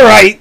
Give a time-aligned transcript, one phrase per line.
[0.00, 0.40] All right,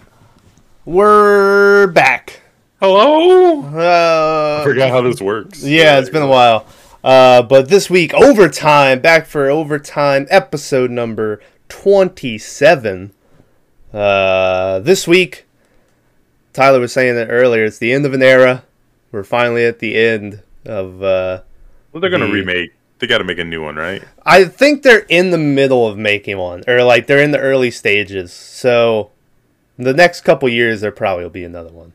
[0.85, 2.43] we're back.
[2.79, 3.61] Hello.
[3.63, 5.61] Uh, I forgot how this works.
[5.65, 6.65] yeah, it's been a while.
[7.03, 13.11] Uh, but this week, overtime, back for overtime, episode number 27.
[13.93, 15.45] Uh, this week,
[16.53, 18.63] Tyler was saying that earlier, it's the end of an era.
[19.11, 21.03] We're finally at the end of.
[21.03, 21.41] Uh,
[21.91, 22.71] Well, they're gonna the- remake.
[22.99, 24.03] They got to make a new one, right?
[24.25, 27.71] I think they're in the middle of making one, or like they're in the early
[27.71, 28.31] stages.
[28.33, 29.11] So,
[29.85, 31.93] the next couple years, there probably will be another one.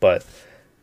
[0.00, 0.24] But,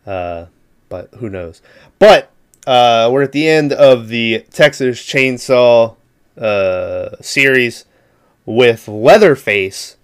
[0.05, 0.45] uh,
[0.87, 1.61] but who knows?
[1.97, 2.31] But
[2.67, 5.95] uh, we're at the end of the Texas Chainsaw
[6.37, 7.85] uh, series
[8.45, 9.97] with Leatherface.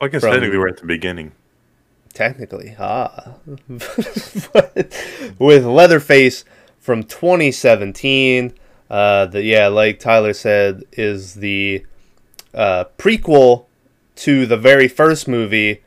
[0.00, 1.32] Well, I guess From- technically we're at the beginning.
[2.12, 3.34] Technically, ah,
[5.38, 6.44] with Leatherface
[6.80, 8.52] from 2017.
[8.90, 11.86] Uh, the yeah, like Tyler said, is the
[12.52, 13.66] uh, prequel
[14.20, 15.82] to the very first movie,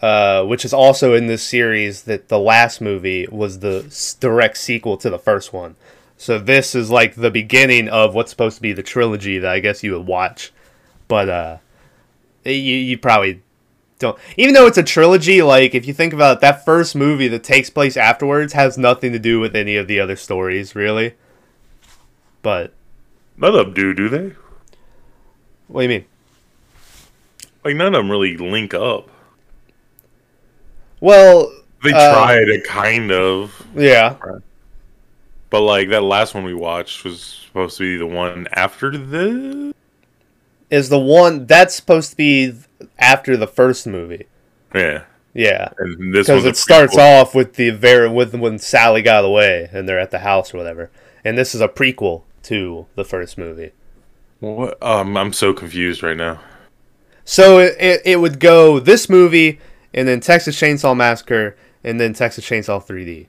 [0.00, 2.02] uh, which is also in this series.
[2.02, 5.76] That the last movie was the direct sequel to the first one.
[6.18, 9.60] So this is like the beginning of what's supposed to be the trilogy that I
[9.60, 10.52] guess you would watch,
[11.08, 11.56] but uh,
[12.44, 13.42] you you probably
[13.98, 17.28] don't even though it's a trilogy like if you think about it, that first movie
[17.28, 21.14] that takes place afterwards has nothing to do with any of the other stories really
[22.42, 22.72] but
[23.38, 24.34] None of them do, do they?
[25.68, 26.04] what do you mean
[27.66, 29.08] Like none of them really link up.
[31.00, 34.16] well They Uh, try to kind of, yeah
[35.50, 39.74] but like that last one we watched was supposed to be the one after the.
[40.70, 42.52] is the one that's supposed to be
[42.98, 44.26] after the first movie
[44.74, 47.20] Yeah, yeah and this because it starts prequel.
[47.22, 50.58] off with the very with when Sally got away and they're at the house or
[50.58, 50.90] whatever
[51.24, 53.72] and this is a prequel to the first movie
[54.40, 54.80] What?
[54.82, 56.40] Um, I'm so confused right now.
[57.28, 59.58] So it, it, it would go this movie,
[59.92, 63.26] and then Texas Chainsaw Massacre, and then Texas Chainsaw 3D.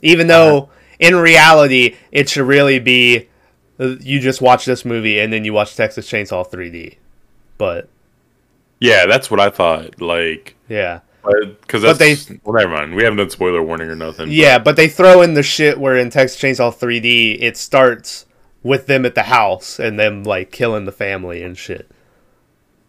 [0.00, 3.28] Even though in reality it should really be
[3.80, 6.96] uh, you just watch this movie and then you watch Texas Chainsaw 3D.
[7.58, 7.88] But
[8.80, 10.00] Yeah, that's what I thought.
[10.00, 11.00] Like, yeah.
[11.24, 12.94] because But they- well, never mind.
[12.94, 14.26] We haven't done spoiler warning or nothing.
[14.26, 18.24] but- Yeah, but they throw in the shit where in Texas Chainsaw 3D it starts
[18.62, 21.90] with them at the house and them like killing the family and shit.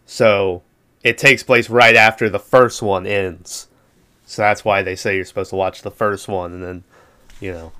[0.06, 0.62] So
[1.02, 3.68] it takes place right after the first one ends.
[4.26, 6.84] So that's why they say you're supposed to watch the first one and then,
[7.40, 7.72] you know.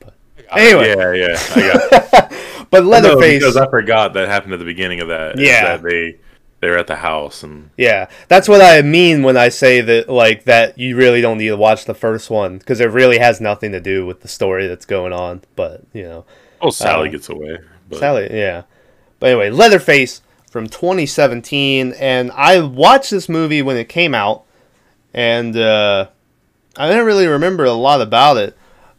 [0.00, 0.14] But
[0.50, 0.88] Anyway.
[0.88, 1.38] Yeah, yeah.
[1.54, 2.32] I got
[2.70, 5.38] But No, Leatherface, because I forgot that happened at the beginning of that.
[5.38, 5.76] Yeah.
[5.76, 6.18] that they
[6.60, 10.44] they're at the house and yeah, that's what I mean when I say that like
[10.44, 13.72] that you really don't need to watch the first one because it really has nothing
[13.72, 15.42] to do with the story that's going on.
[15.54, 16.24] But you know,
[16.66, 17.58] oh, Sally Uh, gets away.
[17.88, 18.62] But Sally, yeah.
[19.20, 24.44] But anyway, Leatherface from 2017, and I watched this movie when it came out,
[25.14, 26.08] and uh,
[26.76, 28.56] I didn't really remember a lot about it.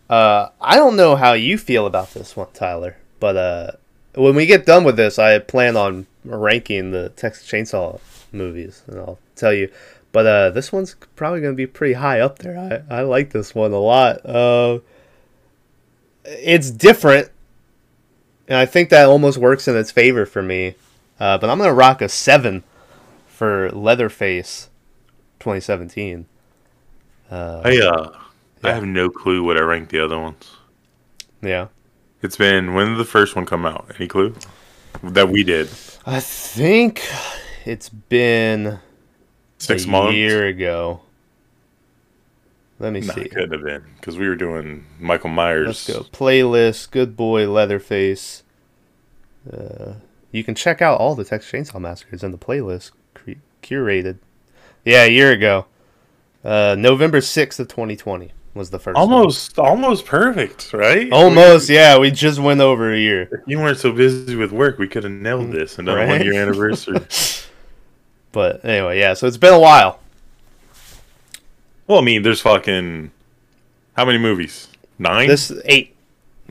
[0.09, 3.71] Uh, I don't know how you feel about this one, Tyler, but uh,
[4.15, 7.99] when we get done with this, I plan on ranking the Texas Chainsaw
[8.31, 9.69] movies, and I'll tell you.
[10.13, 12.57] But uh, this one's probably going to be pretty high up there.
[12.89, 14.25] I, I like this one a lot.
[14.25, 14.79] Uh,
[16.23, 17.29] it's different
[18.47, 20.75] and I think that almost works in its favor for me.
[21.19, 22.63] Uh, but I'm gonna rock a seven
[23.27, 24.69] for Leatherface,
[25.39, 26.25] 2017.
[27.31, 28.17] Uh, I uh,
[28.63, 30.51] I have no clue what I ranked the other ones.
[31.41, 31.67] yeah,
[32.21, 33.91] It's been when did the first one come out?
[33.97, 34.35] Any clue?
[35.03, 35.69] That we did
[36.05, 37.07] I think
[37.65, 38.79] it's been
[39.59, 40.15] six a months.
[40.15, 41.01] year ago.
[42.79, 43.21] Let me Nah, see.
[43.21, 45.67] it couldn't have been because we were doing Michael Myers.
[45.67, 46.03] Let's go.
[46.11, 46.91] Playlist.
[46.91, 47.49] Good boy.
[47.49, 48.43] Leatherface.
[49.51, 49.93] Uh,
[50.31, 53.31] you can check out all the Texas Chainsaw Massacres in the playlist cre-
[53.63, 54.19] curated.
[54.85, 55.65] Yeah, a year ago.
[56.43, 58.95] Uh, November sixth of 2020 was the first.
[58.95, 59.01] one.
[59.01, 61.11] Almost, almost perfect, right?
[61.11, 61.97] Almost, yeah.
[61.97, 63.23] We just went over a year.
[63.31, 66.01] If you weren't so busy with work, we could have nailed this and done a
[66.01, 66.07] Right?
[66.09, 66.99] one year anniversary.
[68.33, 69.13] But anyway, yeah.
[69.15, 69.99] So it's been a while.
[71.87, 73.11] Well, I mean, there's fucking
[73.95, 74.67] how many movies?
[74.99, 75.27] Nine.
[75.27, 75.95] This eight.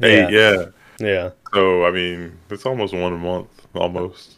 [0.02, 0.66] Eight, yeah.
[0.98, 1.30] Yeah.
[1.54, 4.34] So I mean, it's almost one a month, almost.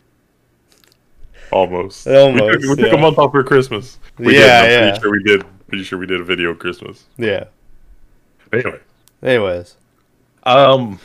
[1.50, 2.06] Almost.
[2.06, 2.98] Almost, We took, we took yeah.
[2.98, 3.98] a month off for Christmas.
[4.18, 4.78] We Yeah, did.
[4.78, 4.90] I'm yeah.
[4.90, 5.44] Pretty sure we did.
[5.68, 7.04] Pretty sure we did a video Christmas.
[7.16, 7.44] Yeah.
[8.52, 8.80] Anyway,
[9.22, 9.74] Anyways.
[10.44, 10.98] um,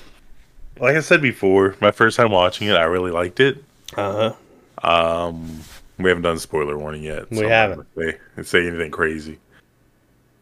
[0.80, 3.63] like I said before, my first time watching it, I really liked it.
[3.96, 4.34] Uh
[4.81, 5.28] huh.
[5.28, 5.60] Um,
[5.98, 7.30] we haven't done spoiler warning yet.
[7.31, 7.88] We I'm haven't.
[7.98, 9.39] Say, say anything crazy.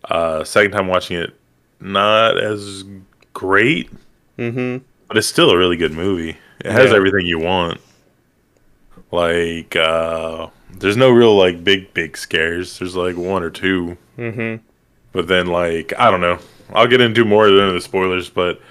[0.05, 1.33] Uh, second time watching it,
[1.79, 2.83] not as
[3.33, 3.89] great,
[4.37, 4.83] Mm-hmm.
[5.07, 6.37] but it's still a really good movie.
[6.59, 6.97] It has Yeah.
[6.97, 7.79] everything you want.
[9.11, 12.79] Like, uh, there's no real like big big scares.
[12.79, 14.63] There's like one or two, Mm-hmm.
[15.11, 16.39] but then like I don't know.
[16.73, 18.61] I'll get into more of the spoilers, but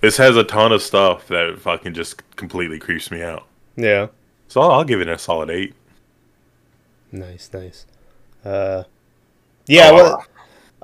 [0.00, 3.46] this has a ton of stuff that fucking just completely creeps me out.
[3.76, 4.08] Yeah.
[4.48, 5.74] So I'll, I'll give it a solid eight.
[7.12, 7.86] Nice, nice.
[8.44, 8.82] Uh,
[9.66, 10.24] yeah, Oh, well,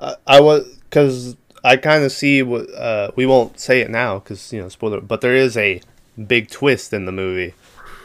[0.01, 4.19] I, I was because I kind of see what uh, we won't say it now
[4.19, 5.81] because you know spoiler, but there is a
[6.27, 7.53] big twist in the movie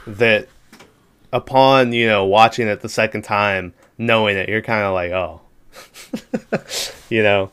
[0.06, 0.48] that
[1.32, 5.40] upon you know watching it the second time, knowing it, you're kind of like, oh,
[7.08, 7.50] you know,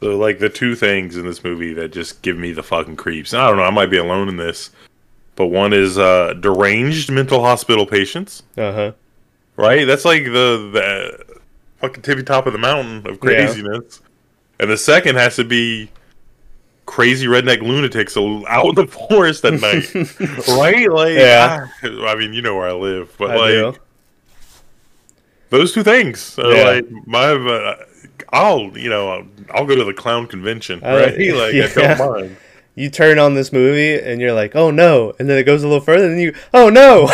[0.00, 3.32] So like the two things in this movie that just give me the fucking creeps.
[3.32, 4.70] And I don't know, I might be alone in this.
[5.36, 8.92] But one is uh deranged mental hospital patients, uh huh,
[9.56, 9.86] right?
[9.86, 11.37] That's like the the
[11.80, 13.44] fucking tippy top of the mountain of Yeah.
[13.46, 14.00] craziness.
[14.60, 15.90] And the second has to be
[16.86, 19.94] crazy redneck lunatics out in the forest at night.
[20.58, 20.90] right?
[20.90, 21.68] Like Yeah.
[21.84, 23.80] ah, I mean, you know where I live, but I like do.
[25.50, 26.64] those two things Yeah.
[26.64, 27.84] like my uh,
[28.30, 31.14] I'll, you know, I'll, I'll go to the clown convention, Uh, right?
[31.34, 32.36] Like I don't mind.
[32.74, 35.68] You turn on this movie and you're like, oh no, and then it goes a
[35.68, 37.08] little further, and you, oh no,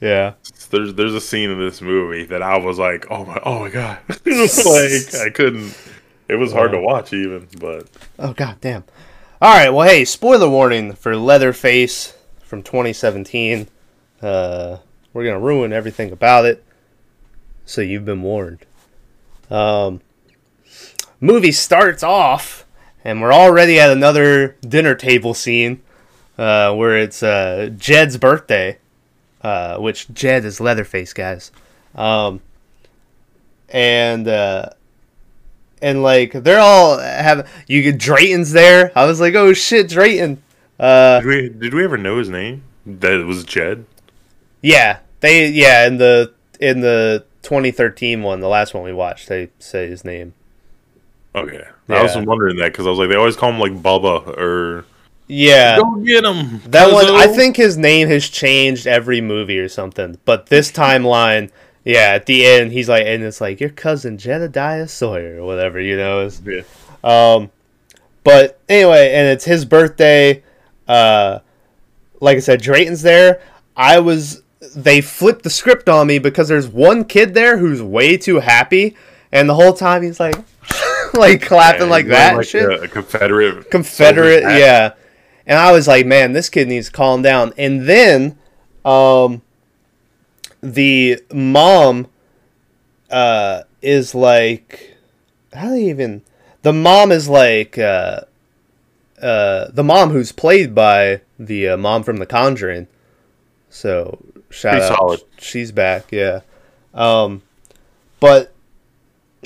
[0.00, 0.34] yeah.
[0.66, 3.70] There's there's a scene in this movie that I was like, oh my, oh my
[3.70, 5.76] god, like I couldn't.
[6.28, 8.84] It was hard to watch even, but Oh god damn.
[9.40, 13.68] Alright, well hey, spoiler warning for Leatherface from 2017.
[14.22, 14.78] Uh
[15.12, 16.64] we're gonna ruin everything about it.
[17.64, 18.66] So you've been warned.
[19.50, 20.00] Um
[21.20, 22.66] movie starts off
[23.04, 25.82] and we're already at another dinner table scene.
[26.38, 28.76] Uh, where it's uh, Jed's birthday,
[29.46, 31.52] uh, which Jed is Leatherface, guys.
[31.94, 32.40] Um,
[33.68, 34.70] and uh,
[35.80, 38.90] and like they're all have you get Drayton's there.
[38.96, 40.42] I was like, oh shit, Drayton.
[40.80, 42.64] Uh, did we did we ever know his name?
[42.84, 43.86] That it was Jed.
[44.62, 49.50] yeah, they yeah in the in the 2013 one, the last one we watched, they
[49.60, 50.34] say his name.
[51.36, 54.26] Okay, I was wondering that because I was like, they always call him like Bubba
[54.26, 54.86] or
[55.28, 56.60] Yeah, go get him.
[56.66, 57.06] that one.
[57.06, 60.18] I think his name has changed every movie or something.
[60.24, 61.50] But this timeline,
[61.84, 65.80] yeah, at the end, he's like, and it's like your cousin Jedediah Sawyer or whatever,
[65.80, 66.28] you know.
[66.44, 66.62] Yeah.
[67.02, 67.50] Um,
[68.22, 70.42] but anyway, and it's his birthday.
[70.86, 71.40] Uh,
[72.20, 73.40] like I said, Drayton's there.
[73.76, 74.42] I was.
[74.74, 78.96] They flipped the script on me because there's one kid there who's way too happy,
[79.32, 80.34] and the whole time he's like,
[81.14, 82.34] like clapping Yeah, like that.
[82.36, 82.64] and shit.
[82.64, 83.70] A, a Confederate.
[83.70, 84.98] Confederate, soldier hat.
[85.46, 87.52] And I was like, man, this kid needs to calm down.
[87.56, 88.38] And then,
[88.84, 89.42] um,
[90.60, 92.08] the mom,
[93.10, 94.96] uh, is like,
[95.52, 96.22] how do they even?
[96.62, 98.22] The mom is like, uh,
[99.22, 102.88] uh, the mom who's played by the uh, mom from The Conjuring.
[103.70, 104.18] So
[104.50, 105.20] shout Pretty out, solid.
[105.38, 106.40] she's back, yeah.
[106.92, 107.42] Um,
[108.20, 108.52] but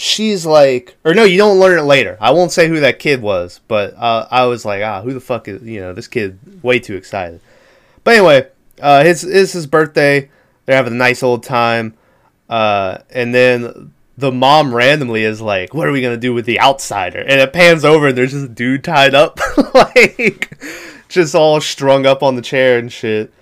[0.00, 2.16] she's like, or no, you don't learn it later.
[2.20, 5.20] I won't say who that kid was, but uh, I was like, ah, who the
[5.20, 6.38] fuck is you know this kid?
[6.62, 7.40] Way too excited.
[8.02, 8.48] But anyway,
[8.80, 10.30] uh, his it's his birthday.
[10.64, 11.94] They're having a nice old time,
[12.48, 16.60] uh, and then the mom randomly is like, "What are we gonna do with the
[16.60, 19.38] outsider?" And it pans over, and there's just a dude tied up,
[19.74, 20.58] like
[21.08, 23.32] just all strung up on the chair and shit.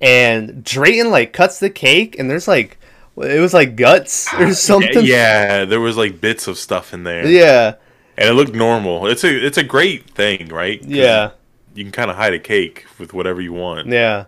[0.00, 2.78] And Drayton like cuts the cake, and there's like
[3.16, 5.04] it was like guts or something.
[5.04, 7.26] Yeah, there was like bits of stuff in there.
[7.26, 7.74] Yeah,
[8.16, 9.06] and it looked normal.
[9.06, 10.82] It's a it's a great thing, right?
[10.82, 11.32] yeah,
[11.74, 14.26] you can kind of hide a cake with whatever you want, yeah.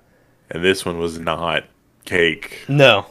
[0.50, 1.64] and this one was not
[2.04, 2.64] cake.
[2.68, 3.06] No.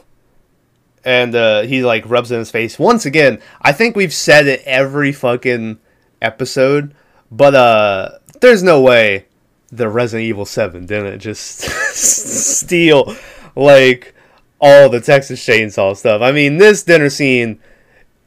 [1.04, 2.80] And uh, he like rubs it in his face.
[2.80, 5.78] Once again, I think we've said it every fucking
[6.20, 6.94] episode,
[7.30, 9.26] but uh, there's no way
[9.70, 11.60] the Resident Evil 7 didn't just
[11.94, 13.14] steal
[13.54, 14.15] like
[14.60, 16.22] all the Texas Chainsaw stuff.
[16.22, 17.58] I mean, this dinner scene,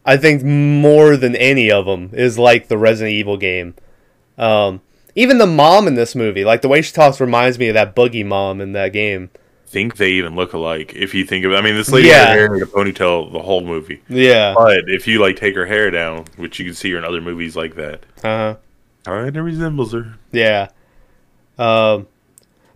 [0.06, 3.76] I think more than any of them is like the Resident Evil game.
[4.38, 4.82] Um,
[5.16, 7.96] even the mom in this movie, like the way she talks, reminds me of that
[7.96, 9.30] boogie mom in that game.
[9.68, 11.56] think they even look alike if you think of it.
[11.56, 12.26] I mean, this lady Yeah.
[12.26, 14.02] had hair in a ponytail the whole movie.
[14.10, 14.54] Yeah.
[14.58, 17.22] But if you like take her hair down, which you can see her in other
[17.22, 18.56] movies like that, Uh huh.
[19.04, 20.16] kind of resembles her.
[20.32, 20.70] Yeah.
[21.60, 22.08] Um,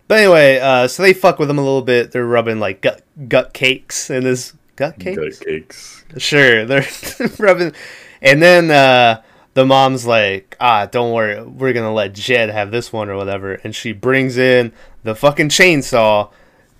[0.08, 2.12] but anyway, uh, so they fuck with him a little bit.
[2.12, 5.38] They're rubbing like gut gut cakes in his gut cakes.
[5.38, 6.04] Gut cakes.
[6.18, 6.86] Sure, they're
[7.38, 7.72] rubbing,
[8.20, 9.22] and then uh,
[9.54, 13.54] the mom's like, "Ah, don't worry, we're gonna let Jed have this one or whatever."
[13.64, 16.30] And she brings in the fucking chainsaw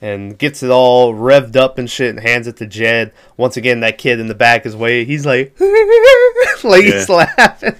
[0.00, 3.12] and gets it all revved up and shit and hands it to Jed.
[3.38, 5.58] Once again, that kid in the back is way he's like,
[6.64, 7.76] like he's laughing,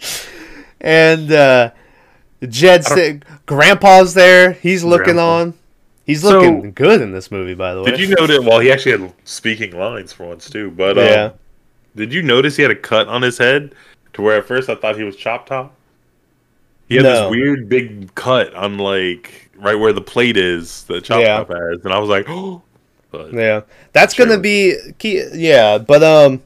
[0.81, 1.71] and uh,
[2.43, 3.21] Jed's there.
[3.47, 4.53] Grandpa's there.
[4.53, 5.41] He's looking Grandpa.
[5.41, 5.55] on.
[6.05, 7.91] He's So- looking good in this movie, by the way.
[7.93, 8.41] Did you notice?
[8.41, 10.71] Well, he actually had speaking lines for once too.
[10.71, 11.33] But um,
[11.97, 13.75] did you notice he had a cut on his head
[14.13, 15.75] to where at first I thought he was Chop Top?
[16.89, 17.23] He had No.
[17.23, 21.39] this weird big cut on like right where the plate is that Chop Yeah.
[21.39, 22.61] Top has, and I was like, oh.
[23.11, 23.61] But Yeah,
[23.93, 24.27] that's Sure.
[24.27, 25.23] gonna be key.
[25.33, 26.43] Yeah, but um,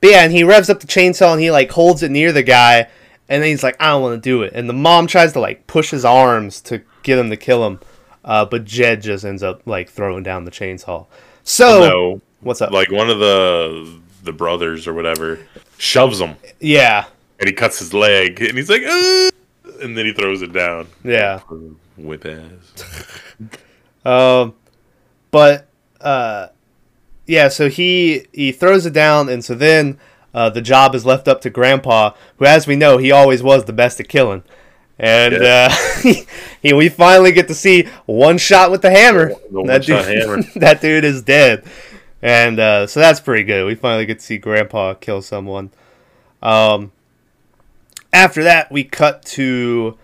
[0.00, 2.42] but yeah, and he revs up the chainsaw and he like holds it near the
[2.44, 2.86] guy,
[3.28, 5.40] and then he's like, I don't want to do it, and the mom tries to
[5.40, 7.80] like push his arms to get him to kill him,
[8.24, 11.06] uh, but Jed just ends up like throwing down the chainsaw.
[11.42, 12.70] So no, what's up?
[12.70, 15.38] like one of the the brothers or whatever
[15.78, 17.06] shoves him, yeah,
[17.38, 19.30] and he cuts his leg, and he's like, "Ah!"
[19.82, 20.86] and then he throws it down.
[21.02, 21.40] yeah.
[21.96, 22.84] Whip ass.
[24.06, 24.54] Um,
[25.30, 25.66] but
[26.00, 26.48] uh,
[27.26, 27.48] yeah.
[27.48, 29.98] So he he throws it down, and so then
[30.34, 33.64] uh, the job is left up to Grandpa, who, as we know, he always was
[33.64, 34.42] the best at killing.
[34.98, 35.68] And Yeah.
[35.70, 36.12] uh,
[36.62, 39.32] he, we finally get to see one shot with the hammer.
[39.50, 40.42] The that dude, hammer.
[40.56, 41.64] that dude is dead.
[42.22, 43.66] And uh, so that's pretty good.
[43.66, 45.70] We finally get to see Grandpa kill someone.
[46.42, 46.92] Um,
[48.12, 49.98] after that, we cut to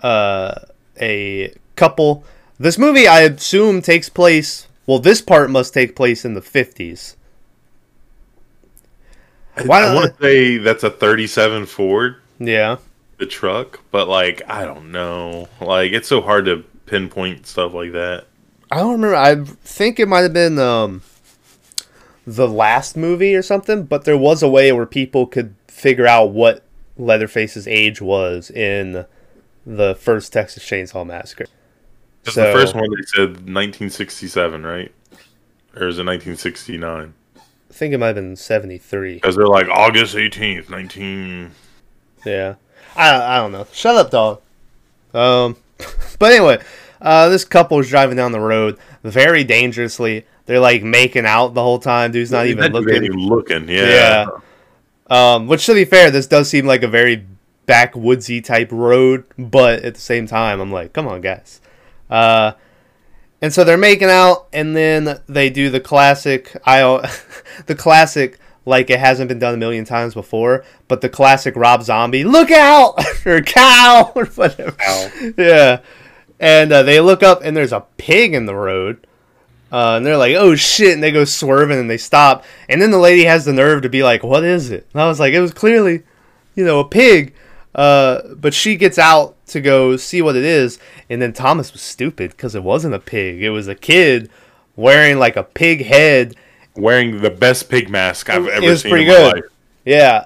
[0.00, 0.54] uh,
[1.00, 2.24] a couple.
[2.58, 4.68] This movie, I assume, takes place.
[4.86, 7.16] Well, this part must take place in the fifties.
[9.64, 12.76] Why I want to say that's a 37 Ford, Yeah,
[13.18, 15.48] the truck, but like I don't know.
[15.60, 18.26] Like it's so hard to pinpoint stuff like that.
[18.70, 19.14] I don't remember.
[19.16, 21.02] I think it might have been um,
[22.26, 23.84] the last movie or something.
[23.84, 26.64] But there was a way where people could figure out what
[26.96, 29.06] Leatherface's age was in
[29.66, 31.46] the first Texas Chainsaw Massacre.
[32.22, 34.90] Because So- the first one they said 1967, right?
[35.76, 37.14] Or is it 1969?
[37.74, 39.14] I think it might have been seventy three.
[39.14, 41.50] Because they're like August 18th, 19.
[42.24, 42.54] Yeah.
[42.94, 43.66] I, I don't know.
[43.72, 44.40] Shut up, dog.
[45.12, 45.56] Um,
[46.20, 46.62] but anyway,
[47.00, 50.24] uh, this couple is driving down the road very dangerously.
[50.46, 52.12] They're like making out the whole time.
[52.12, 53.02] Dude's not even looking.
[53.02, 53.68] even looking.
[53.68, 54.26] Yeah.
[54.26, 54.26] Yeah.
[55.10, 57.26] Um, which to be fair, this does seem like a very
[57.66, 61.60] backwoodsy type road, but at the same time, I'm like, come on, guys.
[62.08, 62.52] Uh,
[63.44, 66.56] and so they're making out, and then they do the classic.
[66.64, 66.80] I,
[67.66, 71.82] the classic like it hasn't been done a million times before, but the classic Rob
[71.82, 72.94] Zombie, look out
[73.26, 74.74] or cow or whatever.
[74.80, 75.32] Ow.
[75.36, 75.80] Yeah,
[76.40, 79.06] and uh, they look up, and there's a pig in the road.
[79.70, 82.46] Uh, and they're like, "Oh shit!" And they go swerving, and they stop.
[82.70, 85.06] And then the lady has the nerve to be like, "What is it?" And I
[85.06, 86.02] was like, "It was clearly,
[86.54, 87.34] you know, a pig."
[87.74, 90.78] Uh, but she gets out to go see what it is,
[91.10, 94.30] and then Thomas was stupid because it wasn't a pig; it was a kid
[94.76, 96.36] wearing like a pig head.
[96.76, 99.34] Wearing the best pig mask I've It ever was seen pretty in my good.
[99.34, 99.44] life.
[99.84, 100.24] Yeah,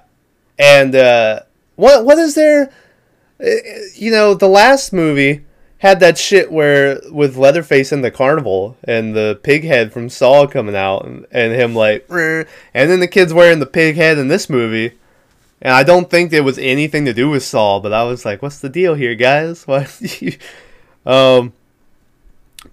[0.59, 1.41] and uh,
[1.77, 2.71] what what is there?
[3.39, 3.47] uh,
[3.95, 5.45] You know, the last movie
[5.81, 10.47] had that shit where with Leatherface in the carnival and the pig head from Saw
[10.47, 14.17] coming out and, and him like, "Rrr," and then the kids wearing the pig head
[14.17, 14.95] in this movie.
[15.61, 18.43] And I don't think there was anything to do with Saw, but I was like,
[18.43, 19.87] "What's the deal here, guys?" What?
[21.07, 21.53] um,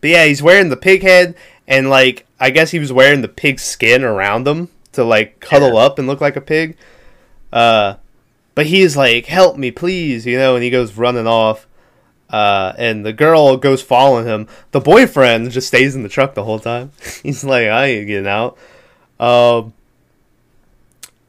[0.01, 1.35] but yeah, he's wearing the pig head,
[1.67, 5.77] and like I guess he was wearing the pig skin around him to like cuddle
[5.77, 6.77] up and look like a pig.
[7.51, 7.95] Uh,
[8.53, 11.67] but he's like, "Help me, please," you know, and he goes running off.
[12.29, 14.47] Uh, and the girl goes following him.
[14.71, 16.91] The boyfriend just stays in the truck the whole time.
[17.23, 18.57] he's like, "I ain't getting out."
[19.19, 19.73] Um,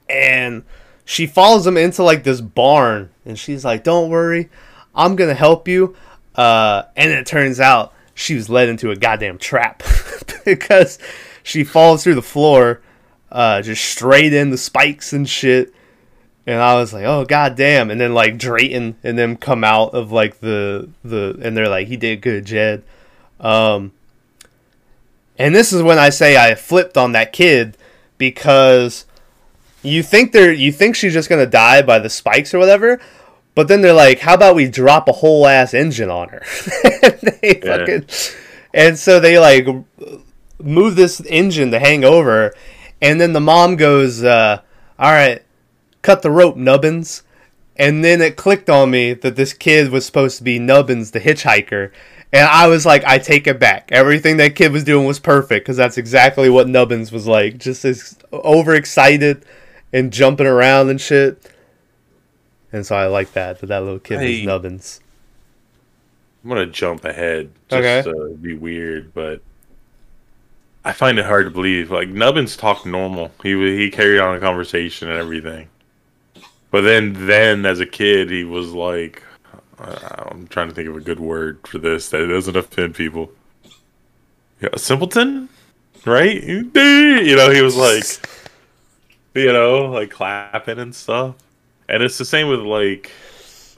[0.09, 0.65] and
[1.07, 4.51] she follows him into like this barn, and she's like, "Don't worry,
[4.95, 5.97] I'm gonna help you."
[6.35, 9.85] Uh, and it turns out she was led into a goddamn trap
[10.45, 10.99] because
[11.45, 12.83] she falls through the floor,
[13.31, 15.73] uh, just straight in the spikes and shit.
[16.45, 20.11] And I was like, "Oh goddamn!" And then like Drayton and them come out of
[20.11, 22.83] like the the, and they're like, "He did good, Jed."
[23.39, 23.93] Um,
[25.39, 27.77] and this is when I say I flipped on that kid
[28.19, 29.07] because
[29.87, 33.01] you think they're you think she's just gonna die by the spikes or whatever,
[33.55, 36.43] but then they're like, "How about we drop a whole ass engine on her?"
[37.03, 37.79] and, they Yeah.
[37.79, 38.07] fucking,
[38.75, 39.67] and so they like
[40.63, 42.53] move this engine to hang over,
[43.01, 44.61] and then the mom goes, uh,
[44.99, 45.43] "All right,
[46.03, 47.23] cut the rope, Nubbins."
[47.79, 51.21] And then it clicked on me that this kid was supposed to be Nubbins, the
[51.21, 51.91] hitchhiker.
[52.33, 53.91] And I was like, I take it back.
[53.93, 57.59] Everything that kid was doing was perfect because that's exactly what Nubbins was like.
[57.59, 59.45] Just as overexcited
[59.97, 61.51] and jumping around and shit.
[62.73, 64.45] And so I like that, that that little kid was Hey.
[64.45, 65.01] Nubbins.
[66.45, 68.03] I'm gonna jump ahead just Okay.
[68.11, 69.41] to be weird, but
[70.85, 71.91] I find it hard to believe.
[71.91, 73.33] Like Nubbins talked normal.
[73.43, 75.69] He he carried on a conversation and everything,
[76.71, 79.23] but then then as a kid he was like
[79.79, 83.33] uh, I'm trying to think of a good word for this that doesn't offend people.
[84.61, 85.49] Yeah, simpleton,
[86.05, 86.43] right?
[86.77, 88.05] You know, he was like,
[89.37, 91.37] you know, like clapping and stuff.
[91.89, 93.13] And it's the same with like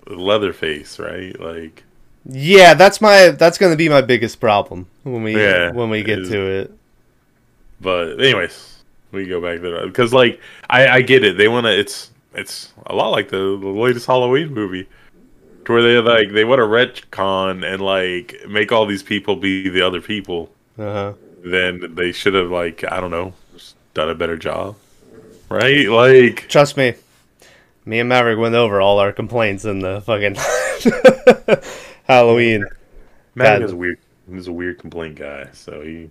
[0.06, 1.38] Leatherface, right?
[1.38, 1.84] Like,
[2.24, 6.24] Yeah, that's my that's gonna be my biggest problem when we Yeah, when we get
[6.26, 6.72] to it.
[7.80, 11.36] but anyways, we go back there because like I, I get it.
[11.36, 11.78] They want to.
[11.78, 14.86] It's it's a lot like the, the latest Halloween movie,
[15.64, 19.68] to where they like they want to retcon and like make all these people be
[19.68, 20.50] the other people.
[20.78, 21.14] Uh-huh.
[21.44, 23.32] Then they should have like I don't know,
[23.94, 24.76] done a better job,
[25.48, 25.88] right?
[25.88, 26.94] Like Trust me,
[27.84, 30.36] me and Maverick went over all our complaints in the fucking
[32.04, 32.64] Halloween.
[33.34, 33.66] Matt God.
[33.66, 33.98] is a weird.
[34.30, 36.10] He's a weird complaint guy, so he.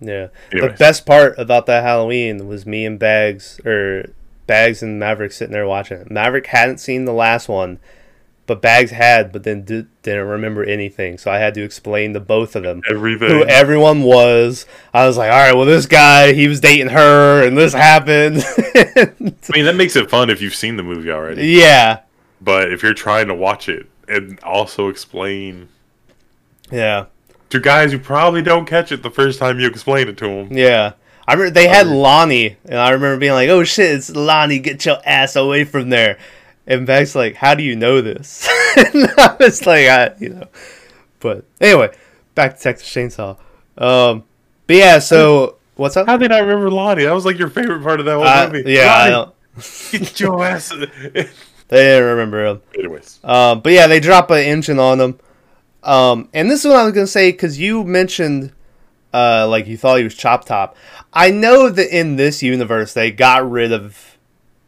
[0.00, 0.28] Yeah.
[0.52, 0.72] Anyways.
[0.72, 4.10] The best part about that Halloween was me and Bags or
[4.46, 6.10] Bags and Maverick sitting there watching it.
[6.10, 7.78] Maverick hadn't seen the last one,
[8.46, 11.16] but Bags had, but then di- didn't remember anything.
[11.18, 13.28] So I had to explain to both of them Everything.
[13.30, 14.66] who everyone was.
[14.92, 18.42] I was like, all right, well, this guy, he was dating her, and this happened.
[18.74, 19.12] I
[19.52, 21.46] mean, that makes it fun if you've seen the movie already.
[21.46, 22.00] yeah.
[22.40, 25.68] But if you're trying to watch it and also explain
[26.70, 27.06] Yeah.
[27.50, 30.52] to guys who probably don't catch it the first time you explain it to them.
[30.52, 30.92] Yeah.
[31.26, 34.58] I remember they had Lonnie, and I remember being like, "Oh shit, it's Lonnie!
[34.58, 36.18] Get your ass away from there!"
[36.66, 40.48] And Bag's like, "How do you know this?" and I was like, "I, you know."
[41.20, 41.94] But anyway,
[42.34, 43.36] back to Texas Chainsaw.
[43.76, 44.24] Um,
[44.66, 46.06] but yeah, so what's up?
[46.06, 47.04] How did I remember Lonnie?
[47.04, 48.72] That was like your favorite part of that whole movie.
[48.72, 49.34] yeah, I don't,
[49.92, 50.68] get your ass.
[51.08, 51.28] they
[51.68, 52.62] didn't remember him.
[52.78, 55.18] Anyways, Um, but yeah, they drop an engine on them.
[55.82, 58.52] Um, and this is what I was gonna say because you mentioned,
[59.12, 60.76] uh, like you thought he was Chop Top.
[61.12, 64.13] I know that in this universe they got rid of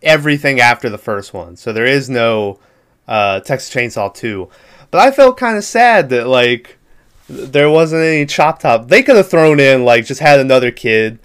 [0.06, 2.58] everything after the first one, so there is no
[3.06, 4.48] uh, Texas Chainsaw Two.
[4.90, 6.78] But I felt kind of sad that like
[7.28, 8.88] there wasn't any Chop Top.
[8.88, 11.18] They could have thrown in like just had another kid.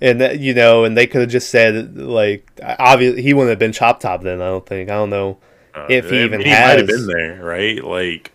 [0.00, 2.48] And that, you know, and they could have just said like,
[2.78, 4.40] obviously he wouldn't have been Chop Top then.
[4.40, 4.90] I don't think.
[4.90, 5.38] I don't know.
[5.74, 7.82] uh, If he even mean, might have been there, right?
[7.82, 8.30] Like,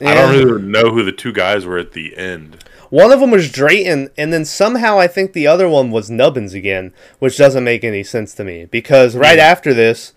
[0.00, 2.64] I don't really know who the two guys were at the end.
[2.92, 6.52] One of them was Drayton, and then somehow I think the other one was Nubbins
[6.52, 10.12] again, which doesn't make any sense to me because right after this,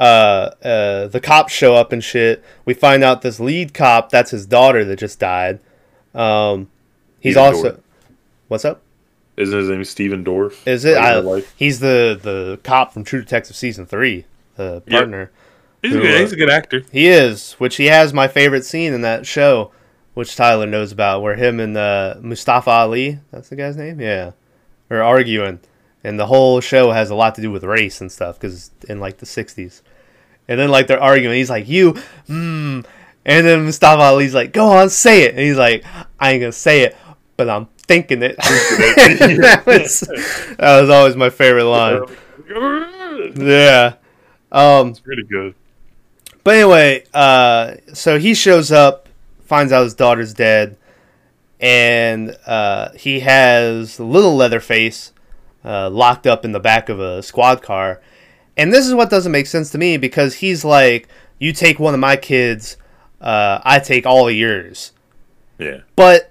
[0.00, 2.42] uh, uh, the cops show up and shit.
[2.64, 5.60] We find out this lead cop that's his daughter that just died.
[6.14, 6.70] Um,
[7.20, 7.80] he's Stephen also Dorff.
[8.48, 8.80] what's up?
[9.36, 10.66] Isn't his name Stephen Dorff?
[10.66, 10.96] Is it?
[10.96, 11.52] I, life?
[11.58, 14.24] he's the the cop from True Detective season three,
[14.56, 14.88] the Yep.
[14.88, 15.30] partner.
[15.82, 16.84] He's, who, a good, uh, he's a good actor.
[16.90, 19.72] He is, which he has my favorite scene in that show,
[20.14, 24.32] which Tyler knows about, where him and uh, Mustafa Ali, that's the guy's name, yeah,
[24.90, 25.60] are arguing,
[26.02, 29.00] and the whole show has a lot to do with race and stuff, because in
[29.00, 29.82] like the '60s,
[30.48, 31.92] and then like they're arguing, he's like, "You,
[32.26, 32.80] hmm,"
[33.24, 35.84] and then Mustafa Ali's like, "Go on, say it," and he's like,
[36.18, 36.96] "I ain't gonna say it,
[37.36, 40.00] but I'm thinking it." that, was,
[40.58, 42.02] that was always my favorite line.
[43.36, 43.94] Yeah.
[44.52, 45.54] Um, it's pretty good.
[46.44, 49.03] But anyway, uh, so he shows up,
[49.44, 50.76] finds out his daughter's dead,
[51.60, 55.12] and uh, he has little Leatherface
[55.64, 58.00] uh, locked up in the back of a squad car.
[58.56, 61.94] And this is what doesn't make sense to me because he's like, "You take one
[61.94, 62.76] of my kids,
[63.20, 64.92] uh, I take all of yours."
[65.58, 65.80] Yeah.
[65.96, 66.30] But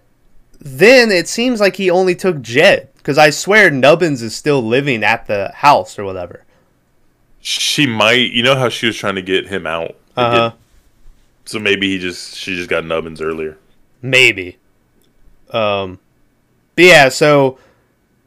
[0.60, 5.04] then it seems like he only took Jed because I swear Nubbins is still living
[5.04, 6.46] at the house or whatever.
[7.42, 8.32] She might.
[8.32, 9.96] You know how she was trying to get him out.
[10.16, 10.50] Uh huh.
[10.50, 10.58] get-
[11.46, 13.58] so maybe he just she just got nubbins earlier.
[14.02, 14.58] Maybe.
[15.52, 16.00] Um,
[16.76, 17.58] but yeah, so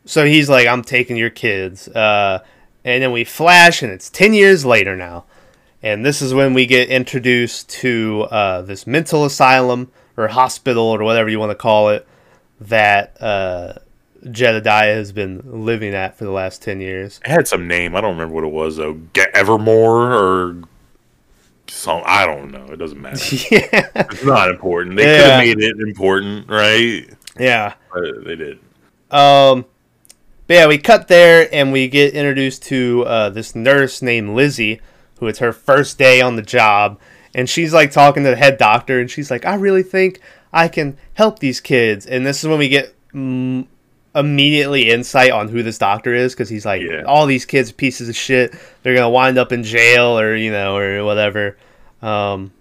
[0.05, 1.89] so he's like, I'm taking your kids.
[1.89, 2.43] Uh,
[2.85, 5.25] and then we flash, and it's ten years later now,
[5.83, 11.03] and this is when we get introduced to uh, this mental asylum or hospital or
[11.03, 12.07] whatever you want to call it
[12.61, 13.75] that uh,
[14.31, 17.21] Jedediah has been living at for the last ten years.
[17.25, 17.97] It had some name.
[17.97, 19.01] I don't remember what it was though.
[19.35, 20.63] Evermore or
[21.71, 22.03] some.
[22.05, 22.67] I don't know.
[22.67, 23.17] It doesn't matter.
[23.51, 24.97] yeah, It's not important.
[24.97, 27.09] They could have made it important, right?
[27.39, 27.75] yeah.
[27.93, 28.59] But they did.
[29.11, 29.65] Um,
[30.47, 34.81] but yeah, we cut there and we get introduced to uh, this nurse named Lizzie,
[35.19, 36.99] who it's her first day on the job,
[37.35, 40.21] and she's like talking to the head doctor, and she's like, "I really think
[40.53, 43.67] I can help these kids." And this is when we get mm,
[44.17, 47.03] immediately insight on who this doctor is, because he's like, Yeah.
[47.03, 48.55] "All these kids pieces of shit.
[48.83, 51.57] They're gonna wind up in jail or you know or whatever."
[52.03, 52.53] Um,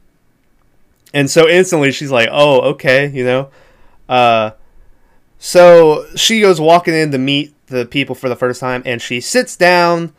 [1.14, 3.50] and so instantly she's like, "Oh, okay," you know.
[4.08, 4.52] Uh,
[5.40, 9.20] so she goes walking in to meet the people for the first time, and she
[9.20, 10.14] sits down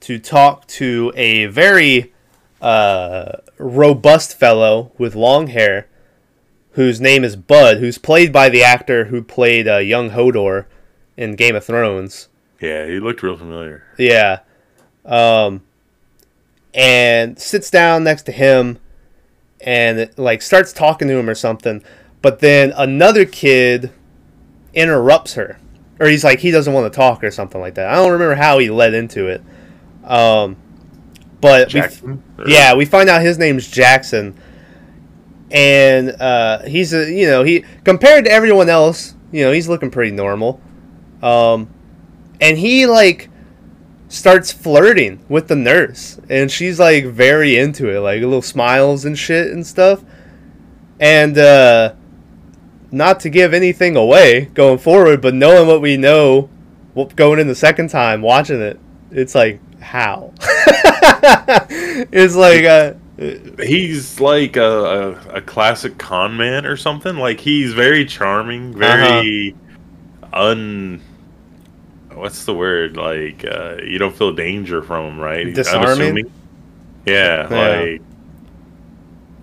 [0.00, 2.12] to talk to a very
[2.60, 5.86] uh, robust fellow with long hair,
[6.72, 10.66] whose name is Bud, who's played by the actor who played uh, young Hodor
[11.16, 12.28] in Game of Thrones.
[12.60, 13.84] Yeah, he looked real familiar.
[13.98, 14.40] Yeah.
[15.04, 15.62] Um,
[16.72, 18.78] and sits down next to him
[19.60, 21.82] and like starts talking to him or something.
[22.22, 23.92] But then another kid
[24.72, 25.58] interrupts her.
[26.00, 27.88] Or he's like he doesn't want to talk or something like that.
[27.88, 29.42] I don't remember how he led into it.
[30.02, 30.56] Um,
[31.40, 32.22] but we, Jackson?
[32.38, 34.34] Or- yeah, we find out his name's Jackson,
[35.50, 39.90] and uh, he's a you know he compared to everyone else, you know he's looking
[39.90, 40.60] pretty normal,
[41.24, 41.68] um,
[42.40, 43.30] and he like
[44.08, 49.18] starts flirting with the nurse, and she's like very into it, like little smiles and
[49.18, 50.04] shit and stuff,
[51.00, 51.94] and uh,
[52.92, 56.50] not to give anything away going forward, but knowing what we know,
[57.16, 58.78] going in the second time watching it,
[59.10, 60.32] it's like how
[62.12, 62.92] it's like uh,
[63.62, 67.16] he's like a, a, a classic con man or something.
[67.16, 69.54] Like he's very charming, very
[70.34, 71.00] un.
[72.14, 72.96] What's the word?
[72.96, 75.52] Like uh, you don't feel danger from him, right?
[75.54, 76.30] Disarming?
[77.06, 77.88] Yeah, Yeah.
[77.90, 78.02] like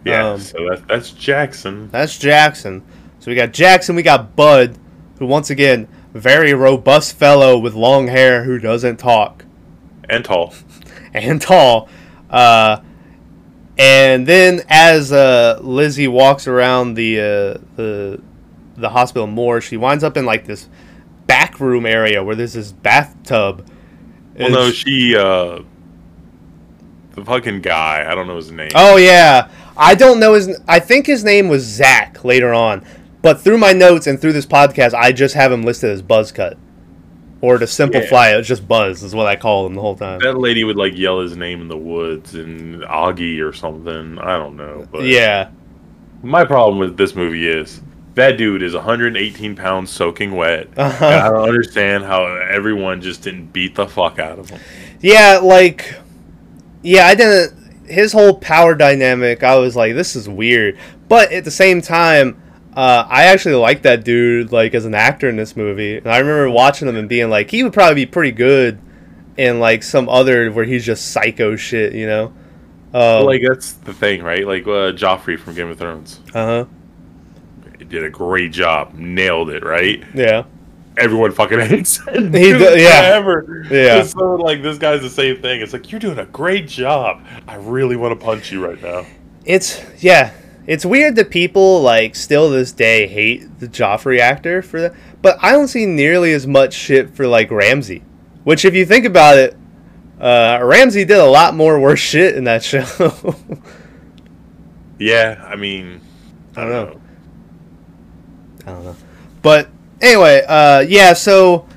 [0.03, 0.29] yeah.
[0.29, 1.89] Um, so that's that's Jackson.
[1.91, 2.83] That's Jackson.
[3.19, 4.77] So we got Jackson, we got Bud,
[5.19, 9.45] who once again, very robust fellow with long hair who doesn't talk
[10.09, 10.53] and tall.
[11.13, 11.87] and tall.
[12.29, 12.81] Uh,
[13.77, 17.23] and then as uh, Lizzie walks around the uh,
[17.75, 18.21] the
[18.75, 20.67] the hospital more, she winds up in like this
[21.31, 23.65] back room area where there's this bathtub.
[24.35, 25.61] Well, And no, she uh,
[27.11, 28.05] the fucking guy.
[28.09, 28.71] I don't know his name.
[28.75, 30.59] Oh yeah, I don't know his.
[30.67, 32.85] I think his name was Zach later on,
[33.21, 36.57] but through my notes and through this podcast, I just have him listed as Buzzcut,
[37.39, 40.19] or to simplify it, it's just Buzz is what I call him the whole time.
[40.19, 44.19] That lady would like yell his name in the woods and Augie or something.
[44.19, 44.85] I don't know.
[44.91, 45.49] But Yeah,
[46.23, 47.81] My problem with this movie is
[48.15, 50.67] that dude is 118 pounds soaking wet.
[50.77, 51.05] Uh-huh.
[51.05, 54.59] I don't understand how everyone just didn't beat the fuck out of him.
[54.99, 55.95] yeah, like,
[56.81, 57.59] yeah, I didn't.
[57.85, 62.41] His whole power dynamic, I was like, this is weird, but at the same time.
[62.73, 66.19] Uh, I actually like that dude, like as an actor in this movie, and I
[66.19, 68.79] remember watching him and being like, he would probably be pretty good
[69.37, 72.33] in like some other where he's just psycho shit, you know.
[72.93, 74.45] Um, like that's the thing, right?
[74.45, 76.65] Like uh, Joffrey from Game of Thrones, uh huh,
[77.91, 80.03] did a great job, nailed it, right?
[80.15, 80.43] yeah.
[80.97, 82.21] Everyone fucking hates it.
[82.35, 83.11] He do- yeah.
[83.15, 83.65] Ever.
[83.71, 83.99] Yeah.
[84.01, 85.61] It's so like this guy's the same thing.
[85.61, 87.23] It's like you're doing a great job.
[87.47, 89.05] I really want to punch you right now.
[89.45, 90.33] It's yeah,
[90.67, 95.37] it's weird that people like still this day hate the Joffrey actor for that, but
[95.41, 98.03] I don't see nearly as much shit for like Ramsay.
[98.43, 99.55] Which, if you think about it,
[100.19, 102.85] uh, Ramsay did a lot more worse shit in that show.
[104.99, 106.01] Yeah, I mean,
[106.55, 107.00] I don't know.
[108.65, 108.95] I don't know,
[109.41, 109.69] but
[110.01, 111.13] anyway, uh, yeah.
[111.13, 111.67] So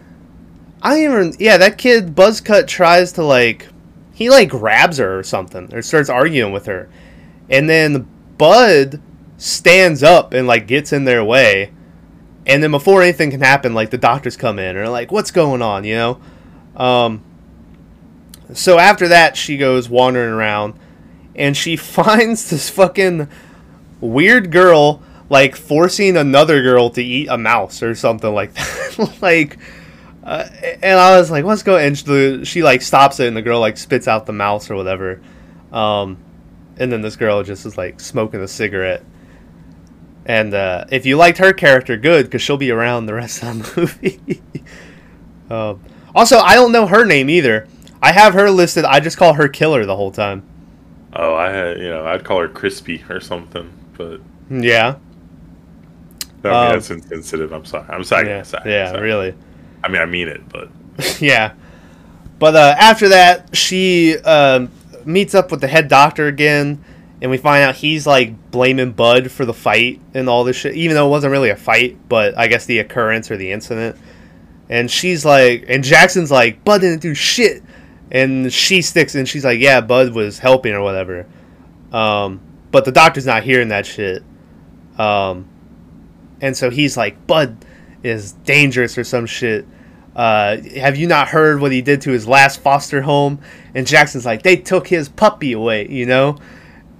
[0.82, 3.68] I even yeah, that kid Buzzcut tries to like
[4.12, 6.88] he like grabs her or something or starts arguing with her,
[7.48, 9.00] and then Bud
[9.36, 11.72] stands up and like gets in their way,
[12.46, 15.30] and then before anything can happen, like the doctors come in and are like, "What's
[15.30, 16.20] going on?" You know.
[16.76, 17.22] Um.
[18.52, 20.74] So after that, she goes wandering around,
[21.34, 23.28] and she finds this fucking
[24.00, 25.02] weird girl
[25.34, 29.16] like forcing another girl to eat a mouse or something like that.
[29.20, 29.58] like,
[30.22, 30.48] uh,
[30.80, 33.58] and I was like, "What's going?" And she, she like stops it, and the girl
[33.58, 35.20] like spits out the mouse or whatever.
[35.72, 36.18] Um,
[36.78, 39.04] and then this girl just is like smoking a cigarette.
[40.26, 43.74] And uh, if you liked her character, good, because she'll be around the rest of
[43.74, 44.42] the movie.
[45.50, 45.82] um,
[46.14, 47.66] also, I don't know her name either.
[48.00, 48.84] I have her listed.
[48.84, 50.42] I just call her Killer the whole time.
[51.12, 54.96] oh, I had you know, I'd call her crispy or something, but Yeah,
[56.44, 57.52] I mean, Um, that's insensitive.
[57.52, 57.86] I'm sorry.
[57.88, 58.28] I'm sorry.
[58.28, 59.02] yeah, sorry, yeah, sorry.
[59.02, 59.34] really.
[59.82, 60.68] I mean, I mean it, but
[61.20, 61.52] yeah.
[62.38, 64.70] But uh, after that, she um,
[65.04, 66.84] meets up with the head doctor again,
[67.22, 70.74] and we find out he's like blaming Bud for the fight and all this shit,
[70.74, 73.96] even though it wasn't really a fight, but I guess the occurrence or the incident.
[74.68, 77.62] And she's like, and Jackson's like, Bud didn't do shit.
[78.10, 81.26] And she sticks and she's like, yeah, Bud was helping or whatever.
[81.92, 84.22] Um, but the doctor's not hearing that shit.
[84.98, 85.48] Um,
[86.40, 87.56] and so he's like, Bud
[88.02, 89.66] is dangerous or some shit.
[90.14, 93.40] Uh, have you not heard what he did to his last foster home?
[93.74, 96.38] And Jackson's like, they took his puppy away, you know?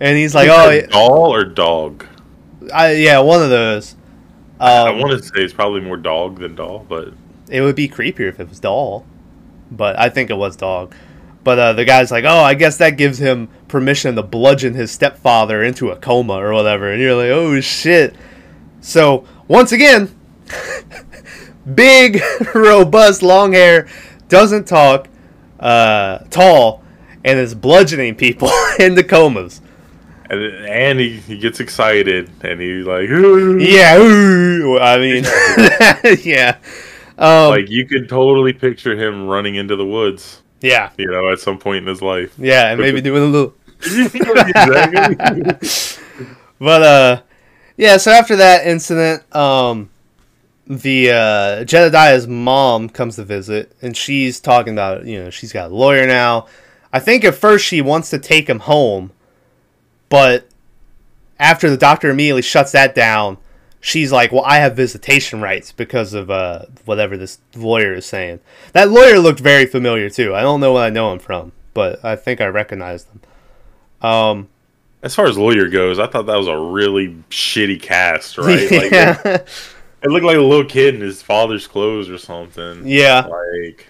[0.01, 2.05] And he's like, oh, doll or dog?
[2.73, 3.95] I, yeah, one of those.
[4.59, 7.13] I Um, want to say it's probably more dog than doll, but
[7.49, 9.05] it would be creepier if it was doll,
[9.71, 10.95] but I think it was dog.
[11.45, 14.91] But uh, the guy's like, oh, I guess that gives him permission to bludgeon his
[14.91, 16.91] stepfather into a coma or whatever.
[16.91, 18.17] And you're like, oh shit.
[18.85, 20.15] So, once again,
[21.75, 22.21] big,
[22.55, 23.89] robust, long hair,
[24.29, 25.09] doesn't talk,
[25.59, 26.85] uh, tall,
[27.25, 29.63] and is bludgeoning people into comas.
[30.29, 35.25] And, and he, he gets excited and he's like, Yeah, ooh, I mean,
[36.23, 36.59] yeah.
[37.17, 41.39] Um, like you could totally picture him running into the woods, yeah, you know, at
[41.39, 42.35] some point in his life.
[42.39, 43.55] yeah, and maybe doing a little.
[46.59, 47.23] But uh,
[47.77, 47.97] yeah.
[47.97, 49.91] So after that incident, um,
[50.67, 55.71] the uh, Jedediah's mom comes to visit, and she's talking about you know she's got
[55.71, 56.47] a lawyer now.
[56.93, 59.13] I think at first she wants to take him home,
[60.09, 60.49] but
[61.39, 63.37] after the doctor immediately shuts that down,
[63.81, 68.41] she's like, "Well, I have visitation rights because of uh, whatever this lawyer is saying."
[68.73, 70.35] That lawyer looked very familiar too.
[70.35, 73.21] I don't know what I know him from, but I think I recognized him.
[74.09, 74.49] Um,
[75.05, 78.71] As far as lawyer goes, I thought that was a really shitty cast, right?
[78.71, 82.83] Like, yeah, it looked like a little kid in his father's clothes or something.
[82.87, 83.27] yeah.
[83.27, 83.87] Like,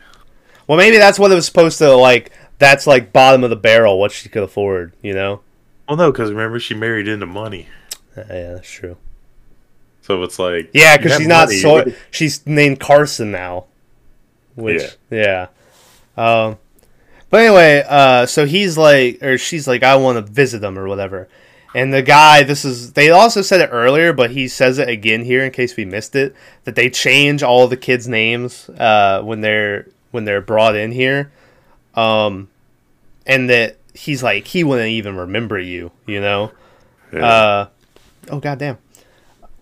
[0.66, 2.32] Well, maybe that's what it was supposed to like.
[2.58, 5.40] That's like bottom of the barrel, what she could afford, you know?
[5.88, 7.68] well, no, because remember she married into money,
[8.16, 8.96] Uh, yeah, that's true.
[10.02, 11.72] so it's like Yeah, because she's not money, so.
[11.72, 13.66] what- She's named Carson now.
[14.56, 15.46] Which Yeah.
[16.16, 16.44] yeah.
[16.46, 16.58] Um.
[17.34, 20.86] But anyway, uh, so he's like, or she's like, I want to visit them or
[20.86, 21.28] whatever.
[21.74, 25.24] And the guy, this is, they also said it earlier, but he says it again
[25.24, 29.40] here in case we missed it, that they change all the kids' names uh, when
[29.40, 31.32] they're when they're brought in here,
[31.96, 32.50] um,
[33.26, 36.52] and that he's like he wouldn't even remember you, you know.
[37.12, 37.26] Yeah.
[37.26, 37.68] Uh,
[38.30, 38.78] oh goddamn.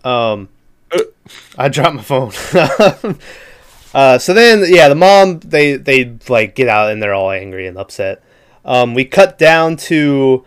[0.04, 0.50] Um,
[1.56, 2.32] I dropped my phone.
[3.94, 7.66] uh, so then, yeah, the mom they they like get out and they're all angry
[7.66, 8.22] and upset.
[8.64, 10.44] Um, we cut down to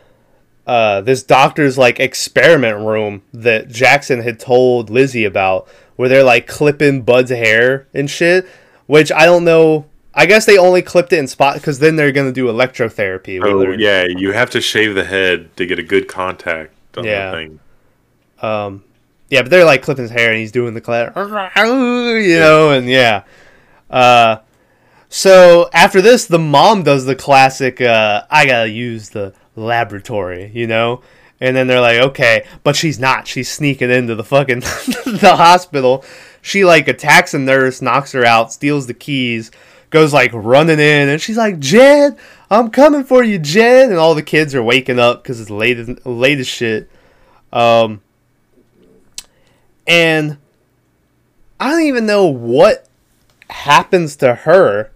[0.66, 6.48] uh, this doctor's like experiment room that Jackson had told Lizzie about, where they're like
[6.48, 8.48] clipping Bud's hair and shit.
[8.88, 9.86] Which I don't know.
[10.14, 13.42] I guess they only clipped it in spot because then they're gonna do electrotherapy.
[13.44, 17.32] oh yeah, you have to shave the head to get a good contact on Yeah.
[17.32, 17.60] the thing.
[18.42, 18.84] Um,
[19.30, 22.88] yeah, but they're like clipping his hair and he's doing the clap, you know, and
[22.88, 23.24] yeah.
[23.90, 24.38] Uh,
[25.10, 27.82] so after this, the mom does the classic.
[27.82, 31.02] Uh, I gotta use the laboratory, you know,
[31.40, 33.28] and then they're like, okay, but she's not.
[33.28, 34.60] She's sneaking into the fucking
[35.06, 36.04] the hospital.
[36.42, 39.52] She like attacks a nurse, knocks her out, steals the keys,
[39.90, 42.18] goes like running in, and she's like, Jed,
[42.52, 46.06] I'm coming for you, Jed, and all the kids are waking up because it's late
[46.06, 46.92] late as shit.
[47.52, 48.02] Um,
[49.88, 50.38] and
[51.60, 52.88] I don't even know what
[53.50, 54.92] happens to her,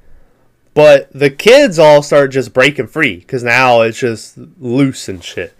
[0.73, 5.53] but the kids all start just breaking free because now it's just loose and shit.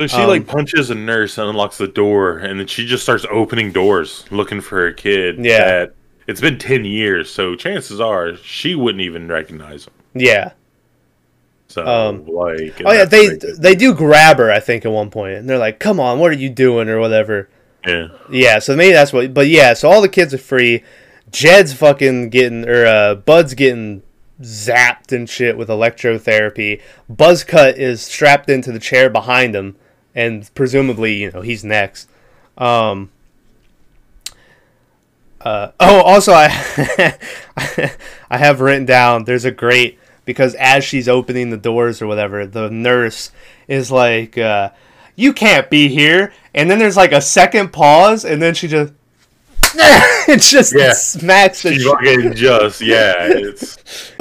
[0.00, 3.02] So she Um, like punches a nurse and unlocks the door, and then she just
[3.04, 5.44] starts opening doors looking for her kid.
[5.44, 5.64] Yeah.
[5.64, 5.92] that-
[6.26, 9.92] it's been ten years, so chances are she wouldn't even recognize him.
[10.14, 10.52] Yeah.
[11.68, 15.34] So Um, like, Oh yeah, they they do grab her, I think, at one point,
[15.34, 17.48] and they're like, "Come on, what are you doing?" or whatever.
[17.86, 18.08] Yeah.
[18.30, 19.34] Yeah, so maybe that's what.
[19.34, 20.82] But yeah, so all the kids are free.
[21.30, 24.02] Jed's fucking getting, or uh, Bud's getting
[24.40, 26.80] zapped and shit with electrotherapy.
[27.10, 29.76] Buzzcut is strapped into the chair behind him,
[30.14, 32.08] and presumably, you know, he's next.
[32.56, 33.10] Um.
[35.40, 36.46] Uh, oh, also, I
[38.30, 39.24] I have written down.
[39.24, 43.30] There's a great because as she's opening the doors or whatever, the nurse
[43.68, 44.70] is like, uh,
[45.16, 48.92] "You can't be here," and then there's like a second pause, and then she just
[49.76, 50.92] it just Yeah.
[50.92, 53.14] smacks the She fucking just yeah.
[53.18, 53.76] It's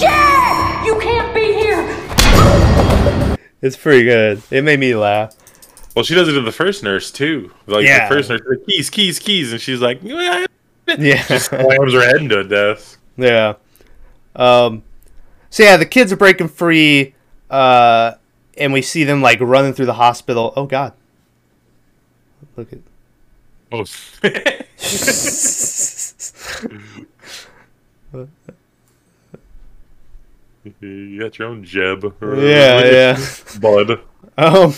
[0.00, 0.86] Jed!
[0.86, 3.36] You can't be here!
[3.62, 4.42] It's pretty good.
[4.50, 5.34] It made me laugh.
[5.94, 7.52] well, she does it to the first nurse too.
[7.66, 8.08] Like Yeah.
[8.08, 10.46] the first nurse, like, keys, keys, keys, and she's like, Yeah,
[11.22, 12.98] she slams her head into a desk.
[13.16, 13.54] yeah.
[14.34, 14.82] Um,
[15.50, 17.14] so yeah, the kids are breaking free,
[17.50, 18.12] uh,
[18.60, 20.52] and we see them like running through the hospital.
[20.56, 20.92] Oh God!
[22.56, 22.78] Look at
[23.72, 23.84] Oh,
[30.80, 32.04] you got your own Jeb.
[32.22, 33.26] yeah, yeah.
[33.60, 34.00] Bud.
[34.36, 34.74] Um,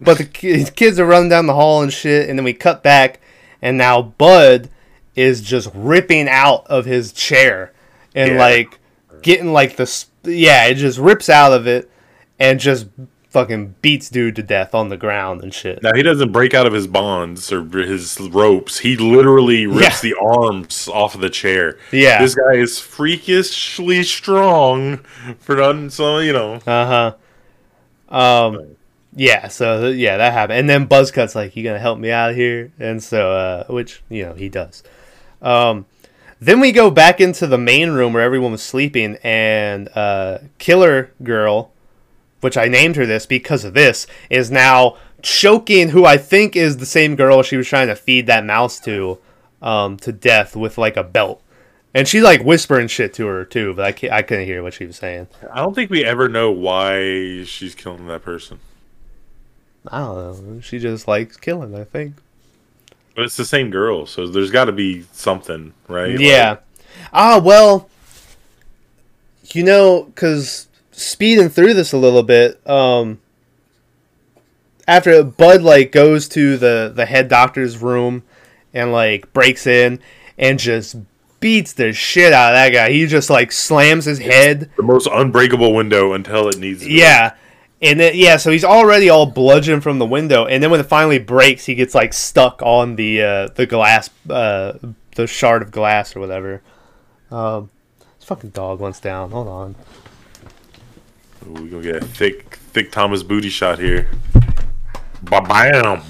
[0.00, 3.20] but the kids are running down the hall and shit, and then we cut back,
[3.60, 4.70] and now Bud
[5.16, 7.72] is just ripping out of his chair
[8.14, 8.38] and Yeah.
[8.38, 8.78] like
[9.22, 11.90] getting like the sp- yeah, it just rips out of it
[12.38, 12.86] and just
[13.30, 15.82] fucking beats dude to death on the ground and shit.
[15.82, 18.78] Now he doesn't break out of his bonds or his ropes.
[18.78, 20.10] He literally rips Yeah.
[20.10, 21.76] the arms off of the chair.
[21.92, 22.22] Yeah.
[22.22, 24.98] This guy is freakishly strong
[25.40, 25.90] for none.
[25.90, 26.54] So you know.
[26.66, 27.14] Uh huh.
[28.08, 28.76] Um,
[29.14, 32.70] yeah, so yeah, that happened, and then Buzzcut's like, "You gonna help me out here?"
[32.78, 34.82] And so, uh, which you know he does.
[35.42, 35.86] Um,
[36.40, 41.10] then we go back into the main room where everyone was sleeping, and uh, Killer
[41.22, 41.72] Girl,
[42.40, 46.76] which I named her this because of this, is now choking who I think is
[46.76, 49.18] the same girl she was trying to feed that mouse to,
[49.60, 51.42] um, to death with like a belt.
[51.94, 54.74] And she like whispering shit to her too, but I can't, I couldn't hear what
[54.74, 55.26] she was saying.
[55.52, 58.60] I don't think we ever know why she's killing that person.
[59.90, 60.60] I don't know.
[60.60, 61.74] She just likes killing.
[61.74, 62.16] I think.
[63.14, 66.20] But it's the same girl, so there's got to be something, right?
[66.20, 66.58] Yeah.
[67.12, 67.88] Ah, well,
[69.52, 70.67] you know, because
[70.98, 73.20] speeding through this a little bit, um,
[74.86, 78.22] after Bud like goes to the the head doctor's room
[78.74, 80.00] and like breaks in
[80.36, 80.96] and just
[81.40, 82.90] beats the shit out of that guy.
[82.90, 84.70] He just like slams his head.
[84.76, 86.86] the most unbreakable window until it needs.
[86.86, 87.34] Yeah.
[87.80, 90.86] And then yeah, so he's already all bludgeoned from the window, and then when it
[90.86, 94.72] finally breaks, he gets like stuck on the uh, the glass, uh,
[95.14, 96.60] the shard of glass or whatever.
[97.30, 97.70] Um,
[98.18, 99.30] this fucking dog wants down.
[99.30, 99.76] Hold on.
[101.48, 104.10] Ooh, we gonna get a thick, thick Thomas booty shot here.
[105.22, 106.02] Ba bam.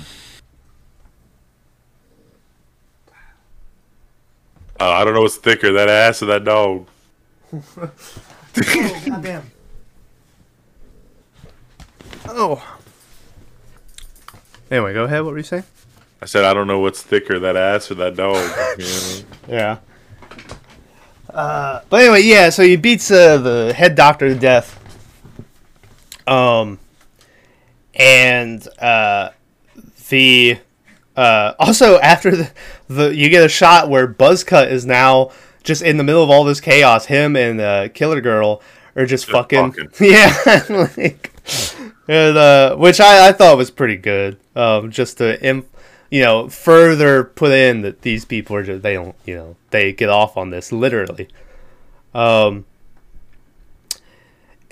[4.80, 6.86] Uh, I don't know what's thicker, that ass or that dog.
[9.06, 9.50] Goddamn.
[12.26, 12.78] Oh.
[14.70, 15.22] Anyway, go ahead.
[15.24, 15.64] What were you saying?
[16.20, 18.36] I said I don't know what's thicker, that ass or that dog.
[18.78, 19.22] Yeah.
[19.48, 19.78] Yeah.
[21.30, 22.50] Uh, but anyway, yeah.
[22.50, 24.78] So he beats uh, the head doctor to death.
[26.28, 26.78] Um,
[27.94, 29.30] and uh,
[30.08, 30.58] the
[31.16, 32.50] uh, also after the,
[32.88, 35.32] the you get a shot where Buzzcut is now
[35.64, 37.06] just in the middle of all this chaos.
[37.06, 38.62] Him and uh, Killer Girl
[38.94, 39.90] are just, fucking, fucking.
[40.00, 40.64] yeah,
[40.96, 41.32] like,
[42.08, 44.38] and uh, which I, I thought was pretty good.
[44.54, 45.66] Um, just to im-
[46.10, 49.92] you know further put in that these people are just they don't you know they
[49.92, 51.28] get off on this literally.
[52.14, 52.64] Um,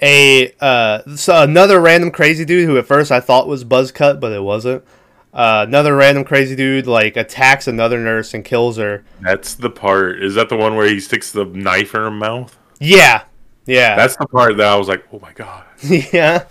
[0.03, 4.33] a uh, so another random crazy dude who at first I thought was Buzzcut, but
[4.33, 4.85] it wasn't.
[5.33, 9.05] Uh, another random crazy dude like attacks another nurse and kills her.
[9.21, 10.23] That's the part.
[10.23, 12.57] Is that the one where he sticks the knife in her mouth?
[12.79, 13.25] Yeah,
[13.67, 15.65] yeah, That's the part that I was like, oh my god.
[15.83, 16.45] yeah.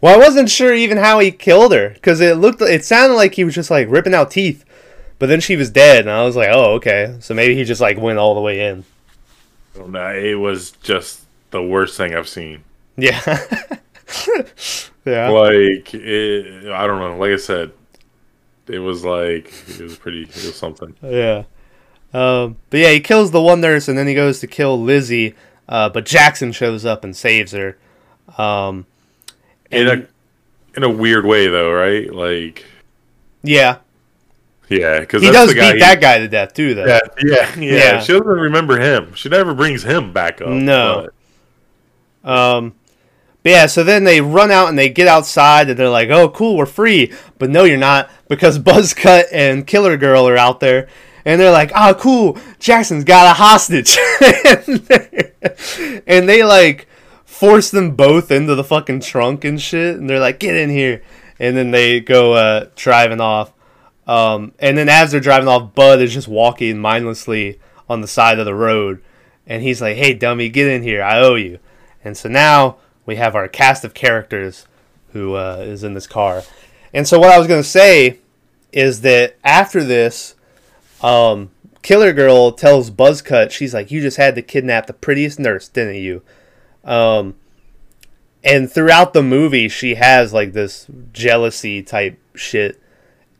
[0.00, 3.34] Well, I wasn't sure even how he killed her because it looked, it sounded like
[3.34, 4.64] he was just like ripping out teeth,
[5.18, 7.80] but then she was dead, and I was like, oh, okay, so maybe he just
[7.80, 8.84] like went all the way in.
[9.76, 12.64] No, it was just the worst thing I've seen.
[12.96, 13.20] Yeah,
[15.04, 17.16] yeah, Like, it, I don't know.
[17.16, 17.72] Like I said,
[18.68, 20.22] it was like it was pretty.
[20.22, 20.94] It was something.
[21.02, 21.44] yeah.
[22.12, 25.34] Um, but yeah, he kills the one nurse, and then he goes to kill Lizzie,
[25.68, 27.76] uh, but Jackson shows up and saves her.
[28.36, 28.86] Um,
[29.70, 30.06] In a
[30.76, 32.12] in a weird way, though, right?
[32.12, 32.64] Like,
[33.42, 33.78] yeah,
[34.68, 36.86] yeah, because he does beat that guy to death too, though.
[36.86, 38.00] Yeah, yeah, yeah, Yeah.
[38.00, 39.14] She doesn't remember him.
[39.14, 40.48] She never brings him back up.
[40.48, 41.02] No.
[41.06, 41.14] but-
[42.24, 42.74] Um,
[43.42, 46.28] but yeah, so then they run out and they get outside and they're like, "Oh,
[46.28, 50.88] cool, we're free." But no, you're not because Buzzcut and Killer Girl are out there,
[51.24, 53.96] and they're like, "Ah, cool, Jackson's got a hostage,"
[54.44, 56.86] and, and they like
[57.24, 61.02] force them both into the fucking trunk and shit, and they're like, "Get in here,"
[61.38, 63.52] and then they go uh, driving off.
[64.06, 68.38] Um, and then as they're driving off, Bud is just walking mindlessly on the side
[68.38, 69.02] of the road,
[69.46, 71.02] and he's like, "Hey, dummy, get in here!
[71.02, 71.58] I owe you."
[72.04, 74.66] And so now we have our cast of characters
[75.12, 76.42] who uh, is in this car.
[76.92, 78.18] And so what I was going to say
[78.72, 80.34] is that after this,
[81.02, 81.50] um,
[81.82, 85.96] Killer Girl tells Buzzcut, she's like, "You just had to kidnap the prettiest nurse, didn't
[85.96, 86.22] you?"
[86.84, 87.36] Um,
[88.42, 92.80] and throughout the movie, she has like this jealousy type shit.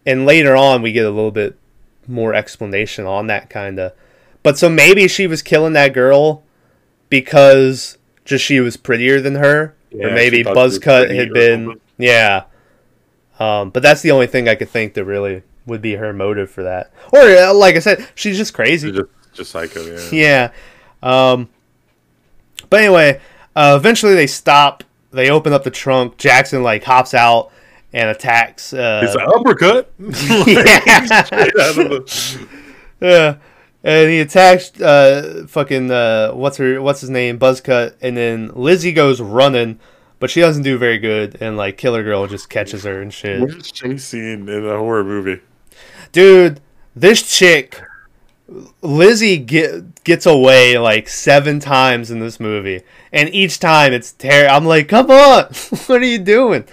[0.07, 1.59] And later on, we get a little bit
[2.07, 3.93] more explanation on that kind of.
[4.43, 6.43] But so maybe she was killing that girl
[7.09, 7.99] because
[8.31, 11.33] just she was prettier than her, Yeah, or maybe she thought she was Buzzcut had
[11.33, 12.45] been yeah.
[13.39, 16.51] Um, but that's the only thing I could think that really would be her motive
[16.51, 16.93] for that.
[17.13, 18.93] Or uh, like I said, she's just crazy.
[18.93, 19.83] Just just psycho.
[19.83, 20.51] Yeah.
[21.03, 21.33] Yeah.
[21.33, 21.49] Um,
[22.69, 23.21] but anyway,
[23.57, 24.85] uh, eventually they stop.
[25.11, 26.17] They open up the trunk.
[26.19, 27.51] Jackson like hops out
[27.93, 28.73] and attacks.
[28.73, 29.91] Uh, It's an uppercut.
[29.99, 31.25] yeah.
[31.25, 32.49] Straight out of the-
[33.01, 33.37] yeah.
[33.83, 38.93] And he attacks uh, fucking uh, what's her what's his name Buzzcut, and then Lizzie
[38.93, 39.81] goes running,
[40.19, 43.41] but she doesn't do very good, and like Killer Girl just catches her and shit.
[43.41, 45.41] Worst chase scene in a horror movie.
[46.13, 46.61] Dude,
[46.95, 47.81] this chick
[48.83, 54.49] Lizzie get, gets away like seven times in this movie, and each time it's ter-
[54.49, 55.45] I'm like, come on,
[55.87, 56.65] what are you doing?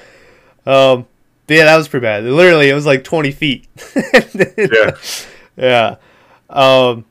[0.66, 1.08] Um,
[1.48, 2.24] yeah, that was pretty bad.
[2.24, 3.68] Literally, it was like 20 feet.
[4.58, 4.92] Yeah.
[5.56, 5.96] yeah.
[6.50, 7.06] Um,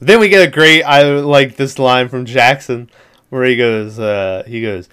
[0.00, 0.82] then we get a great.
[0.82, 2.90] I like this line from Jackson
[3.30, 3.98] where he goes.
[3.98, 4.88] Uh, he goes.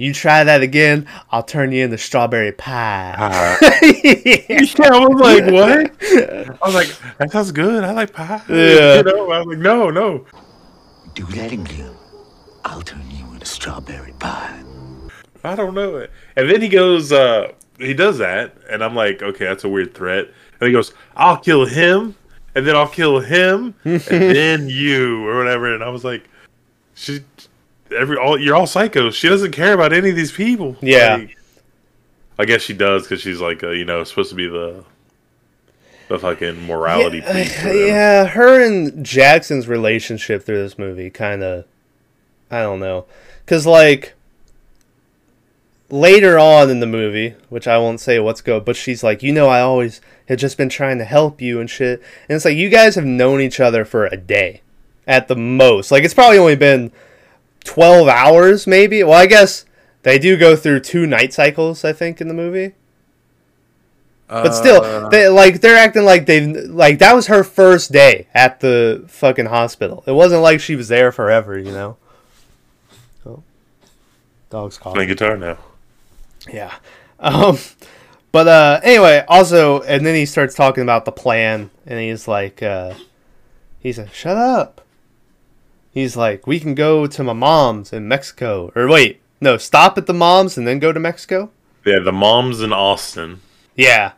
[0.00, 3.16] You try that again, I'll turn you into strawberry pie.
[3.18, 3.56] Uh,
[4.04, 6.62] yeah, I was like, what?
[6.62, 7.82] I was like, that sounds good.
[7.82, 8.40] I like pie.
[8.48, 8.96] Yeah.
[8.98, 10.24] You know, I was like, no, no.
[11.14, 11.96] Do that again.
[12.64, 14.62] I'll turn you into strawberry pie.
[15.42, 16.12] I don't know it.
[16.36, 19.94] And then he goes, uh, he does that, and I'm like, okay, that's a weird
[19.94, 20.26] threat.
[20.60, 22.14] And he goes, I'll kill him,
[22.54, 25.74] and then I'll kill him, and then you, or whatever.
[25.74, 26.28] And I was like,
[26.94, 27.20] she,
[27.96, 29.14] every, all, you're all psychos.
[29.14, 30.76] She doesn't care about any of these people.
[30.80, 31.16] Yeah.
[31.16, 31.38] Like,
[32.38, 34.84] I guess she does because she's like, uh, you know, supposed to be the,
[36.08, 37.64] the fucking morality yeah, piece.
[37.64, 41.64] yeah, her and Jackson's relationship through this movie kind of,
[42.50, 43.06] I don't know,
[43.44, 44.14] because like
[45.90, 49.32] later on in the movie, which I won't say what's go, but she's like, you
[49.32, 52.56] know, I always had just been trying to help you and shit, and it's like
[52.56, 54.60] you guys have known each other for a day,
[55.06, 55.90] at the most.
[55.90, 56.92] Like it's probably only been
[57.64, 59.02] twelve hours, maybe.
[59.02, 59.64] Well, I guess
[60.02, 62.74] they do go through two night cycles, I think, in the movie.
[64.28, 68.26] But still, Uh, they like they're acting like they like that was her first day
[68.34, 70.04] at the fucking hospital.
[70.06, 71.96] It wasn't like she was there forever, you know.
[73.24, 73.42] Oh,
[74.50, 74.96] dog's calling.
[74.96, 75.56] playing guitar now.
[76.52, 76.74] Yeah.
[77.18, 77.58] Um,
[78.32, 82.62] but uh, anyway, also, and then he starts talking about the plan, and he's like,
[82.62, 82.94] uh,
[83.80, 84.82] he's like, shut up.
[85.90, 90.06] He's like, we can go to my mom's in Mexico, or wait, no, stop at
[90.06, 91.50] the mom's and then go to Mexico.
[91.84, 93.40] Yeah, the mom's in Austin.
[93.74, 94.12] Yeah.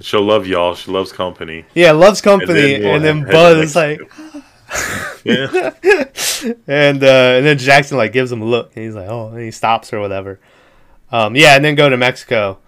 [0.00, 0.74] She'll love y'all.
[0.74, 1.64] She loves company.
[1.74, 4.00] Yeah, loves company, and then, head Buzz is like,
[5.24, 5.72] Yeah.
[6.66, 9.40] and uh, and then Jackson like gives him a look, and he's like, oh, and
[9.40, 10.38] he stops or whatever.
[11.10, 12.58] Um, yeah, and then go to Mexico,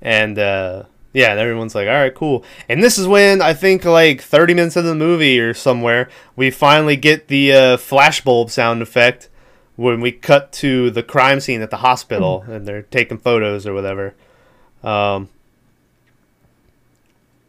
[0.00, 2.44] and uh, yeah, and everyone's like, all right, cool.
[2.68, 6.50] And this is when I think like 30 minutes into the movie or somewhere, we
[6.50, 9.28] finally get the uh, flashbulb sound effect
[9.76, 13.74] when we cut to the crime scene at the hospital, and they're taking photos or
[13.74, 14.14] whatever.
[14.82, 15.28] Um,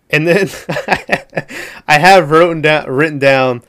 [0.09, 0.49] and then
[1.87, 3.63] I have written down written down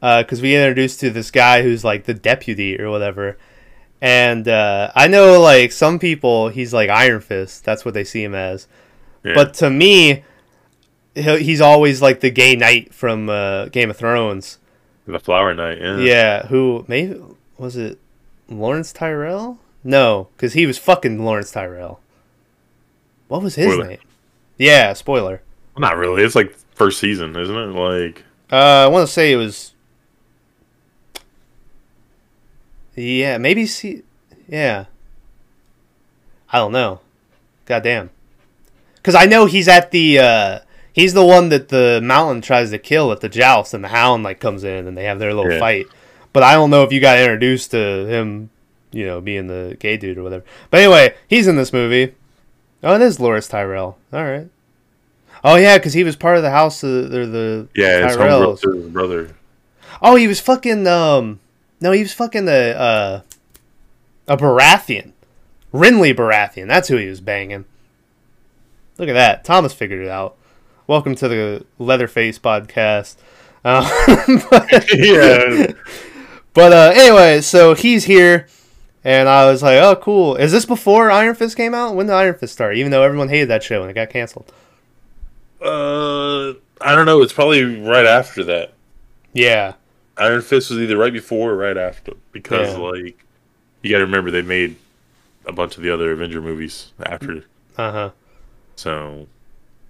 [0.00, 3.36] because we introduced to this guy who's like the deputy or whatever.
[4.02, 7.64] And uh, I know like some people, he's like Iron Fist.
[7.64, 8.66] That's what they see him as.
[9.22, 9.34] Yeah.
[9.34, 10.24] But to me,
[11.14, 14.58] he- he's always like the gay knight from uh, Game of Thrones.
[15.06, 15.98] the flower Knight, Yeah.
[15.98, 17.20] Yeah, who maybe
[17.58, 17.98] was it
[18.48, 19.58] Lawrence Tyrell?
[19.84, 22.00] No, because he was fucking Lawrence Tyrell.
[23.28, 23.88] What was his Spoiler.
[23.88, 23.98] name?
[24.58, 25.42] Yeah, spoiler.
[25.78, 26.22] Not really.
[26.22, 27.66] It's like first season, isn't it?
[27.72, 29.69] Like Uh, I want to say it was.
[32.96, 34.02] Yeah, maybe see.
[34.48, 34.86] Yeah.
[36.52, 37.00] I don't know.
[37.66, 38.10] Goddamn.
[38.96, 40.18] Because I know he's at the.
[40.18, 40.58] Uh,
[40.92, 44.24] he's the one that the mountain tries to kill at the joust, and the hound
[44.24, 45.58] like comes in, and they have their little Yeah.
[45.60, 45.86] fight.
[46.32, 48.50] But I don't know if you got introduced to him,
[48.92, 50.44] you know, being the gay dude or whatever.
[50.70, 52.14] But anyway, he's in this movie.
[52.82, 53.98] Oh, it is Loras Tyrell.
[54.12, 54.48] All right.
[55.42, 58.62] Oh yeah, because he was part of the house of the, the yeah, Tyrells.
[58.62, 59.34] his brother.
[60.02, 61.40] Oh, he was fucking um
[61.80, 63.20] no, he was fucking the uh
[64.28, 65.12] a Baratheon.
[65.72, 66.66] Renly Baratheon.
[66.68, 67.64] That's who he was banging.
[68.98, 69.44] Look at that.
[69.44, 70.36] Thomas figured it out.
[70.86, 73.16] Welcome to the Leatherface podcast.
[73.64, 73.88] Uh,
[74.50, 75.72] but, yeah.
[76.54, 78.46] but uh anyway, so he's here
[79.02, 80.36] and I was like, "Oh, cool.
[80.36, 81.94] Is this before Iron Fist came out?
[81.94, 82.76] When did Iron Fist start?
[82.76, 84.52] Even though everyone hated that show and it got canceled."
[85.60, 86.50] Uh,
[86.80, 87.22] I don't know.
[87.22, 88.72] It's probably right after that.
[89.32, 89.74] Yeah.
[90.20, 92.78] Iron Fist was either right before or right after because Yeah.
[92.78, 93.24] like
[93.82, 94.76] you got to remember they made
[95.46, 97.44] a bunch of the other Avenger movies after.
[97.78, 98.10] Uh-huh.
[98.76, 99.26] So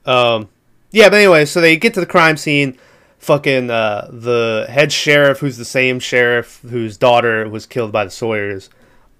[0.07, 0.49] Um,
[0.93, 2.79] yeah, but anyway, so they get to the crime scene.
[3.19, 8.11] Fucking uh, the head sheriff, who's the same sheriff whose daughter was killed by the
[8.11, 8.71] Sawyers.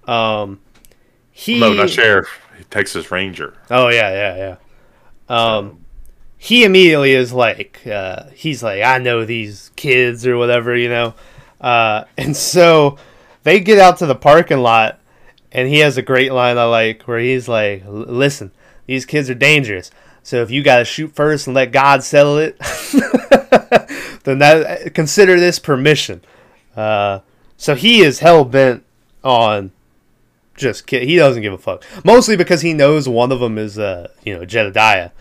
[0.07, 0.59] Um,
[1.31, 2.27] he no, not sheriff,
[2.71, 3.53] Texas Ranger.
[3.69, 4.55] Oh yeah, yeah,
[5.29, 5.35] yeah.
[5.55, 5.80] Um,
[6.43, 11.13] he immediately is like, uh, he's like, I know these kids or whatever, you know.
[11.61, 12.97] Uh, and so
[13.43, 14.99] they get out to the parking lot,
[15.51, 18.49] and he has a great line I like where he's like, "Listen,
[18.87, 19.91] these kids are dangerous.
[20.23, 22.57] So if you got to shoot first and let God settle it,
[24.23, 26.23] then that consider this permission."
[26.75, 27.19] Uh,
[27.55, 28.83] so he is hell bent
[29.23, 29.71] on
[30.55, 31.85] just ki- he doesn't give a fuck.
[32.03, 35.11] Mostly because he knows one of them is uh you know Jedediah,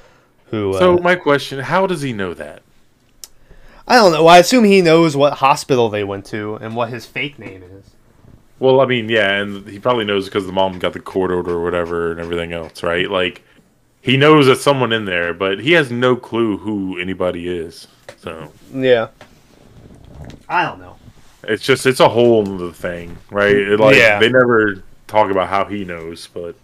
[0.50, 2.62] who uh, So my question: How does he know that?
[3.88, 4.26] I don't know.
[4.26, 7.90] I assume he knows what hospital they went to and what his fake name is.
[8.60, 11.52] Well, I mean, yeah, and he probably knows because the mom got the court order
[11.52, 13.10] or whatever and everything else, right?
[13.10, 13.42] Like,
[14.02, 17.88] he knows that someone in there, but he has no clue who anybody is.
[18.18, 19.08] So Yeah.
[20.48, 20.96] I don't know.
[21.44, 23.56] it's just it's a whole other thing, right?
[23.56, 24.18] It, like Yeah.
[24.20, 26.54] they never talk about how he knows, but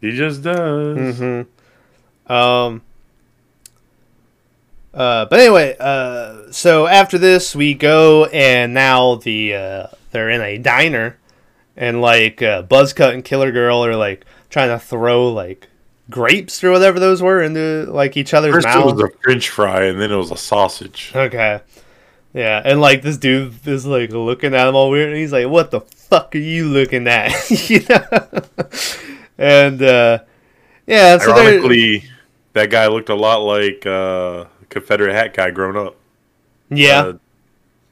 [0.00, 1.18] he just does.
[1.18, 1.50] Mm-hmm.
[2.28, 2.82] Um.
[4.92, 10.40] Uh, but anyway, uh, so after this, we go and now the uh, they're in
[10.40, 11.18] a diner,
[11.76, 15.68] and like uh, Buzzcut and Killer Girl are like trying to throw like
[16.08, 19.84] grapes or whatever those were into like each other's First it was a French fry,
[19.84, 21.12] and then it was a sausage.
[21.14, 21.60] Okay.
[22.32, 25.48] Yeah, and like this dude is like looking at him all weird, and he's like,
[25.48, 28.42] "What the fuck are you looking at?" you know.
[29.38, 30.20] And uh,
[30.86, 32.04] yeah, so they're Ironically,
[32.56, 35.96] that guy looked a lot like uh, Confederate hat guy grown up.
[36.70, 37.00] yeah.
[37.00, 37.18] Uh,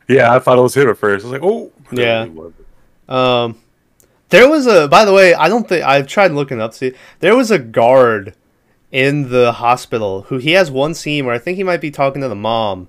[0.09, 1.25] yeah, I thought it was him at first.
[1.25, 2.27] I was like, oh, Yeah.
[3.09, 3.59] Um,
[4.31, 4.89] there was a.
[4.89, 6.75] By the way, I don't think I've tried looking up.
[6.75, 8.35] See, there was a guard
[8.91, 12.23] in the hospital who he has one scene where I think he might be talking
[12.23, 12.89] to the mom,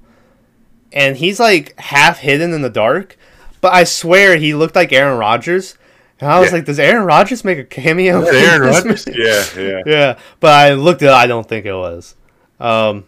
[0.93, 3.17] and he's like half hidden in the dark.
[3.59, 5.77] But I swear he looked like Aaron Rodgers,
[6.21, 6.57] and I was Yeah.
[6.57, 9.05] like, "Does Aaron Rodgers make a cameo?" Aaron Rodgers?
[9.07, 9.19] movie?
[9.23, 9.81] Yeah, yeah.
[9.85, 11.09] yeah, but I looked at.
[11.09, 12.15] it, I don't think it was.
[12.59, 13.03] Um,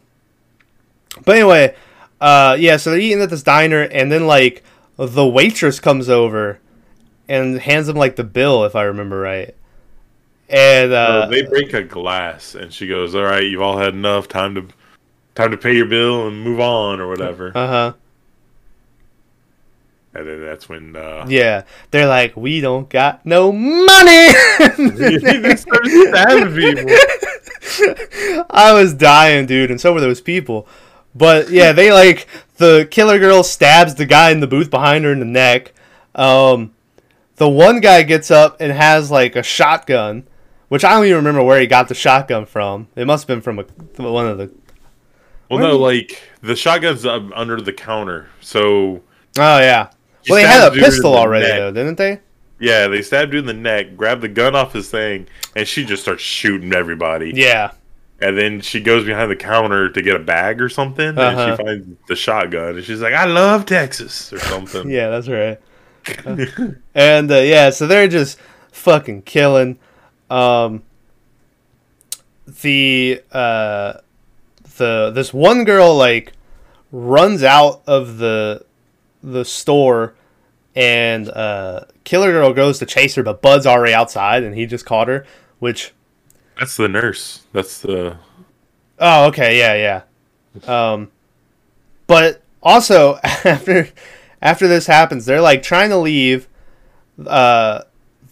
[1.25, 1.75] but anyway,
[2.21, 2.77] uh, yeah.
[2.77, 4.63] So they're eating at this diner, and then like
[4.97, 6.59] the waitress comes over
[7.29, 9.53] and hands them like the bill, if I remember right.
[10.49, 14.27] And uh, they break a glass, and she goes, "All right, you've all had enough
[14.29, 14.65] time to
[15.35, 17.93] time to pay your bill and move on, or whatever." uh huh,
[20.13, 24.33] And then that's when uh, yeah, they're like, we don't got no money.
[24.77, 26.95] they start stabbing people.
[28.49, 30.67] I was dying, dude, and so were those people.
[31.13, 35.11] But yeah, they like the killer girl stabs the guy in the booth behind her
[35.11, 35.73] in the neck.
[36.15, 36.73] Um,
[37.35, 40.27] the one guy gets up and has like a shotgun,
[40.69, 42.87] which I don't even remember where he got the shotgun from.
[42.95, 44.51] It must have been from a, one of the.
[45.49, 49.01] Well, no, like the shotgun's uh, under the counter, so
[49.37, 49.89] Oh yeah.
[50.29, 51.57] Well, they had a pistol already neck.
[51.59, 52.19] though, didn't they?
[52.59, 55.85] yeah, they stabbed dude in the neck, grabbed the gun off his thing, and she
[55.85, 57.31] just starts shooting everybody.
[57.35, 57.71] Yeah.
[58.19, 61.39] And then she goes behind the counter to get a bag or something, Uh-huh.
[61.39, 64.89] and she finds the shotgun, and she's like, "I love Texas" or something.
[64.89, 65.59] Yeah, that's right.
[66.95, 68.39] and uh, yeah, so they're just
[68.71, 69.77] fucking killing.
[70.31, 70.81] Um,
[72.61, 73.93] the uh,
[74.77, 76.33] the this one girl like
[76.91, 78.65] runs out of the
[79.21, 80.15] the store,
[80.77, 84.85] and uh, Killer Girl goes to chase her, but Bud's already outside, and he just
[84.85, 85.25] caught her.
[85.57, 85.91] Which
[86.59, 87.47] That's the nurse.
[87.51, 88.19] That's the
[88.99, 90.03] Oh, okay, yeah,
[90.67, 90.93] yeah.
[90.93, 91.11] Um,
[92.05, 93.89] but also after
[94.39, 96.47] after this happens, they're like trying to leave.
[97.25, 97.81] Uh,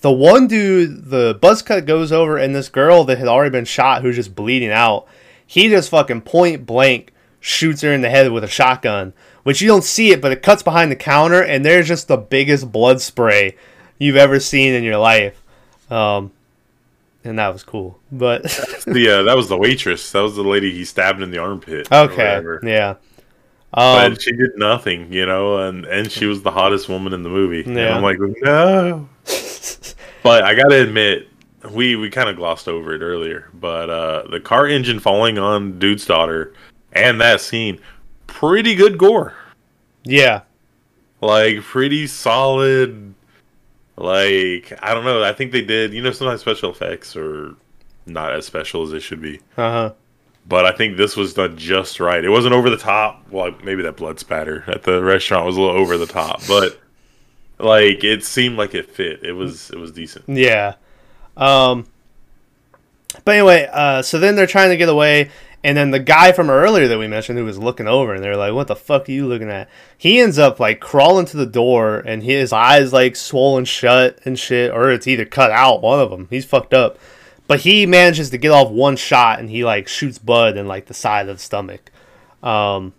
[0.02, 3.66] the one dude, the buzz cut goes over, and this girl that had already been
[3.66, 5.08] shot, who's just bleeding out,
[5.48, 9.14] he just fucking point blank shoots her in the head with a shotgun.
[9.46, 12.18] Which you don't see it, but it cuts behind the counter, and there's just the
[12.18, 13.56] biggest blood spray
[14.00, 15.40] you've ever seen in your life.
[15.92, 16.32] Um,
[17.24, 18.00] and that was cool.
[18.12, 18.44] But
[18.88, 20.12] yeah, uh, that was the waitress.
[20.14, 21.92] That was the lady he stabbed in the armpit.
[21.92, 22.42] Okay.
[22.64, 22.96] Yeah.
[23.72, 27.22] Um, but she did nothing, you know, and and she was the hottest woman in
[27.22, 27.64] the movie.
[27.64, 27.96] And Yeah.
[27.96, 29.08] I'm like, no.
[30.24, 31.28] but I gotta admit,
[31.72, 35.78] we we kind of glossed over it earlier, but uh, the car engine falling on
[35.78, 36.54] dude's daughter
[36.94, 37.80] and that scene,
[38.48, 39.34] pretty good gore.
[40.04, 40.42] yeah.
[41.22, 43.16] Like pretty solid.
[43.98, 45.24] Like I don't know.
[45.24, 45.94] I think they did.
[45.94, 47.56] You know, sometimes special effects are
[48.06, 49.38] not as special as they should be.
[49.58, 49.94] Uh huh.
[50.48, 52.24] But I think this was done just right.
[52.24, 53.26] It wasn't over the top.
[53.32, 56.80] Well, maybe that blood spatter at the restaurant was a little over the top, but
[57.58, 59.24] like it seemed like it fit.
[59.24, 60.26] It was it was decent.
[60.28, 60.76] Yeah.
[61.38, 61.88] Um.
[63.24, 65.32] But anyway, uh, so then they're trying to get away,
[65.66, 68.38] and then the guy from earlier that we mentioned who was looking over, and they're
[68.38, 71.48] like, "What the fuck are you looking at?" He ends up like crawling to the
[71.48, 75.82] door, and his eyes like swollen shut and shit, or it's either cut out.
[75.82, 76.28] One of them.
[76.30, 77.00] He's fucked up.
[77.48, 80.86] But he manages to get off one shot, and he like shoots Bud in like
[80.86, 81.92] the side of the stomach.
[82.44, 82.94] Um.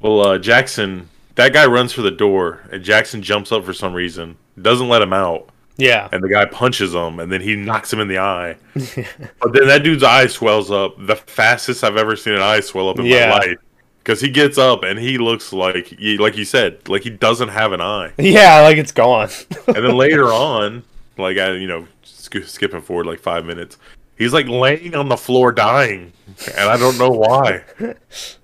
[0.00, 3.94] Well, uh, Jackson, that guy runs for the door, and Jackson jumps up for some
[3.94, 6.08] reason, doesn't let him out, Yeah.
[6.12, 8.56] and the guy punches him, and then he knocks him in the eye.
[8.74, 12.88] but then that dude's eye swells up, the fastest I've ever seen an eye swell
[12.88, 13.30] up in Yeah.
[13.30, 13.56] my life.
[13.98, 17.48] Because he gets up and he looks like, he, like you said, like he doesn't
[17.48, 18.12] have an eye.
[18.18, 18.60] Yeah.
[18.60, 19.30] Like it's gone.
[19.66, 20.82] and then later on,
[21.16, 23.78] like I, you know, sk- skipping forward like five minutes,
[24.16, 26.12] He's like laying on the floor dying,
[26.56, 27.62] and I don't know why.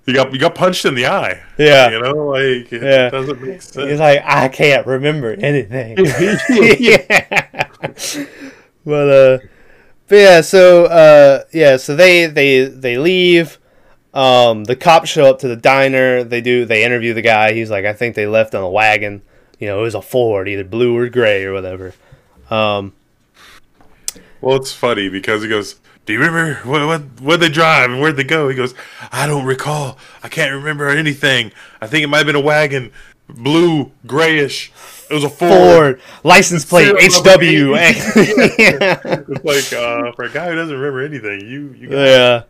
[0.07, 1.41] You got you got punched in the eye.
[1.57, 1.89] Yeah.
[1.91, 3.09] you know, like it Yeah.
[3.11, 3.89] doesn't make sense.
[3.91, 5.95] He's like, I can't remember anything.
[6.79, 7.67] yeah.
[8.85, 9.37] But uh
[10.07, 13.57] but yeah, so uh yeah, so they they they leave.
[14.13, 17.69] Um the cops show up to the diner, they do they interview the guy, he's
[17.71, 19.21] like, I think they left on a wagon.
[19.59, 21.93] You know, it was a Ford, either blue or gray or whatever.
[22.49, 22.93] Um
[24.41, 25.75] Well, it's funny because he goes,
[26.05, 28.73] "Do you remember what what where'd they drive and where'd they go?" He goes,
[29.11, 29.97] "I don't recall.
[30.23, 31.51] I can't remember anything.
[31.79, 32.91] I think it might have been a wagon,
[33.29, 34.71] blue, grayish.
[35.09, 37.75] It was a Ford." Ford, license plate HW.
[37.75, 39.01] yeah.
[39.29, 42.43] It's like uh, for a guy who doesn't remember anything, you you got Yeah.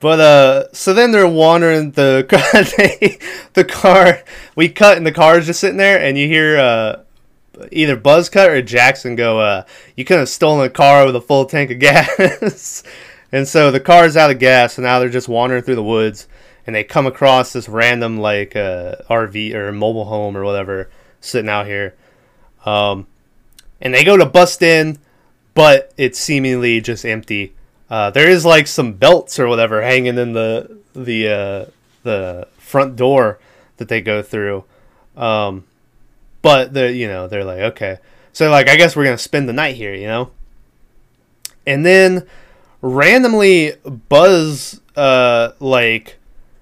[0.00, 2.62] But uh so then they're wandering the car
[3.54, 4.22] the car
[4.54, 7.03] we cut and the car is just sitting there and you hear uh
[7.72, 9.64] either Buzzcut or Jackson go uh
[9.96, 12.82] you could have stolen a car with a full tank of gas.
[13.32, 15.82] and so the car is out of gas and now they're just wandering through the
[15.82, 16.28] woods
[16.66, 20.90] and they come across this random like uh RV or mobile home or whatever
[21.20, 21.94] sitting out here.
[22.64, 23.06] Um
[23.80, 24.98] and they go to bust in
[25.54, 27.54] but it's seemingly just empty.
[27.88, 31.64] Uh, there is like some belts or whatever hanging in the the uh,
[32.02, 33.38] the front door
[33.76, 34.64] that they go through,
[35.16, 35.64] um,
[36.44, 37.96] but the you know they're like okay,
[38.34, 40.30] so like I guess we're gonna spend the night here, you know,
[41.66, 42.26] and then
[42.82, 43.72] randomly
[44.10, 46.18] Buzz uh, like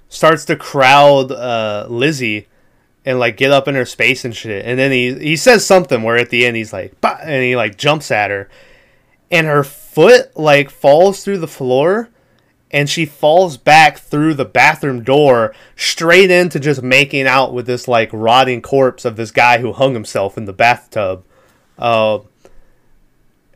[0.08, 2.46] starts to crowd uh, Lizzie
[3.04, 6.04] and like get up in her space and shit, and then he he says something
[6.04, 8.48] where at the end he's like "Bah," and he like jumps at her.
[9.32, 12.08] And her foot like falls through the floor
[12.72, 17.86] and she falls back through the bathroom door straight into just making out with this
[17.86, 21.24] like rotting corpse of this guy who hung himself in the bathtub.
[21.78, 22.20] Uh,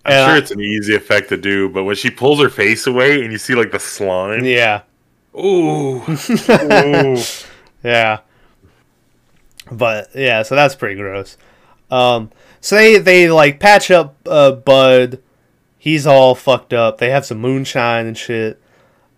[0.04, 2.86] I'm sure I- it's an easy effect to do, but when she pulls her face
[2.86, 4.82] away and you see like the slime, yeah.
[5.34, 6.02] Ooh,
[6.50, 7.16] ooh.
[7.82, 8.20] yeah.
[9.70, 11.36] But yeah so that's pretty gross.
[11.90, 15.20] Um so they they like patch up uh bud.
[15.78, 16.98] He's all fucked up.
[16.98, 18.60] They have some moonshine and shit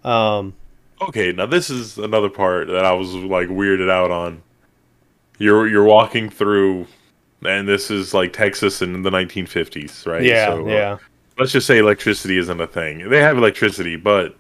[0.05, 0.55] um
[1.01, 4.43] Okay, now this is another part that I was like weirded out on.
[5.39, 6.87] You're you're walking through,
[7.45, 10.23] and this is like Texas in the 1950s, right?
[10.23, 10.99] yeah So, uh, yeah
[11.39, 13.09] let's just say electricity isn't a thing.
[13.09, 14.35] They have electricity, but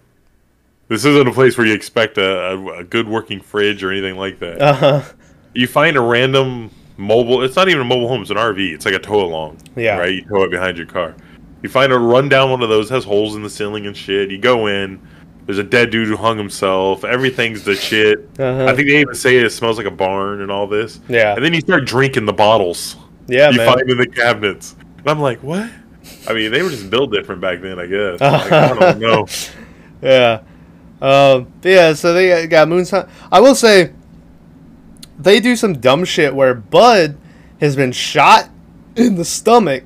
[0.89, 4.17] this isn't a place where you expect a, a, a good working fridge or anything
[4.17, 4.61] like that.
[4.61, 5.13] uh-huh
[5.55, 7.43] you find a random mobile.
[7.43, 8.23] It's not even a mobile home.
[8.23, 8.75] It's an RV.
[8.75, 9.59] It's like a tow along.
[9.77, 9.99] Yeah.
[9.99, 10.15] Right.
[10.15, 11.15] You tow it behind your car.
[11.63, 14.31] You find a rundown one of those has holes in the ceiling and shit.
[14.31, 15.01] You go in.
[15.49, 17.05] There's a dead dude who hung himself.
[17.07, 18.29] Everything's the shit.
[18.39, 18.67] Uh-huh.
[18.67, 21.01] I think they even say it smells like a barn and all this.
[21.09, 21.35] Yeah.
[21.35, 22.97] And then you start drinking the bottles
[23.29, 23.67] Yeah, you man.
[23.75, 24.77] find in the cabinets.
[24.99, 25.71] And I'm like, what?
[26.29, 28.21] I mean, they were just built different back then, I guess.
[28.21, 29.27] Like, I don't know.
[30.03, 30.43] Yeah.
[31.01, 33.09] Um, yeah, so they got Moonshine.
[33.33, 33.95] I will say,
[35.19, 37.17] they do some dumb shit where Bud
[37.59, 38.51] has been shot
[38.97, 39.85] in the stomach,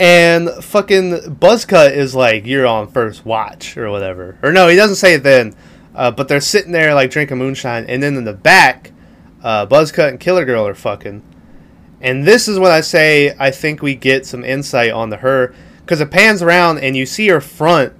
[0.00, 4.38] and fucking Buzzcut is like, "You're on first watch" or whatever.
[4.42, 5.54] Or no, he doesn't say it then.
[5.94, 8.92] Uh, but they're sitting there like drinking moonshine, and then in the back,
[9.42, 11.22] uh, Buzzcut and Killer Girl are fucking.
[12.00, 16.00] And this is when I say I think we get some insight onto her because
[16.00, 17.92] it pans around and you see her front,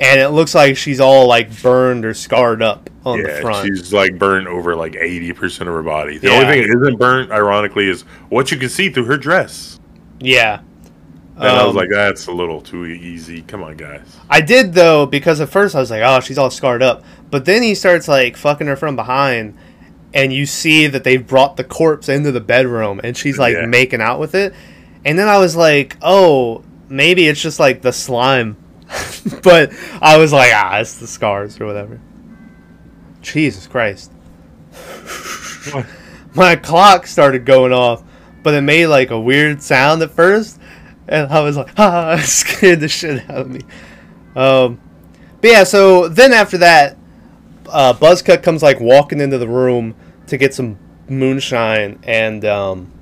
[0.00, 3.66] and it looks like she's all like burned or scarred up on the Yeah, front.
[3.68, 6.18] she's like burnt over like 80% of her body.
[6.18, 6.34] The Yeah.
[6.34, 9.78] only thing that isn't burnt, ironically, is what you can see through her dress.
[10.18, 10.60] Yeah.
[11.40, 13.42] And I was Um, like, that's a little too easy.
[13.42, 14.02] Come on, guys.
[14.28, 17.44] I did though because at first I was like, oh, she's all scarred up, but
[17.46, 19.56] then he starts like fucking her from behind,
[20.12, 23.66] and you see that they've brought the corpse into the bedroom, and she's like Yeah.
[23.66, 24.52] making out with it,
[25.04, 28.56] and then I was like, oh, maybe it's just like the slime,
[29.42, 29.72] but
[30.02, 32.00] I was like, ah, it's the scars or whatever.
[33.22, 34.12] Jesus Christ.
[36.34, 38.02] My clock started going off,
[38.42, 40.58] but it made like a weird sound at first,
[41.10, 43.60] and I was like, ah, it scared the shit out of me.
[44.34, 44.80] Um,
[45.40, 46.96] but yeah, so then after that,
[47.68, 49.94] uh, Buzzcut comes like walking into the room
[50.28, 52.92] to get some moonshine, and um,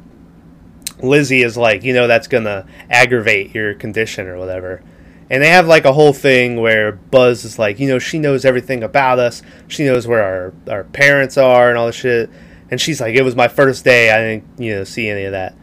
[1.03, 4.83] Lizzie is like, you know, that's gonna aggravate your condition or whatever.
[5.31, 8.47] And they have like a whole thing where Buzz is like, you know, she knows
[8.47, 9.43] everything about us.
[9.67, 12.31] She knows where our, our parents are and all this shit.
[12.71, 14.11] And she's like, it was my first day.
[14.11, 15.55] I didn't, you know, see any of that.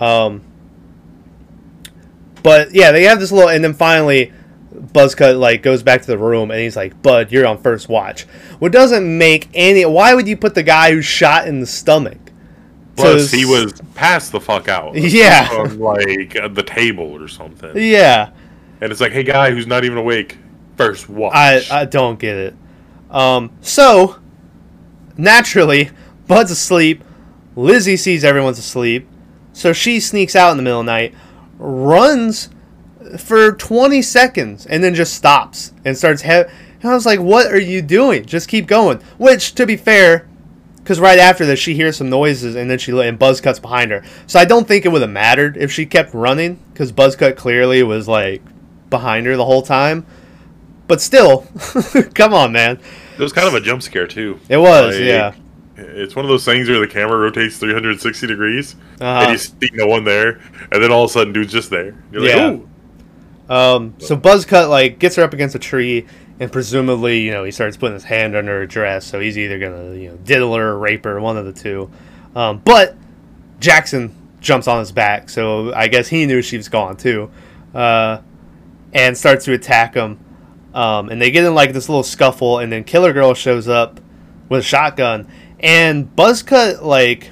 [0.00, 0.44] Um,
[2.46, 4.32] but yeah, they have this little, and then finally,
[4.72, 8.22] Buzzcut like goes back to the room and he's like, "Bud, you're on first watch."
[8.60, 9.84] What doesn't make any.
[9.84, 12.18] Why would you put the guy who's shot in the stomach?
[12.94, 14.94] Plus, he was passed the fuck out.
[14.96, 15.48] Yeah.
[15.50, 17.72] On like uh, the table or something.
[17.74, 18.30] Yeah.
[18.80, 20.38] And it's like, hey, guy who's not even awake,
[20.76, 21.34] first watch.
[21.34, 22.54] I I don't get it.
[23.10, 24.20] Um, so
[25.16, 25.90] naturally,
[26.28, 27.02] Bud's asleep.
[27.56, 29.08] Lizzie sees everyone's asleep,
[29.52, 31.14] so she sneaks out in the middle of the night,
[31.58, 32.48] runs
[33.18, 36.22] for 20 seconds, and then just stops and starts.
[36.22, 38.24] He- and I was like, "What are you doing?
[38.26, 40.26] Just keep going." Which, to be fair,
[40.78, 43.90] because right after this she hears some noises and then she and buzz cuts behind
[43.90, 44.02] her.
[44.26, 47.36] So I don't think it would have mattered if she kept running because buzz cut
[47.36, 48.42] clearly was like
[48.90, 50.06] behind her the whole time.
[50.86, 51.46] But still,
[52.14, 52.78] come on, man.
[53.18, 54.38] it was kind of a jump scare too.
[54.48, 55.34] It was, Like, yeah.
[55.78, 59.22] It's one of those things where the camera rotates 360 degrees, Uh-huh.
[59.24, 60.40] and you see no one there,
[60.72, 61.94] and then all of a sudden, dude's just there.
[62.12, 62.50] You're like, Yeah.
[62.52, 62.68] ooh.
[63.48, 66.06] Um, so Buzzcut like gets her up against a tree,
[66.40, 69.04] and presumably, you know, he starts putting his hand under her dress.
[69.06, 71.90] So he's either gonna, you know, diddle her or rape her, one of the two.
[72.34, 72.96] Um, but
[73.60, 77.30] Jackson jumps on his back, so I guess he knew she was gone too,
[77.74, 78.18] uh,
[78.92, 80.18] and starts to attack him.
[80.74, 84.00] Um, and they get in like this little scuffle, and then Killer Girl shows up
[84.48, 85.26] with a shotgun,
[85.60, 87.30] and Buzzcut like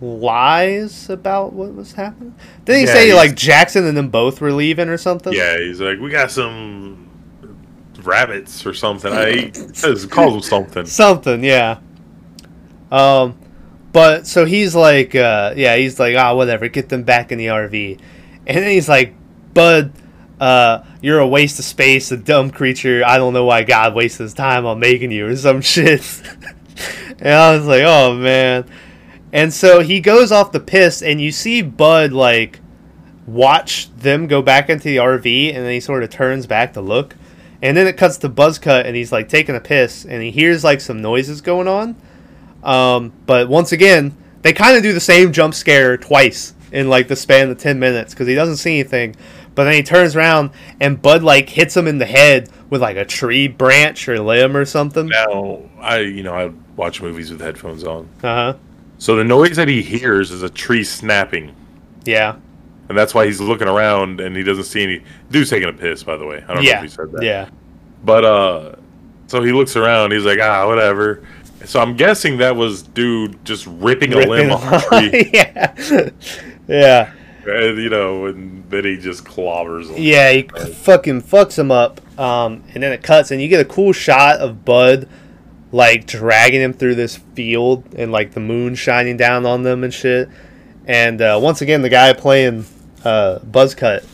[0.00, 2.34] lies about what was happening.
[2.64, 5.32] Didn't he Yeah, say like Jackson and them both were leaving or something?
[5.32, 7.08] Yeah, he's like, we got some
[8.02, 9.12] rabbits or something.
[9.12, 9.50] I
[10.10, 10.86] calls them something.
[10.86, 11.78] Something, yeah.
[12.90, 13.38] Um,
[13.92, 17.46] but so he's like, uh, yeah, he's like, ah, whatever, get them back in the
[17.46, 17.98] RV,
[18.46, 19.14] and then he's like,
[19.54, 19.92] Bud,
[20.38, 23.02] uh, you're a waste of space, a dumb creature.
[23.04, 26.02] I don't know why God wasted his time on making you or some shit.
[27.18, 28.68] And I was like, oh man.
[29.32, 32.60] And so he goes off the piss, and you see Bud like
[33.26, 36.80] watch them go back into the RV, and then he sort of turns back to
[36.80, 37.16] look,
[37.60, 40.64] and then it cuts to Buzzcut, and he's like taking a piss, and he hears
[40.64, 41.96] like some noises going on.
[42.62, 47.08] Um, but once again, they kind of do the same jump scare twice in like
[47.08, 49.16] the span of ten minutes because he doesn't see anything.
[49.54, 50.50] But then he turns around
[50.80, 54.56] and Bud like hits him in the head with like a tree branch or limb
[54.56, 55.06] or something.
[55.06, 58.54] Now, I you know I watch movies with headphones on, Uh huh.
[58.98, 61.54] so the noise that he hears is a tree snapping,
[62.04, 62.36] Yeah.
[62.88, 65.02] and that's why he's looking around and he doesn't see any.
[65.30, 66.44] Dude's taking a piss, by the way.
[66.48, 67.22] I don't know if he said that.
[67.22, 67.48] Yeah.
[68.04, 68.72] But uh,
[69.26, 70.12] so he looks around.
[70.12, 71.24] He's like, ah, whatever.
[71.64, 75.74] So I'm guessing that was dude just ripping a limb off a tree, yeah.
[76.68, 77.12] yeah.
[77.46, 79.96] and, you know, and then he just clobbers him.
[80.00, 82.00] Yeah, he fucking fucks him up.
[82.20, 85.08] Um, and then it cuts, and you get a cool shot of Bud,
[85.76, 89.92] like dragging him through this field, and like the moon shining down on them and
[89.92, 90.28] shit.
[90.86, 92.64] And uh, once again, the guy playing
[93.04, 94.04] uh, Buzzcut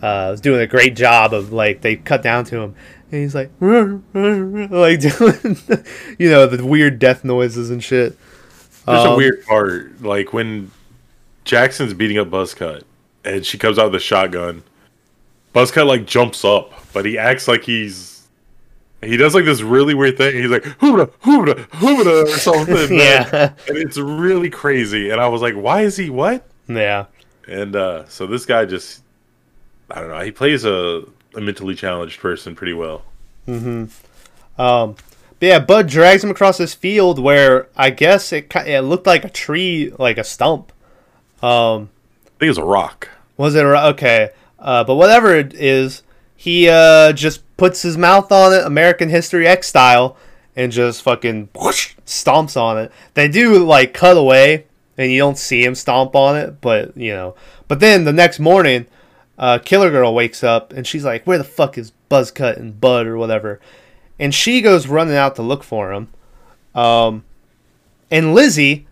[0.00, 2.74] uh, was doing a great job of like they cut down to him,
[3.10, 5.56] and he's like, like doing,
[6.18, 8.16] you know, the weird death noises and shit.
[8.86, 10.70] There's a Um, weird part, like when
[11.44, 12.84] Jackson's beating up Buzzcut,
[13.24, 14.62] and she comes out with a shotgun.
[15.54, 18.17] Buzzcut like jumps up, but he acts like he's
[19.02, 20.34] he does like this really weird thing.
[20.36, 22.96] He's like hoobda hoobda hoobda or something.
[22.98, 23.52] Yeah.
[23.68, 25.10] and it's really crazy.
[25.10, 26.46] And I was like, why is he what?
[26.68, 27.06] Yeah.
[27.46, 29.02] And uh, so this guy just
[29.90, 30.20] I don't know.
[30.20, 33.04] He plays a, a mentally challenged person pretty well.
[33.46, 33.88] Um,
[34.58, 39.24] but yeah, Bud drags him across this field where I guess it it looked like
[39.24, 40.72] a tree, like a stump.
[41.42, 41.90] Um,
[42.26, 43.08] I think it was a rock.
[43.36, 44.30] was it a- okay?
[44.58, 46.02] Uh, but whatever it is,
[46.36, 50.16] he uh just puts his mouth on it, American History X style,
[50.56, 52.90] and just fucking whoosh, stomps on it.
[53.12, 57.12] They do like cut away, and you don't see him stomp on it, but you
[57.12, 57.34] know.
[57.66, 58.86] But then the next morning,
[59.38, 63.06] uh, Killer Girl wakes up and she's like, "Where the fuck is Buzzcut and Bud
[63.06, 63.60] or whatever?"
[64.18, 66.08] And she goes running out to look for him.
[66.74, 67.24] Um,
[68.10, 68.86] and Lizzie,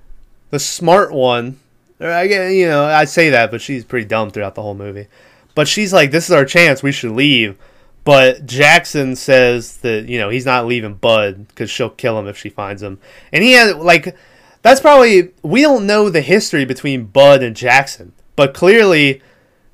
[0.50, 1.58] the smart one,
[2.00, 5.06] I get you know I say that, but she's pretty dumb throughout the whole movie.
[5.54, 6.82] But she's like, "This is our chance.
[6.82, 7.56] We should leave."
[8.06, 12.38] But Jackson says that you know he's not leaving Bud because she'll kill him if
[12.38, 13.00] she finds him.
[13.32, 14.16] And he had like
[14.62, 19.22] that's probably we don't know the history between Bud and Jackson, but clearly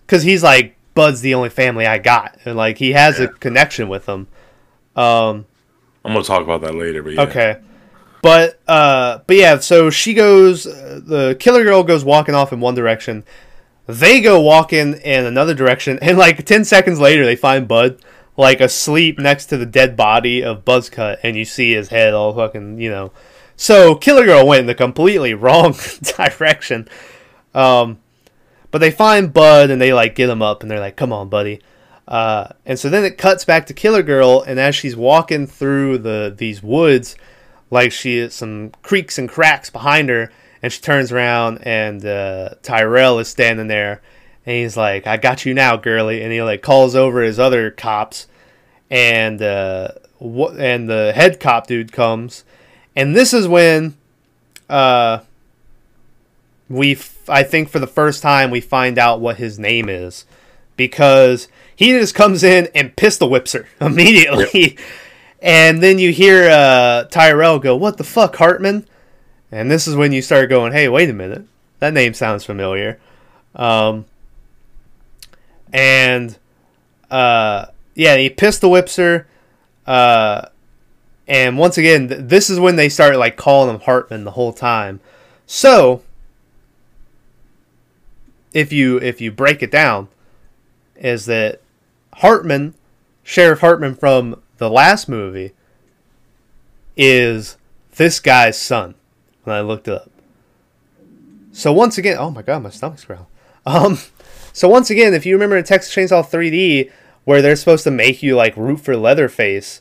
[0.01, 3.91] because he's like Bud's the only family I got, and like he has a connection
[3.91, 4.29] with them.
[4.97, 5.45] Um,
[6.03, 7.23] I'm gonna talk about that later, but yeah.
[7.25, 7.61] Okay.
[8.23, 12.61] But uh but yeah, so she goes uh, the killer girl goes walking off in
[12.61, 13.25] one direction.
[13.87, 18.03] They go walking in another direction and like 10 seconds later they find Bud
[18.37, 22.35] like asleep next to the dead body of Buzzcut and you see his head all
[22.35, 23.13] fucking, you know.
[23.57, 25.75] So Killer Girl went in the completely wrong
[26.17, 26.89] direction.
[27.55, 27.99] Um
[28.73, 31.29] but they find Bud and they like get him up and they're like, "Come on,
[31.29, 31.61] buddy."
[32.09, 35.99] Uh, and so then it cuts back to Killer Girl, and as she's walking through
[35.99, 37.15] the these woods,
[37.71, 43.19] like she some creaks and cracks behind her, and she turns around and uh, Tyrell
[43.19, 44.03] is standing there,
[44.45, 47.71] and he's like, "I got you now, girly," and he like calls over his other
[47.71, 48.27] cops,
[48.91, 49.89] and uh,
[50.21, 52.45] wh- and the head cop dude comes,
[52.97, 53.97] and this is when,
[54.69, 55.21] uh,
[56.69, 60.25] we f- I think for the first time we find out what his name is,
[60.77, 64.77] because he just comes in and pistol whips her immediately.
[65.41, 68.87] And then you hear uh, Tyrell go, "What the fuck, Hartman?"
[69.51, 71.45] And this is when you start going, "Hey, wait a minute,
[71.81, 73.01] that name sounds familiar."
[73.57, 74.05] Um,
[75.73, 76.37] and
[77.11, 79.27] uh, yeah, he pistol whips her.
[79.87, 80.47] Uh,
[81.27, 84.53] and once again, th- this is when they start like calling him Hartman the whole
[84.53, 85.01] time.
[85.47, 86.03] So
[88.53, 90.09] if you if you break it down,
[90.97, 91.61] is that
[92.15, 92.75] Hartman,
[93.23, 95.53] Sheriff Hartman from the last movie,
[96.97, 97.57] is
[97.97, 98.95] this guy's son.
[99.45, 100.11] When I looked it up.
[101.51, 103.27] So once again, oh my god, my stomach's growling.
[103.67, 103.99] Um,
[104.53, 106.91] so once again, if you remember in Texas Chainsaw 3D,
[107.25, 109.81] where they're supposed to make you like root for Leatherface,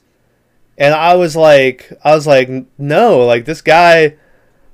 [0.77, 4.15] and I was like, I was like, no, like this guy,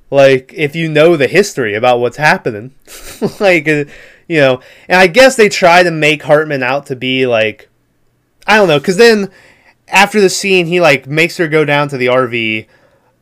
[0.10, 2.74] like if you know the history about what's happening,
[3.40, 3.86] like uh,
[4.28, 7.70] you know, and I guess they try to make Hartman out to be like,
[8.46, 9.32] I don't know, because then
[9.88, 12.68] after the scene, he like makes her go down to the RV,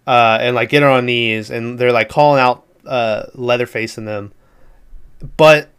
[0.05, 4.07] uh, and like get her on knees, and they're like calling out uh, Leatherface and
[4.07, 4.33] them,
[5.37, 5.69] but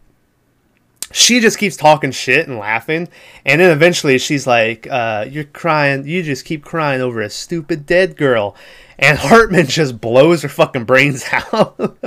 [1.11, 3.07] she just keeps talking shit and laughing
[3.45, 7.85] and then eventually she's like uh, you're crying you just keep crying over a stupid
[7.85, 8.55] dead girl.
[8.99, 11.97] And hartman just blows her fucking brains out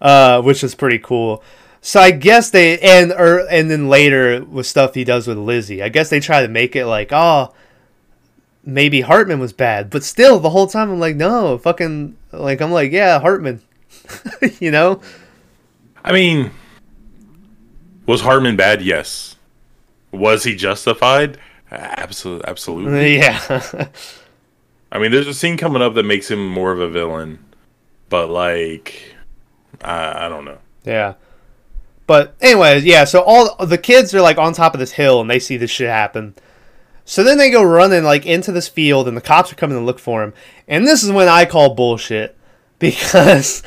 [0.00, 1.42] uh, which is pretty cool.
[1.80, 5.80] So i guess they and or and then later with stuff he does with lizzie
[5.80, 7.54] i guess they try to make it like oh
[8.64, 12.72] maybe hartman was bad but still the whole time i'm like no fucking like i'm
[12.72, 13.62] like yeah hartman
[14.60, 15.00] you know?
[16.04, 16.50] I mean,
[18.08, 18.82] was Hartman bad?
[18.82, 19.36] Yes.
[20.10, 21.38] Was he justified?
[21.70, 23.16] Absolutely, absolutely.
[23.18, 23.88] yeah
[24.90, 27.44] I mean, there's a scene coming up that makes him more of a villain,
[28.08, 29.14] but like,
[29.82, 30.58] I, I don't know.
[30.84, 31.14] Yeah.
[32.06, 35.28] But anyways, yeah, so all the kids are like on top of this hill and
[35.28, 36.34] they see this shit happen.
[37.04, 39.84] So then they go running like into this field and the cops are coming to
[39.84, 40.32] look for him.
[40.66, 42.34] And this is when I call bullshit
[42.78, 43.62] because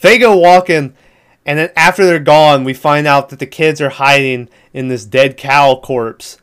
[0.00, 0.94] they go walking
[1.44, 5.04] and then after they're gone, we find out that the kids are hiding in this
[5.04, 6.38] dead cow corpse.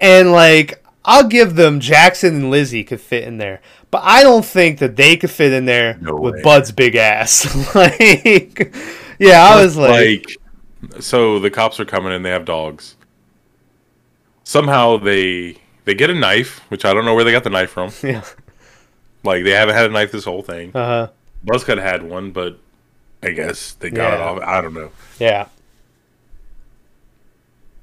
[0.00, 3.60] And like I'll give them Jackson and Lizzie could fit in there.
[3.90, 6.42] But I don't think that they could fit in there No with way.
[6.42, 7.74] Bud's big ass.
[7.74, 8.74] like
[9.18, 10.36] Yeah, I was like,
[11.00, 12.96] so the cops are coming and they have dogs.
[14.44, 17.70] Somehow they they get a knife, which I don't know where they got the knife
[17.70, 17.90] from.
[18.02, 18.24] yeah.
[19.24, 20.74] Like they haven't had a knife this whole thing.
[20.74, 21.08] Uh-huh.
[21.44, 22.58] Buzzcut had one, but
[23.22, 24.40] I guess they got it off.
[24.42, 24.90] I don't know.
[25.18, 25.46] Yeah.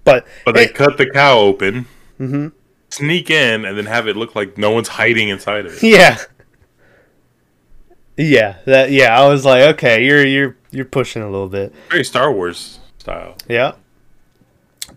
[0.04, 1.86] But But they it- cut the cow open,
[2.20, 2.52] Mhm.
[2.90, 5.84] sneak in, and then have it look like no one's hiding inside of it.
[5.88, 6.18] yeah.
[8.18, 11.74] Yeah, that yeah, I was like, okay, you're you're you're pushing a little bit.
[11.90, 13.38] Very Star Wars style.
[13.48, 13.74] Yeah.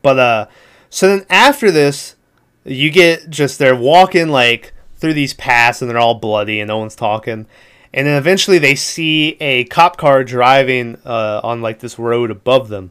[0.03, 0.47] But uh
[0.91, 2.17] so then after this,
[2.65, 6.79] you get just they're walking like through these paths and they're all bloody and no
[6.79, 7.47] one's talking.
[7.95, 12.69] And then eventually they see a cop car driving uh, on like this road above
[12.69, 12.91] them.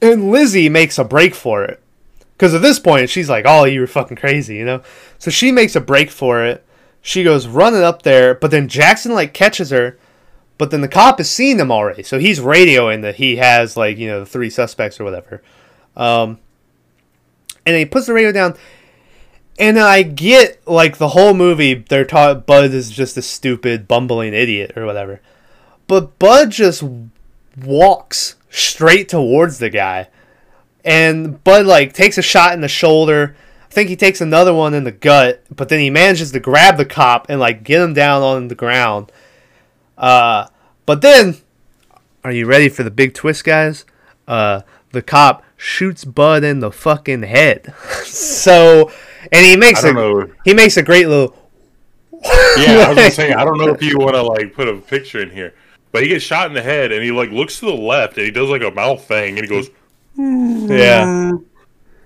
[0.00, 1.82] And Lizzie makes a break for it.
[2.32, 4.82] Because at this point, she's like, oh, you were fucking crazy, you know?
[5.18, 6.64] So she makes a break for it.
[7.02, 9.98] She goes running up there, but then Jackson like catches her.
[10.58, 13.96] But then the cop has seen them already, so he's radioing that he has like
[13.96, 15.42] you know the three suspects or whatever.
[15.96, 16.38] Um,
[17.64, 18.56] and he puts the radio down,
[19.60, 21.74] and I get like the whole movie.
[21.74, 25.20] They're taught Bud is just a stupid, bumbling idiot or whatever,
[25.86, 26.82] but Bud just
[27.56, 30.08] walks straight towards the guy,
[30.84, 33.36] and Bud like takes a shot in the shoulder.
[33.62, 36.76] I think he takes another one in the gut, but then he manages to grab
[36.76, 39.12] the cop and like get him down on the ground.
[39.96, 40.46] Uh,
[40.86, 41.36] but then,
[42.24, 43.84] are you ready for the big twist, guys?
[44.26, 47.74] Uh, the cop shoots Bud in the fucking head.
[48.04, 48.90] so,
[49.30, 50.30] and he makes a know.
[50.44, 51.36] he makes a great little.
[52.56, 54.76] Yeah, I was gonna say I don't know if you want to like put a
[54.76, 55.54] picture in here,
[55.92, 58.24] but he gets shot in the head and he like looks to the left and
[58.24, 59.70] he does like a mouth thing and he goes
[60.16, 61.32] Yeah,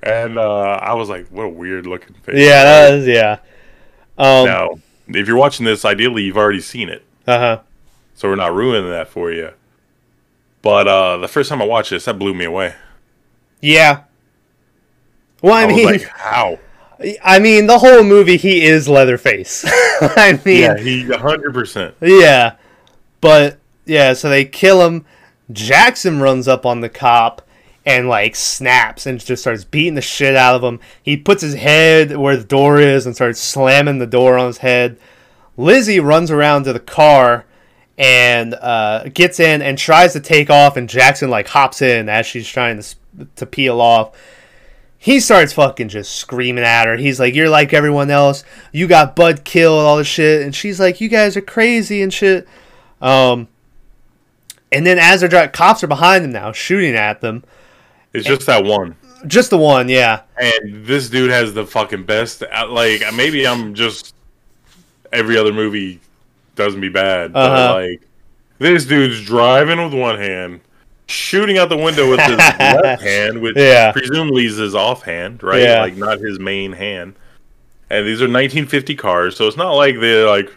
[0.02, 2.36] and uh, I was like, what a weird looking face.
[2.36, 3.38] yeah, that is yeah.
[4.18, 4.70] Um, Now,
[5.08, 7.60] if you're watching this, ideally you've already seen it, uh huh.
[8.14, 9.52] so we're not ruining that for you.
[10.62, 12.74] But uh, the first time I watched this, that blew me away.
[13.64, 14.02] Yeah.
[15.42, 16.58] Well, I, I, mean, like, how?
[17.24, 19.64] I mean, the whole movie, he is Leatherface.
[20.00, 21.54] I mean, Yeah, he 100.
[21.54, 22.56] percent Yeah.
[23.20, 25.06] But yeah, so they kill him
[25.52, 27.42] Jackson runs up on the cop
[27.86, 30.80] and like snaps and just starts beating the shit out of him.
[31.02, 34.58] He puts his head where the door is and starts slamming the door on his
[34.58, 34.98] head.
[35.56, 37.44] Lizzie runs around to the car
[37.96, 42.26] and uh, gets in and tries to take off, and Jackson like hops in as
[42.26, 42.96] she's trying to
[43.36, 44.16] to peel off.
[44.98, 46.96] He starts fucking just screaming at her.
[46.96, 48.42] He's like, "You're like everyone else.
[48.72, 52.12] You got Bud killed, all this shit." And she's like, "You guys are crazy and
[52.12, 52.48] shit."
[53.02, 53.48] Um,
[54.72, 57.44] and then as they're driving, cops are behind them now, shooting at them.
[58.14, 58.96] It's just that one.
[59.26, 60.22] Just the one, yeah.
[60.38, 62.42] And this dude has the fucking best.
[62.42, 64.14] uh, Like maybe I'm just
[65.12, 66.00] every other movie
[66.56, 67.74] doesn't be bad, but Uh-huh.
[67.74, 68.02] like
[68.58, 70.60] this dude's driving with one hand,
[71.06, 73.92] shooting out the window with his left hand, which Yeah.
[73.92, 75.62] presumably is his offhand, right?
[75.62, 75.80] Yeah.
[75.82, 77.14] Like not his main hand.
[77.90, 80.50] And these are 1950 cars, so it's not like they're like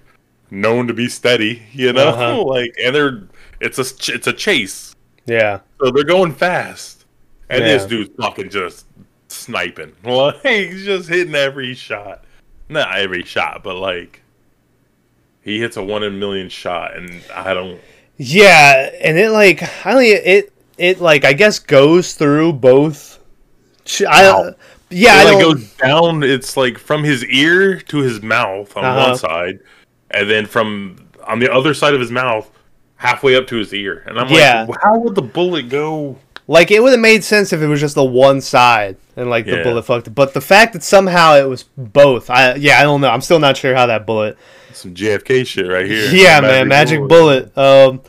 [0.50, 2.08] known to be steady, you know?
[2.10, 2.43] Uh-huh.
[2.48, 3.24] Like, and they're
[3.60, 4.95] it's a it's a chase,
[5.26, 5.60] Yeah.
[5.80, 7.06] so they're going fast,
[7.50, 8.86] and this dude's fucking just
[9.28, 12.24] sniping, like he's just hitting every shot.
[12.70, 14.22] Not every shot, but like
[15.41, 17.80] he hits a one in a million shot, and I don't.
[18.18, 23.20] Yeah, and it like I don't it it, like I guess goes through both.
[23.86, 24.53] ch- I Wow.
[24.89, 26.24] yeah, it I like goes down.
[26.24, 29.09] It's like from his ear to his mouth on Uh-huh.
[29.09, 29.59] one side,
[30.11, 32.49] and then from on the other side of his mouth,
[32.95, 34.03] halfway up to his ear.
[34.07, 34.65] And I'm Yeah.
[34.68, 36.18] like, how would the bullet go?
[36.48, 39.45] Like it would have made sense if it was just the one side and like
[39.45, 39.64] the Yeah.
[39.64, 40.14] bullet fucked.
[40.16, 43.10] But the fact that somehow it was both, I yeah, I don't know.
[43.10, 44.38] I'm still not sure how that bullet.
[44.74, 46.10] Some JFK shit right here.
[46.14, 47.56] Yeah, man, magic bullet.
[47.58, 48.02] Um,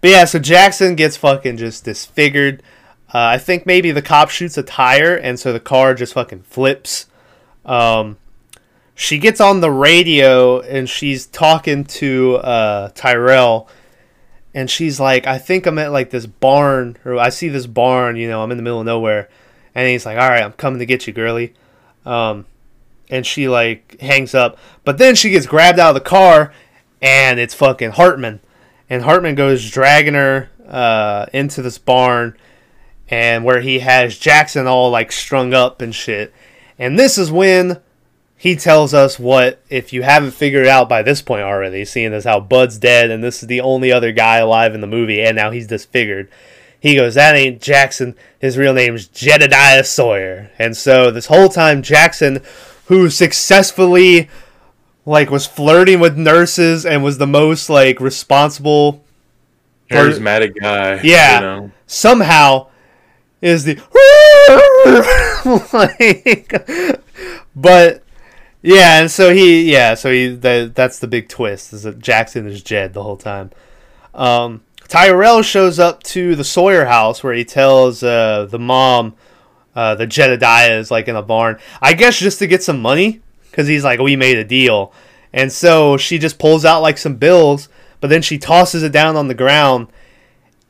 [0.00, 2.62] but yeah, so Jackson gets fucking just disfigured.
[3.12, 6.42] Uh, I think maybe the cop shoots a tire, and so the car just fucking
[6.42, 7.06] flips.
[7.64, 8.16] Um,
[8.94, 13.68] she gets on the radio and she's talking to uh, Tyrell,
[14.54, 18.16] and she's like, "I think I'm at like this barn, or I see this barn.
[18.16, 19.28] You know, I'm in the middle of nowhere."
[19.74, 21.54] And he's like, "All right, I'm coming to get you, girly."
[22.04, 22.46] Um,
[23.10, 24.58] and she like hangs up.
[24.84, 26.52] But then she gets grabbed out of the car,
[27.02, 28.40] and it's fucking Hartman,
[28.88, 32.36] and Hartman goes dragging her uh, into this barn,
[33.08, 36.32] and where he has Jackson all like strung up and shit.
[36.78, 37.80] And this is when
[38.40, 42.14] he tells us what, if you haven't figured it out by this point already, seeing
[42.14, 45.20] as how Bud's dead and this is the only other guy alive in the movie,
[45.20, 46.30] and now he's disfigured.
[46.80, 48.16] He goes, That ain't Jackson.
[48.38, 50.50] His real name's Jedediah Sawyer.
[50.58, 52.42] And so this whole time, Jackson,
[52.86, 54.30] who successfully
[55.04, 59.04] like was flirting with nurses and was the most like responsible
[59.90, 60.98] charismatic guy.
[61.02, 61.34] Yeah.
[61.34, 61.70] you know?
[61.86, 62.68] somehow
[63.42, 63.74] is the
[65.74, 66.64] like,
[67.54, 68.02] but
[68.62, 72.46] yeah and so he yeah so he that, that's the big twist is that jackson
[72.46, 73.50] is jed the whole time
[74.14, 79.14] um tyrell shows up to the sawyer house where he tells uh the mom
[79.74, 83.20] uh the jedediah is like in a barn i guess just to get some money
[83.50, 84.92] because he's like we made a deal
[85.32, 87.68] and so she just pulls out like some bills
[88.00, 89.88] but then she tosses it down on the ground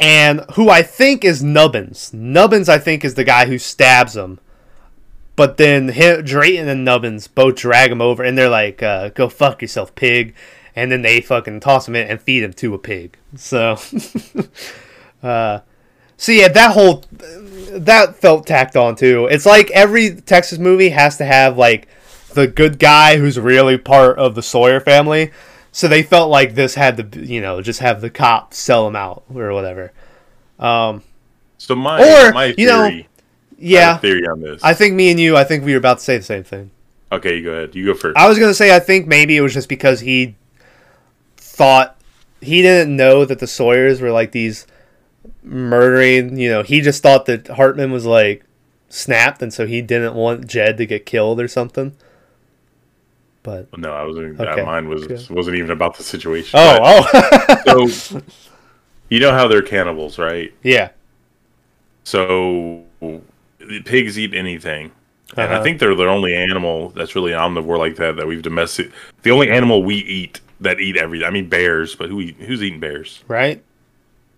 [0.01, 2.12] and who I think is Nubbins.
[2.14, 4.41] Nubbins, I think, is the guy who stabs him.
[5.41, 9.30] But then him, Drayton and Nubbins both drag him over, and they're like, uh, "Go
[9.30, 10.34] fuck yourself, pig!"
[10.76, 13.16] And then they fucking toss him in and feed him to a pig.
[13.36, 13.78] So,
[15.22, 15.61] uh,
[16.18, 17.05] so yeah, that whole
[17.70, 19.28] that felt tacked on too.
[19.30, 21.88] It's like every Texas movie has to have like
[22.34, 25.30] the good guy who's really part of the Sawyer family.
[25.72, 28.95] So they felt like this had to, you know, just have the cop sell him
[28.95, 29.95] out or whatever.
[30.59, 31.03] Um,
[31.57, 33.09] So my Or, my you know, theory,
[33.61, 34.63] yeah, theory on this.
[34.65, 36.71] I think me and you, I think we were about to say the same thing.
[37.13, 37.75] okay, you go ahead.
[37.75, 38.17] You go first.
[38.17, 40.35] I was gonna say I think maybe it was just because he
[41.37, 41.97] thought
[42.41, 44.67] he didn't know that the Sawyers were like these
[45.43, 46.37] murdering.
[46.39, 48.45] You know, he just thought that Hartman was like
[48.89, 51.95] snapped, and so he didn't want Jed to get killed or something.
[53.43, 54.39] But no, I wasn't.
[54.41, 54.63] Okay.
[54.65, 55.31] Mine was Good.
[55.31, 56.59] wasn't even about the situation.
[56.61, 58.21] oh, But- oh, so
[59.09, 60.53] you know how they're cannibals, right?
[60.63, 60.91] yeah,
[62.05, 62.85] So
[63.85, 64.91] pigs eat anything.
[65.37, 65.63] And I Uh-huh.
[65.63, 68.91] think they're the only animal that's really omnivore like that that we've domestic.
[69.23, 71.27] The only animal we eat that eat everything.
[71.27, 73.23] I mean bears, but who eat, who's eating bears?
[73.29, 73.63] right.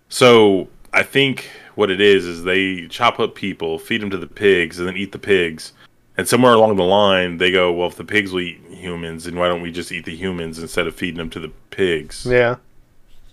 [0.09, 4.27] So I think what it is is they chop up people, feed them to the
[4.27, 5.73] pigs, and then eat the pigs.
[6.15, 9.35] And somewhere along the line, they go, "Well, if the pigs will eat humans, then
[9.35, 12.57] why don't we just eat the humans instead of feeding them to the pigs?" Yeah,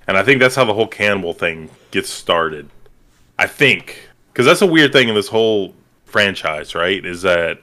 [0.09, 2.70] And I think that's how the whole cannibal thing gets started.
[3.38, 5.74] I think because that's a weird thing in this whole
[6.11, 7.04] franchise, right?
[7.04, 7.61] Is that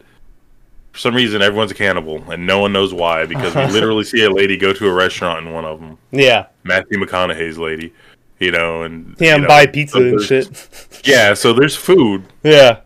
[0.92, 4.24] for some reason everyone's a cannibal and no one knows why because we literally see
[4.24, 7.94] a lady go to a restaurant in one of them, yeah, Matthew McConaughey's lady,
[8.40, 11.02] you know, and Yeah, and know, buy pizza so and shit.
[11.04, 12.82] Yeah, so there's food, yeah,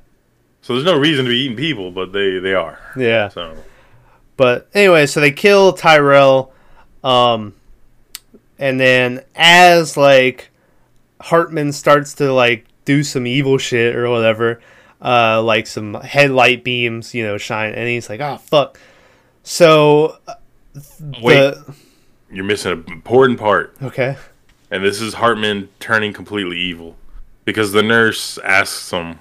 [0.62, 2.80] so there's no reason to be eating people, but they they are.
[2.98, 3.30] yeah.
[3.30, 3.56] So
[4.38, 6.52] But anyway, so they kill Tyrell,
[7.04, 7.54] um,
[8.60, 10.50] and then as like
[11.22, 14.62] Hartman starts to like do some evil shit or whatever,
[15.02, 18.80] uh, like some headlight beams, you know, shine, and he's like, "Oh fuck."
[19.44, 20.36] So uh,
[21.22, 21.76] wait, the
[22.32, 23.76] you're missing an important part.
[23.82, 24.16] okay,
[24.70, 26.96] And this is Hartman turning completely evil
[27.46, 29.20] because the nurse asks him,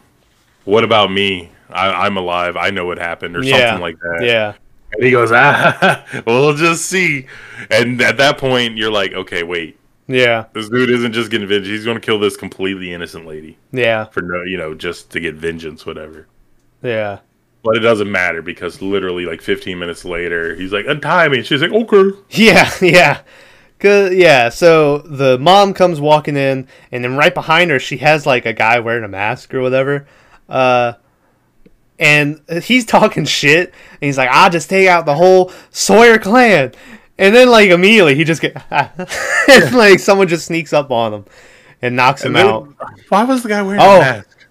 [0.64, 1.51] "What about me?
[1.70, 2.57] I, I'm alive.
[2.57, 4.18] I know what happened," or yeah, something like that.
[4.22, 4.53] yeah,
[4.93, 7.26] And he goes, "Ah, we'll just see."
[7.70, 9.78] And at that point, you're like, "Okay, wait.
[10.11, 11.68] Yeah, This dude isn't just getting vengeance.
[11.68, 15.20] He's going to kill this completely innocent lady yeah, for no, you know, just to
[15.20, 16.26] get vengeance, whatever."
[16.82, 17.20] yeah.
[17.62, 21.46] But it doesn't matter because literally, like 15 minutes later, he's like, "Untie me." And
[21.46, 23.20] she's like, "Okay." Yeah, yeah.
[23.80, 28.26] Cause, yeah, so the mom comes walking in, and then right behind her, she has
[28.26, 30.06] like a guy wearing a mask or whatever.
[30.50, 30.94] Uh,
[31.98, 36.72] and he's talking shit, and he's like, I'll just take out the whole Sawyer clan.
[37.21, 38.57] And then, like, immediately, he just get.
[38.71, 41.25] and, like, someone just sneaks up on him
[41.83, 42.68] and knocks him And then- out.
[43.11, 43.99] Why was the guy wearing Oh.
[43.99, 44.47] a mask?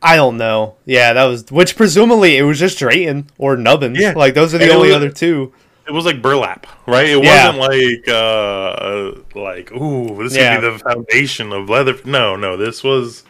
[0.00, 0.76] I don't know.
[0.86, 1.50] Yeah, that was.
[1.50, 3.98] Which presumably it was just Drayton or Nubbins.
[3.98, 4.14] Yeah.
[4.16, 5.52] Like, those are the And only was- other two.
[5.86, 7.08] It was like burlap, right?
[7.08, 7.56] It Yeah.
[7.56, 10.54] wasn't like uh like ooh, this Yeah.
[10.54, 11.96] could be the foundation of leather.
[12.04, 13.24] No, no, this was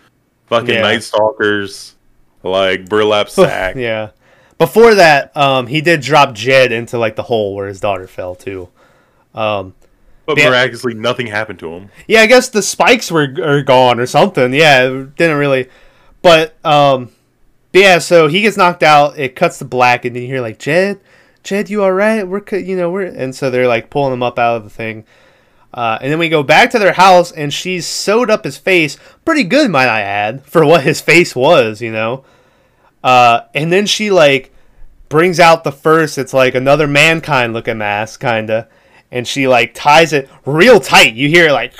[0.49, 0.83] fucking Yeah.
[0.83, 1.95] Night Stalkers,
[2.43, 3.77] like burlap sack.
[3.77, 4.11] Yeah.
[4.61, 8.35] Before that, um, he did drop Jed into like the hole where his daughter fell
[8.37, 8.69] too.
[9.35, 9.75] Um,
[10.27, 10.51] But Yeah.
[10.51, 11.89] miraculously, nothing happened to him.
[12.07, 14.53] yeah, I guess the spikes were are gone or something.
[14.53, 15.69] Yeah, it didn't really.
[16.23, 17.09] But um,
[17.73, 19.19] but yeah, so he gets knocked out.
[19.19, 21.01] It cuts to black, and then you hear like Jed,
[21.43, 22.29] Jed, you all right?
[22.29, 25.05] We're you know we're and so they're like pulling him up out of the thing.
[25.73, 28.99] Uh, and then we go back to their house, and she's sewed up his face
[29.25, 32.25] pretty good, might I add, for what his face was, you know.
[33.03, 34.53] Uh, and then she like
[35.09, 36.19] brings out the first.
[36.19, 38.69] It's like another mankind looking mask, kinda,
[39.11, 41.15] and she like ties it real tight.
[41.15, 41.73] You hear it like,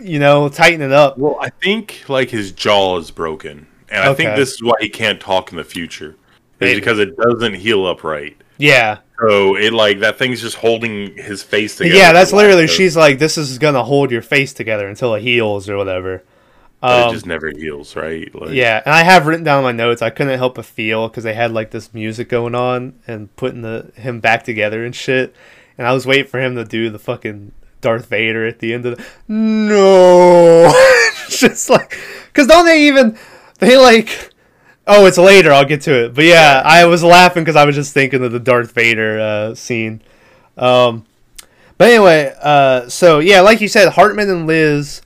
[0.00, 1.18] you know, tighten it up.
[1.18, 4.88] Well, I think like his jaw is broken, and I think this is why he
[4.88, 6.16] can't talk in the future.
[6.60, 8.36] Is because it doesn't heal up right.
[8.58, 11.96] Yeah, So it like that thing's just holding his face together.
[11.96, 12.12] yeah.
[12.12, 12.66] That's literally.
[12.66, 16.22] She's like, this is gonna hold your face together until it heals or whatever.
[16.80, 18.34] But Um, it just never heals, right?
[18.34, 20.02] Like, Yeah, and I have written down my notes.
[20.02, 23.62] I couldn't help but feel because they had like this music going on and putting
[23.62, 25.34] the him back together and shit.
[25.76, 28.86] And I was waiting for him to do the fucking Darth Vader at the end
[28.86, 30.72] of the no,
[31.28, 33.16] just like because don't they even
[33.58, 34.30] they like
[34.86, 36.14] oh it's later I'll get to it.
[36.14, 39.54] But yeah, I was laughing because I was just thinking of the Darth Vader uh,
[39.54, 40.02] scene.
[40.56, 41.06] Um,
[41.78, 45.00] but anyway, uh, so yeah, like you said, Hartman and Liz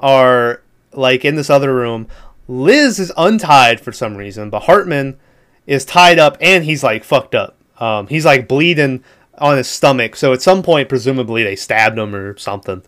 [0.00, 0.60] are
[0.96, 2.08] like in this other room.
[2.48, 5.18] Liz is untied for some reason, but Hartman
[5.66, 7.56] is tied up and he's like fucked up.
[7.78, 9.02] Um, he's like bleeding
[9.38, 10.16] on his stomach.
[10.16, 12.82] So at some point, presumably they stabbed him or something.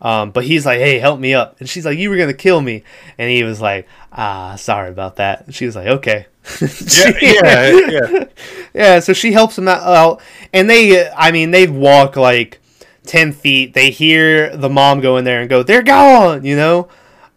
[0.00, 2.60] Um, but he's like, "Hey, help me up," and she's like, "You were gonna kill
[2.60, 2.84] me,"
[3.18, 6.26] and he was like, "Ah, sorry about that." And she was like, "Okay."
[7.20, 8.24] yeah, yeah, yeah.
[8.74, 10.20] Yeah, so she helps him out, out,
[10.52, 12.60] and they, I mean, they walk like
[13.06, 13.74] ten feet.
[13.74, 16.88] They hear the mom go in there and go, "They're gone," you know,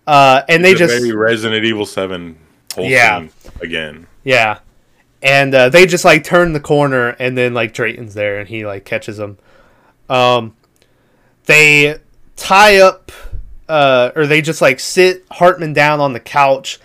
[0.07, 2.37] uh, and they It's just, very Resident Evil Seven
[2.75, 3.19] whole Yeah.
[3.19, 3.31] scene
[3.61, 4.07] again.
[4.23, 4.59] yeah,
[5.21, 8.65] and uh, they just like turn the corner, and then like Drayton's there, and he
[8.65, 9.37] like catches them.
[10.09, 10.55] Um,
[11.45, 11.97] they
[12.35, 13.11] tie up,
[13.69, 16.79] uh, or they just like sit Hartman down on the couch.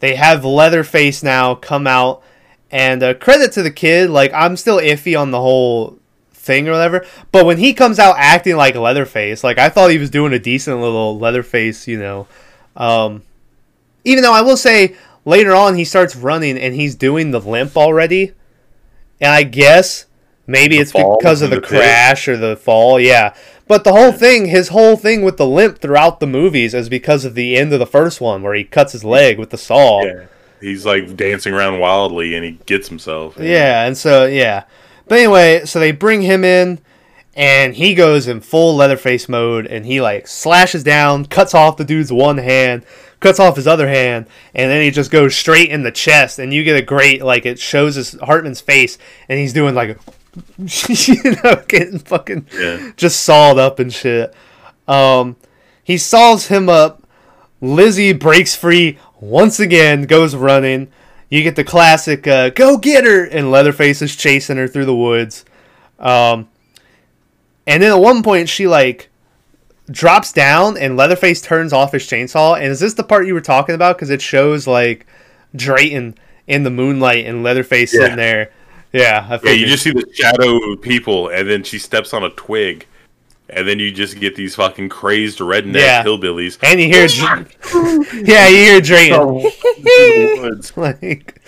[0.00, 2.22] They have Leatherface now come out,
[2.70, 4.10] and uh, credit to the kid.
[4.10, 5.98] Like I'm still iffy on the whole
[6.32, 9.98] thing or whatever, but when he comes out acting like Leatherface, like I thought he
[9.98, 12.26] was doing a decent little Leatherface, you know.
[12.80, 13.22] Um,
[14.04, 17.76] even though I will say later on he starts running and he's doing the limp
[17.76, 18.32] already,
[19.20, 20.06] and I guess
[20.46, 23.34] maybe The it's because of the, the crash or the fall, yeah.
[23.68, 27.24] But the whole thing, his whole thing with the limp throughout the movies is because
[27.24, 30.02] of the end of the first one where he cuts his leg with the saw.
[30.02, 30.24] Yeah,
[30.60, 33.36] he's like dancing around wildly, and he gets himself.
[33.38, 34.64] Yeah, and so yeah.
[35.06, 36.80] But anyway, so they bring him in
[37.40, 41.84] and he goes in full Leatherface mode and he like slashes down, cuts off the
[41.86, 42.84] dude's one hand,
[43.18, 46.52] cuts off his other hand, and then he just goes straight in the chest and
[46.52, 49.98] you get a great like it shows his Hartman's face and he's doing like
[50.58, 52.90] you know, getting fucking Yeah.
[52.98, 54.34] just sawed up and shit.
[54.86, 55.36] Um
[55.82, 57.02] he saws him up.
[57.62, 60.88] Lizzie breaks free once again, goes running.
[61.30, 64.94] You get the classic uh, "Go get her!" and Leatherface is chasing her through the
[64.94, 65.44] woods.
[65.98, 66.48] Um,
[67.70, 69.08] and then at one point, she like
[69.90, 72.54] drops down and Leatherface turns off his chainsaw.
[72.56, 73.96] And is this the part you were talking about?
[73.96, 75.06] Because it shows like
[75.56, 76.14] Drayton
[76.46, 78.00] in the moonlight and Leatherface Yeah.
[78.00, 78.50] sitting there.
[78.92, 82.24] Yeah, I Yeah, you just see the shadow of people, and then she steps on
[82.24, 82.86] a twig,
[83.48, 86.02] and then you just get these fucking crazed redneck Yeah.
[86.04, 86.58] hillbillies.
[86.62, 87.06] and you hear,
[88.24, 89.20] yeah, you hear Drayton.
[89.38, 89.44] in
[89.84, 90.72] the woods.
[90.76, 91.40] like,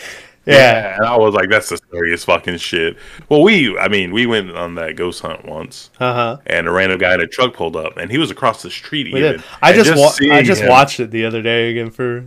[0.46, 2.96] yeah, and I was like, "That's the scariest fucking shit."
[3.28, 6.36] Well, we, I mean, we went on that ghost hunt once, uh huh.
[6.46, 9.12] and a random guy in a truck pulled up, and he was across the street.
[9.12, 9.32] We even.
[9.32, 9.44] did.
[9.62, 12.24] I And just, wa- I just him- watched it the other day again for.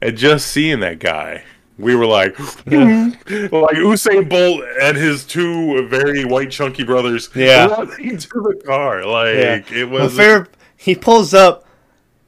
[0.00, 1.42] and just seeing that guy,
[1.78, 7.66] we were like, like Usain Bolt and his two very white chunky brothers, Yeah.
[7.66, 9.04] running to the car.
[9.04, 10.16] Like Yeah, it Well, was.
[10.16, 10.46] fair.
[10.76, 11.64] He pulls up.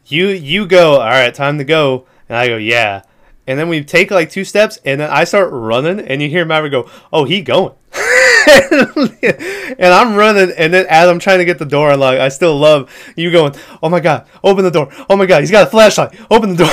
[0.07, 0.95] You you go.
[0.95, 2.07] All right, time to go.
[2.29, 3.03] And I go, yeah.
[3.47, 6.45] And then we take like two steps, and then I start running, and you hear
[6.45, 11.59] Maverick go, "Oh, he going." and I'm running, and then as I'm trying to get
[11.59, 14.89] the door unlocked, I still love you going, "Oh my god, open the door!
[15.09, 16.15] Oh my god, he's got a flashlight!
[16.31, 16.71] Open the door!"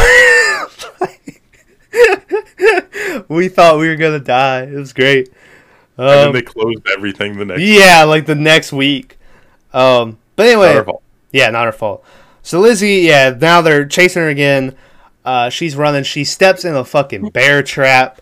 [3.29, 4.63] we thought we were gonna die.
[4.63, 5.29] It was great.
[5.97, 7.61] and then Um, they closed everything the next.
[7.61, 9.17] yeah, like the next week.
[9.73, 11.03] Um, but anyway, Not our fault.
[11.31, 12.03] yeah, not her fault.
[12.43, 14.75] So Lizzie, yeah, now they're chasing her again.
[15.27, 16.03] Uh, she's running.
[16.05, 18.21] She steps in a fucking bear trap.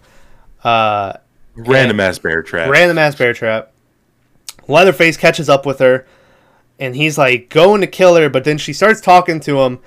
[0.64, 1.14] Uh,
[1.56, 2.70] Random ass bear trap.
[2.70, 3.72] random ass bear trap.
[4.68, 6.08] Leatherface catches up with her,
[6.80, 9.80] and he's like going to kill her, but then she starts talking to him,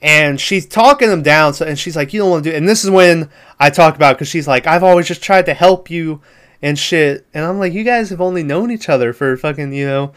[0.00, 1.52] and she's talking him down.
[1.52, 2.58] So, and she's like, "You don't want to do." It.
[2.58, 3.28] And this is when
[3.60, 6.22] I talk about because she's like, "I've always just tried to help you
[6.62, 9.86] and shit," and I'm like, "You guys have only known each other for fucking, you
[9.86, 10.12] know."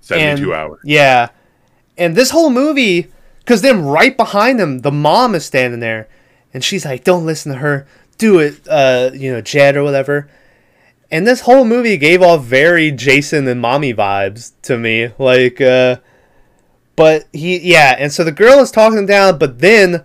[0.00, 0.80] Seventy-two and- hours.
[0.84, 1.30] Yeah,
[1.98, 3.08] and this whole movie,
[3.44, 6.08] because then right behind them, the mom is standing there,
[6.52, 7.86] and she's like, "Don't listen to her.
[8.18, 10.28] Do it, uh, you know, Jed or whatever."
[11.10, 15.96] And this whole movie gave off very Jason and mommy vibes to me, like, uh,
[16.96, 20.04] but he, yeah, and so the girl is talking him down, but then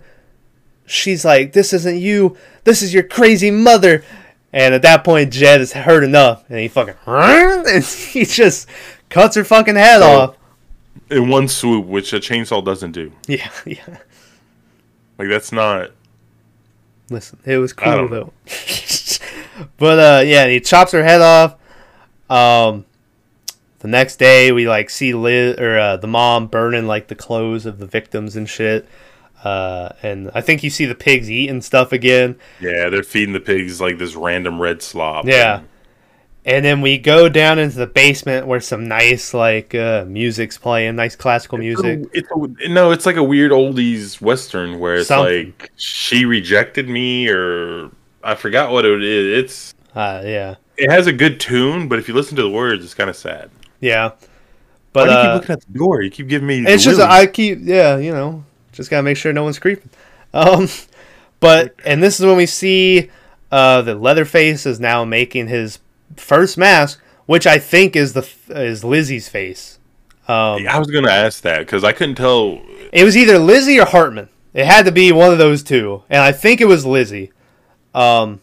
[0.86, 2.36] she's like, "This isn't you.
[2.64, 4.04] This is your crazy mother."
[4.52, 8.68] And at that point, Jed has heard enough, and he fucking, and he just
[9.08, 10.36] cuts her fucking head So- off.
[11.10, 13.12] In one swoop, which a chainsaw doesn't do.
[13.28, 13.98] Yeah, yeah.
[15.18, 15.90] Like that's not.
[17.10, 18.32] Listen, it was cool though.
[19.76, 21.56] but uh, yeah, he chops her head off.
[22.30, 22.86] Um,
[23.80, 27.66] the next day, we like see Liz or uh, the mom burning like the clothes
[27.66, 28.88] of the victims and shit.
[29.42, 32.36] Uh, and I think you see the pigs eating stuff again.
[32.60, 35.26] Yeah, they're feeding the pigs like this random red slop.
[35.26, 35.58] Yeah.
[35.58, 35.68] And
[36.44, 41.16] then we go down into the basement where some nice like uh, music's playing, nice
[41.16, 42.02] classical music.
[42.12, 45.54] It's a, no, it's like a weird oldies western where it's Something.
[45.58, 47.90] like she rejected me or
[48.22, 49.44] I forgot what it is.
[49.44, 52.84] It's Uh, yeah, it has a good tune, but if you listen to the words,
[52.84, 53.50] it's kind of sad.
[53.80, 54.12] yeah.
[54.92, 56.02] Why But do you uh, keep looking at the door?
[56.02, 56.64] You keep giving me.
[56.66, 57.00] It's just willies.
[57.00, 59.90] I keep yeah, you know, just gotta make sure no one's creeping.
[60.34, 60.68] Um,
[61.40, 63.10] but and this is when we see
[63.52, 65.78] uh, that Leatherface is now making his
[66.16, 69.78] first mask, which I think is the is Lizzie's face.
[70.28, 72.60] Um, I was gonna ask that because I couldn't tell.
[72.92, 74.28] it was either Lizzie or Hartman.
[74.54, 77.32] It had to be one of those two, and I think it was Lizzie.
[77.94, 78.40] Um,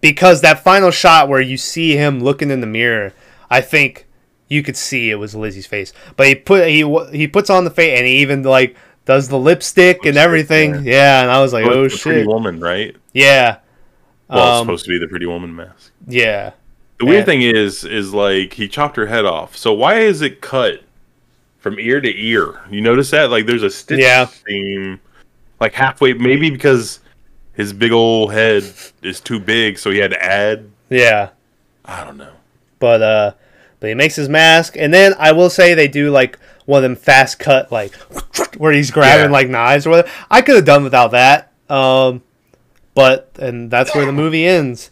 [0.00, 3.12] because that final shot where you see him looking in the mirror,
[3.50, 4.06] I think
[4.48, 5.92] you could see it was Lizzie's face.
[6.16, 6.80] But he put he
[7.12, 10.74] he puts on the face, and he even like does the lipstick and everything.
[10.84, 10.92] yeah.
[10.92, 12.94] Yeah, and I was like, Oh, oh it's the Pretty woman, right?
[13.14, 13.58] yeah,
[14.28, 15.92] Well, it's Um, supposed to be the pretty woman mask.
[16.06, 16.52] yeah.
[16.98, 19.56] The weird and- thing is, is like he chopped her head off.
[19.56, 20.82] So why is it cut
[21.58, 22.60] from ear to ear?
[22.70, 23.30] You notice that?
[23.30, 24.26] Like there's a stitch Yeah.
[24.26, 25.00] seam,
[25.60, 26.12] like halfway.
[26.14, 27.00] Maybe because
[27.54, 28.64] his big old head
[29.02, 30.70] is too big, so he had to add.
[30.90, 31.30] Yeah.
[31.84, 32.32] I don't know.
[32.80, 33.32] But uh
[33.80, 36.82] but he makes his mask and then I will say they do like one of
[36.82, 37.94] them fast cut like
[38.56, 39.30] where he's grabbing Yeah.
[39.32, 40.10] like knives or whatever.
[40.30, 41.52] I could have done without that.
[41.70, 42.22] Um
[42.94, 44.90] but and that's where the movie ends.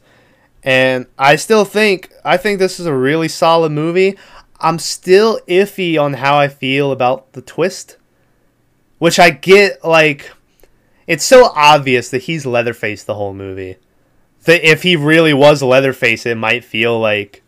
[0.66, 4.18] And I still think I think this is a really solid movie.
[4.58, 7.96] I'm still iffy on how I feel about the twist.
[8.98, 10.32] Which I get like
[11.06, 13.76] it's so obvious that he's Leatherface the whole movie.
[14.44, 17.42] That if he really was Leatherface, it might feel like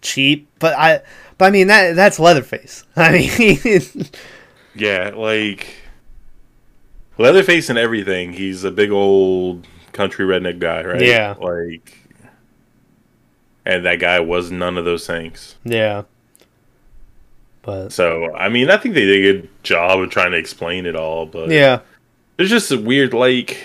[0.00, 0.48] cheap.
[0.60, 1.00] But I,
[1.38, 2.84] but I mean that that's Leatherface.
[2.96, 4.06] I mean,
[4.74, 5.66] Yeah, like
[7.18, 8.32] Leatherface and everything.
[8.32, 11.02] He's a big old country redneck guy, right?
[11.02, 11.34] Yeah.
[11.40, 11.98] Like,
[13.64, 15.56] and that guy was none of those things.
[15.64, 16.02] yeah.
[17.62, 20.84] But So I mean, I think they did a good job of trying to explain
[20.84, 21.80] it all, but yeah,
[22.36, 23.56] There's just a weird like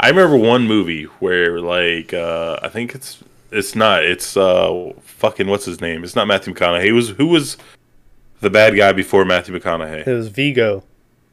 [0.00, 3.18] I remember one movie where like uh I think it's
[3.50, 6.04] it's not it's uh fucking what's his name?
[6.04, 6.84] It's not Matthew McConaughey.
[6.84, 7.56] He was who was
[8.40, 10.06] the bad guy before Matthew McConaughey.
[10.06, 10.84] It was Viggo,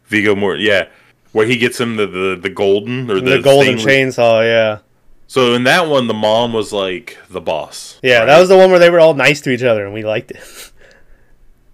[0.05, 0.87] Viggo Morton, yeah,
[1.33, 4.43] where he gets him the the, the golden or the, the, golden chainsaw.
[4.43, 4.79] Yeah,
[5.27, 7.99] So in that one, the mom was like the boss.
[8.03, 8.25] yeah, right?
[8.25, 10.31] that was the one where they were all nice to each other and we liked
[10.31, 10.71] it.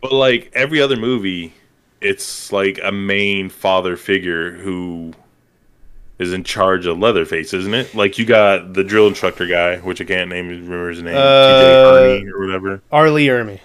[0.02, 1.54] But like every other movie,
[2.00, 5.14] it's like a main father figure who
[6.18, 7.94] is in charge of Leatherface, isn't it?
[7.94, 11.20] Like you got the drill instructor guy, which I can't name remember his name, Uh,
[11.20, 12.82] TJ Kearney or whatever.
[12.92, 13.10] R.
[13.12, 13.60] Lee Ermey.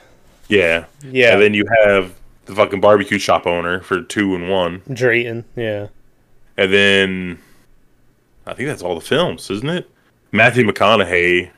[0.48, 2.14] Yeah, Yeah, And then you have
[2.44, 5.44] the fucking barbecue shop owner for two and one, Drayton.
[5.56, 5.88] Yeah,
[6.56, 7.38] and then
[8.46, 9.90] I think that's all the films, isn't it?
[10.32, 11.50] Matthew McConaughey,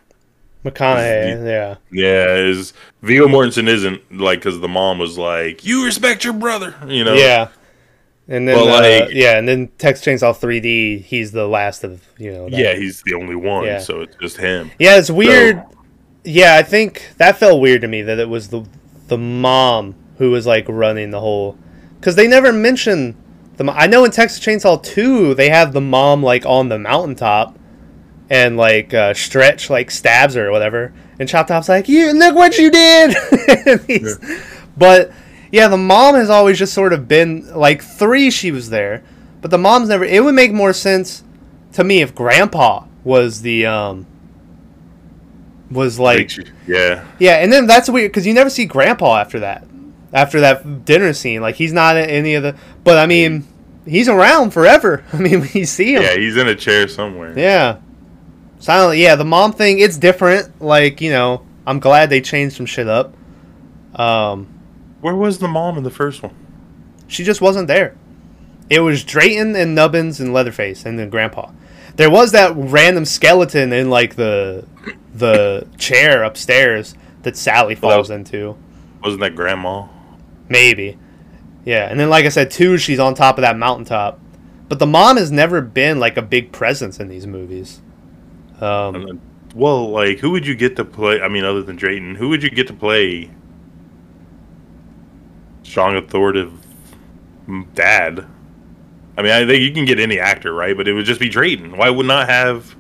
[0.65, 1.47] McConaughey.
[1.47, 6.33] Yeah, yeah, is Viggo Mortensen isn't like because the mom was like, "You respect your
[6.35, 7.15] brother," you know?
[7.15, 7.49] yeah.
[8.31, 11.03] And then, uh, like- yeah, and then Texas Chainsaw 3D.
[11.03, 12.51] He's the last of you know.
[12.51, 12.59] that.
[12.59, 13.79] Yeah, he's the only one, Yeah.
[13.79, 14.71] so it's just him.
[14.79, 15.63] Yeah, it's weird.
[16.25, 18.65] Yeah, I think that felt weird to me that it was the
[19.07, 21.57] the mom who was like running the whole
[21.99, 23.17] because they never mention
[23.59, 23.71] the.
[23.71, 27.59] I know in Texas Chainsaw Two they have the mom like on the mountaintop
[28.31, 32.35] and like uh, Stretch like stabs her or whatever, and Chop Top's like, "You look
[32.35, 33.11] what you did."
[33.87, 34.19] He's-
[34.77, 35.13] But
[35.53, 38.31] yeah, the mom has always just sort of been like three.
[38.31, 39.03] She was there,
[39.41, 40.05] but the mom's never.
[40.05, 41.23] It would make more sense
[41.75, 44.07] to me if Grandpa was the um
[45.71, 46.31] was like
[46.67, 49.67] yeah, yeah, and then that's weird because you never see Grandpa after that.
[50.13, 52.57] After that dinner scene, like he's not in any of the.
[52.85, 53.47] But I mean,
[53.85, 55.05] he's around forever.
[55.13, 56.03] I mean, we see him.
[56.03, 57.39] yeah, he's in a chair somewhere.
[57.39, 57.79] Yeah.
[58.59, 58.99] Silent.
[58.99, 59.79] Yeah, the mom thing.
[59.81, 60.61] It's different.
[60.63, 63.15] Like you know, I'm glad they changed some shit up.
[63.95, 64.47] Um,
[65.01, 66.35] Where was the mom in the first one?
[67.07, 67.97] she just wasn't there.
[68.69, 71.51] It was Drayton and Nubbins and Leatherface and then Grandpa.
[71.97, 74.67] There was that random skeleton in like the
[75.15, 78.57] the chair upstairs that Sally Well, that falls was- into.
[79.03, 79.87] Wasn't that grandma?
[80.49, 80.99] Maybe.
[81.65, 84.21] Yeah, and then like I said, two, she's on top of that mountaintop.
[84.69, 87.81] But the mom has never been like a big presence in these movies.
[88.61, 89.21] Um,
[89.55, 91.21] Well, like, who would you get to play?
[91.21, 93.31] I mean, other than Drayton, who would you get to play
[95.63, 96.53] strong, authoritative
[97.75, 98.27] dad?
[99.17, 100.77] I mean, I think you can get any actor, right?
[100.77, 101.77] But it would just be Drayton.
[101.77, 102.77] Why would not have?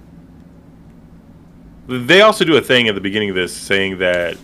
[1.88, 4.36] They also do a thing at the beginning of this saying that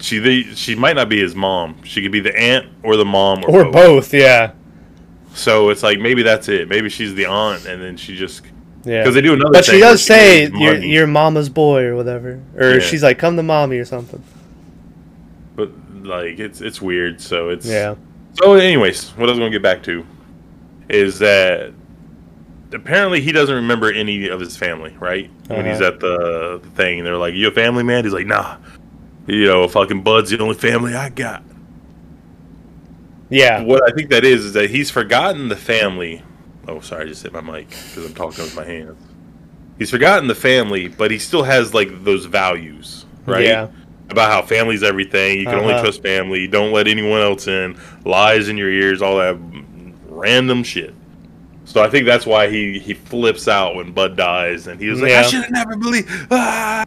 [0.00, 1.82] she they, she might not be his mom.
[1.84, 3.72] She could be the aunt or the mom or, or both.
[3.74, 4.52] both, yeah,
[5.34, 6.68] So it's like maybe that's it.
[6.68, 8.42] Maybe she's the aunt, and then she just
[8.84, 9.02] yeah.
[9.02, 9.52] because they do another.
[9.52, 12.78] But she does say gives you're, mama's boy or whatever, or Yeah.
[12.80, 14.22] she's like, "Come to mommy" or something.
[15.56, 15.70] but
[16.04, 17.20] like it's it's weird.
[17.20, 17.96] So it's Yeah,
[18.40, 20.06] So, anyways, what I was going to get back to
[20.88, 21.72] is that
[22.72, 25.30] apparently he doesn't remember any of his family, right?
[25.48, 25.88] When he's Uh-huh.
[25.92, 28.56] at the thing, they're like, "You a family man?" He's like, "Nah."
[29.28, 31.42] You know, fucking Bud's the only family I got.
[33.30, 36.22] yeah, What I think that is is that he's forgotten the family.
[36.66, 38.96] Oh, sorry, I just hit my mic because I'm talking with my hands.
[39.78, 43.44] He's forgotten the family, but he still has like those values, right?
[43.44, 43.68] Yeah.
[44.10, 45.38] About how family's everything.
[45.40, 45.82] You can only Uh-huh.
[45.82, 46.46] trust family.
[46.46, 47.76] Don't let anyone else in.
[48.06, 49.02] Lies in your ears.
[49.02, 49.36] All that
[50.08, 50.94] random shit.
[51.66, 55.02] So I think that's why he he flips out when Bud dies, and he was
[55.02, 55.20] like, Yeah.
[55.20, 56.84] "I should have never believed." Ah!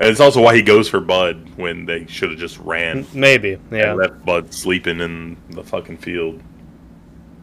[0.00, 3.58] And it's also why he goes for Bud when they should have just ran maybe,
[3.72, 6.40] yeah, and left Bud sleeping in the fucking field.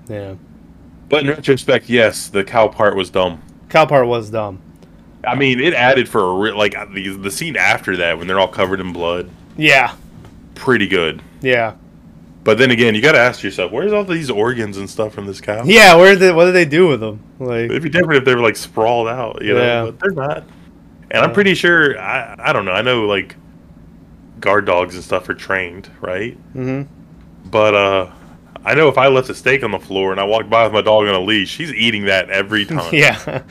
[0.07, 0.36] yeah.
[1.10, 3.41] But in retrospect, yes, the cow part was dumb.
[3.69, 4.60] Cow part was dumb.
[5.27, 8.26] I mean, it added for a real like uh, the the scene after that when
[8.27, 9.94] they're all covered in blood, Yeah,
[10.56, 11.22] pretty good.
[11.41, 11.73] yeah,
[12.44, 15.26] But then again, you got to ask yourself, where's all these organs and stuff from
[15.27, 15.64] this cow?
[15.65, 15.95] yeah.
[15.95, 17.19] Where did what did they do with them?
[17.40, 19.61] Like, It'd be different if they were like sprawled out, you know.
[19.61, 19.86] Yeah.
[19.91, 20.44] But they're not.
[21.11, 22.72] And I'm pretty sure I I don't know.
[22.72, 23.36] I know like
[24.40, 26.34] guard dogs and stuff are trained, right?
[26.53, 26.84] hmm
[27.45, 28.11] But uh
[28.65, 30.73] I know if I left a steak on the floor and I walked by with
[30.73, 32.94] my dog on a leash, he's eating that every time.
[32.94, 33.44] yeah,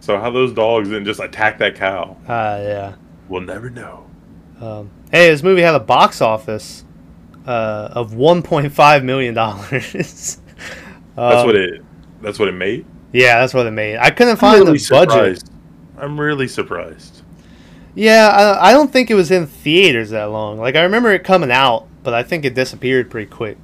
[0.00, 2.94] So how those dogs didn't just attack that cow, uh, yeah.
[3.28, 4.06] we'll never know.
[4.60, 6.84] Um, hey, this movie had a box office
[7.46, 9.92] uh, of 1.5 million dollars.
[11.16, 11.82] That's Um, what it.
[12.22, 12.86] That's what it made.
[13.12, 13.98] Yeah, that's what it made.
[13.98, 15.44] I couldn't find really the budget.
[16.04, 17.22] I'm really surprised.
[17.94, 20.58] Yeah, I, I don't think it was in theaters that long.
[20.58, 23.56] Like I remember it coming out, but I think it disappeared pretty quick.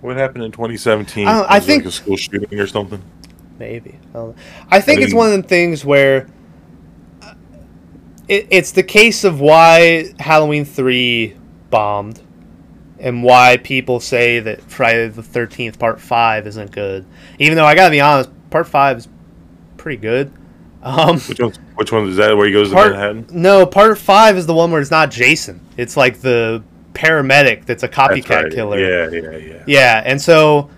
[0.00, 1.28] What happened in 2017?
[1.28, 3.02] I I think- like a school shooting or something.
[3.58, 3.98] Maybe.
[4.10, 4.42] I, don't know.
[4.70, 6.26] I think it's one of the things where
[7.20, 7.34] uh,
[8.26, 11.36] it, it's the case of why Halloween 3
[11.70, 12.20] bombed
[12.98, 17.06] and why people say that Friday the 13th Part 5 isn't good.
[17.38, 19.08] Even though I got to be honest, Part 5 is
[19.76, 20.32] pretty good.
[20.82, 21.52] Um, Which one?
[21.76, 22.36] Which one is that?
[22.36, 23.26] Where he goes to part, Manhattan?
[23.30, 25.60] no, Part 5 is the one where it's not Jason.
[25.76, 28.52] It's like the paramedic that's a That's copycat right.
[28.52, 28.78] killer.
[28.78, 29.62] Yeah, yeah, yeah.
[29.66, 30.70] Yeah, and so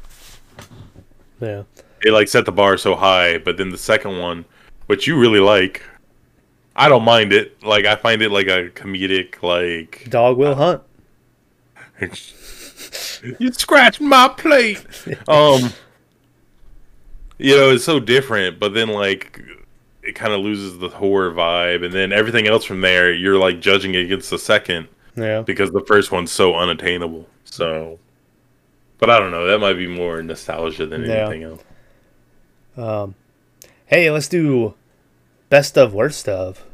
[1.41, 1.63] Yeah.
[2.03, 4.45] it like set the bar so high, but then the second one,
[4.87, 5.83] which you really like.
[6.77, 7.63] I don't mind it.
[7.63, 10.83] Like I find it like a comedic, like Dog will hunt.
[13.39, 14.83] you scratched my plate.
[15.29, 15.73] Um,
[17.39, 19.41] you know, it's so different, but then like
[20.03, 23.61] it kind of loses the horror vibe, and then everything else from there, you're like
[23.61, 25.43] judging it against the second Yeah.
[25.43, 27.27] because the first one's so unattainable.
[27.45, 27.99] So,
[28.99, 29.47] but I don't know.
[29.47, 31.27] That might be more nostalgia than Yeah.
[31.29, 31.63] anything else.
[32.77, 33.15] Um
[33.87, 34.75] hey, let's do
[35.49, 36.65] best of worst of.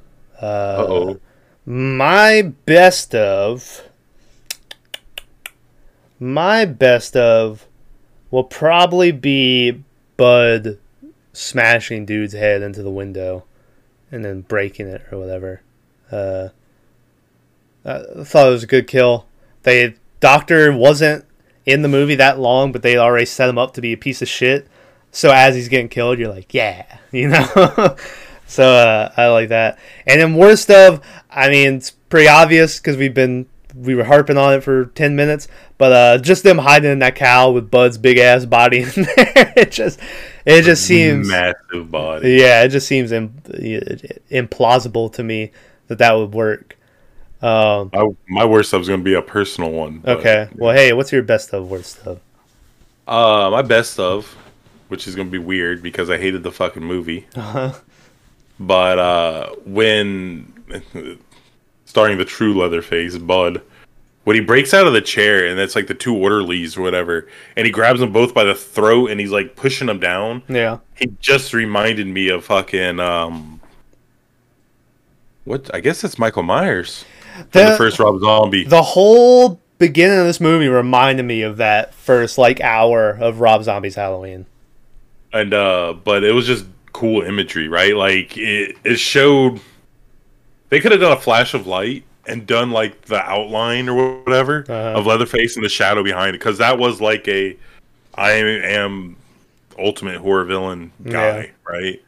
[0.40, 1.20] Uh oh.
[1.64, 3.82] My best of.
[6.18, 7.66] My best of
[8.30, 9.82] will probably be
[10.16, 10.78] Bud
[11.36, 13.44] smashing dude's head into the window
[14.10, 15.62] and then breaking it or whatever.
[16.10, 16.48] Uh,
[17.84, 19.26] I thought it was a good kill.
[19.62, 21.24] They Doctor wasn't
[21.66, 24.22] in the movie that long, but they already set him up to be a piece
[24.22, 24.66] of shit.
[25.12, 27.96] So as he's getting killed, you're like, yeah, you know.
[28.46, 29.78] so uh, I like that.
[30.06, 31.00] And then worst of,
[31.30, 33.46] I mean, it's pretty obvious because we've been
[33.76, 35.48] we were harping on it for ten minutes,
[35.78, 39.52] but uh, just them hiding in that cow with Bud's big ass body in there,
[39.56, 40.00] it just
[40.44, 42.30] it just seems massive body.
[42.32, 43.34] yeah, it just seems Im-
[44.30, 45.50] implausible to me
[45.88, 46.76] that that would work.
[47.42, 49.98] Um, I, my worst stuff is gonna be a personal one.
[49.98, 52.20] but- okay, well, hey, what's your best of worst of?
[53.06, 54.34] Uh, my best of,
[54.88, 57.26] which is gonna be weird because I hated the fucking movie.
[57.36, 57.72] Uh-huh.
[58.58, 60.52] But uh, when
[61.86, 63.62] starring the true Leatherface, Bud,
[64.24, 67.26] when he breaks out of the chair and it's like the two orderlies or whatever,
[67.56, 70.42] and he grabs them both by the throat and he's like pushing them down.
[70.48, 73.60] Yeah, He just reminded me of fucking um,
[75.44, 75.72] what?
[75.74, 77.04] I guess it's Michael Myers,
[77.34, 78.64] from the, The- first Rob Zombie.
[78.64, 83.62] the whole beginning of this movie reminded me of that first like hour of Rob
[83.62, 84.46] Zombie's Halloween.
[85.34, 86.64] and uh but it was just
[86.94, 89.60] cool imagery right like it, it showed
[90.68, 94.64] they could have done a flash of light and done like the outline or whatever
[94.68, 94.98] Uh-huh.
[94.98, 97.56] of leatherface and the shadow behind it because that was like a
[98.16, 99.16] i am
[99.78, 101.46] ultimate horror villain guy Yeah.
[101.68, 102.02] right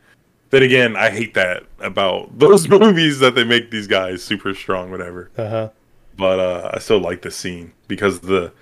[0.51, 4.91] then again i hate that about those movies that they make these guys super strong
[4.91, 5.69] whatever Uh huh.
[6.17, 8.53] but uh i still like the scene because the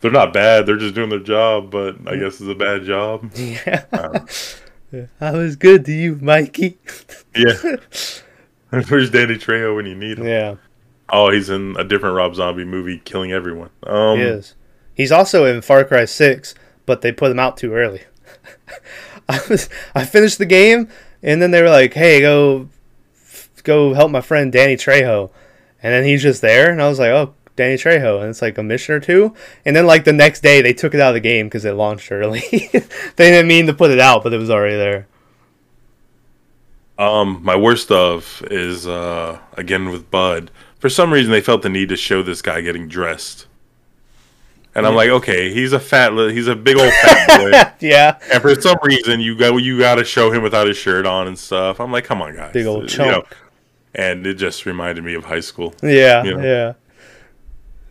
[0.00, 3.30] they're not bad they're just doing their job but i guess it's a bad job
[4.90, 5.04] Yeah.
[5.20, 6.78] I was good to you, Mikey.
[7.36, 7.76] Yeah.
[8.88, 10.26] Where's Danny Trejo when you need him?
[10.26, 10.56] Yeah,
[11.10, 13.70] Oh, he's in a different Rob Zombie movie, killing everyone.
[13.84, 14.54] Um, he is.
[14.94, 16.54] He's also in Far Cry Six,
[16.84, 18.02] but they put him out too early.
[19.28, 20.88] I was I finished the game,
[21.22, 22.68] and then they were like, "Hey, go,
[23.62, 25.30] go help my friend Danny Trejo,"
[25.82, 28.58] and then he's just there, and I was like, "Oh, Danny Trejo," and it's like
[28.58, 29.34] a mission or two,
[29.64, 31.72] and then like the next day they took it out of the game because it
[31.72, 32.40] launched early.
[32.50, 35.06] they didn't mean to put it out, but it was already there.
[36.98, 40.50] Um, my worst of is uh again with Bud.
[40.80, 43.46] For some reason, they felt the need to show this guy getting dressed,
[44.74, 47.38] and I'm like, okay, he's a fat, li- he's a big old fat
[47.80, 48.18] boy, Yeah.
[48.32, 51.26] and for some reason, you got you got to show him without his shirt on
[51.28, 51.80] and stuff.
[51.80, 53.26] I'm like, come on, guys, Big old You chunk.
[53.94, 55.74] and it just reminded me of high school.
[55.82, 56.22] Yeah.
[56.24, 56.42] You know.
[56.44, 56.72] Yeah.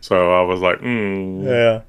[0.00, 1.44] So I was like, mm.
[1.44, 1.82] Yeah.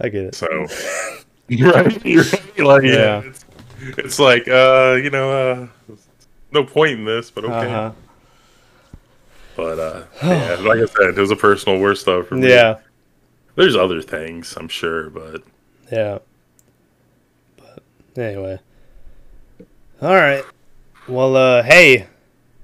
[0.00, 0.34] I get it.
[0.34, 0.46] So,
[1.50, 3.22] right, You're right, like, Yeah.
[3.22, 3.32] yeah,
[3.98, 5.94] it's, like, uh, you know, uh,
[6.52, 7.54] no point in this, but okay.
[7.54, 7.92] Uh-huh.
[9.56, 12.48] But uh, yeah, like I said, it was a personal worst stuff for me.
[12.48, 12.78] Yeah.
[13.56, 15.42] there's other things, I'm sure, but
[15.90, 16.18] Yeah.
[17.56, 17.82] But
[18.16, 18.60] anyway.
[20.00, 20.44] All right.
[21.08, 22.06] Well, uh, hey,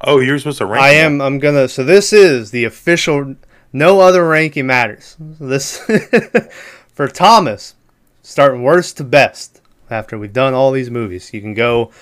[0.03, 0.85] oh, you're supposed to rank.
[0.85, 1.21] I am.
[1.21, 1.67] I'm gonna.
[1.67, 3.35] So this is the official.
[3.73, 5.17] No other ranking matters.
[5.19, 5.79] This
[6.95, 7.75] for Thomas,
[8.23, 9.63] starting worst to best.
[9.95, 11.93] After we've done all these movies, you can go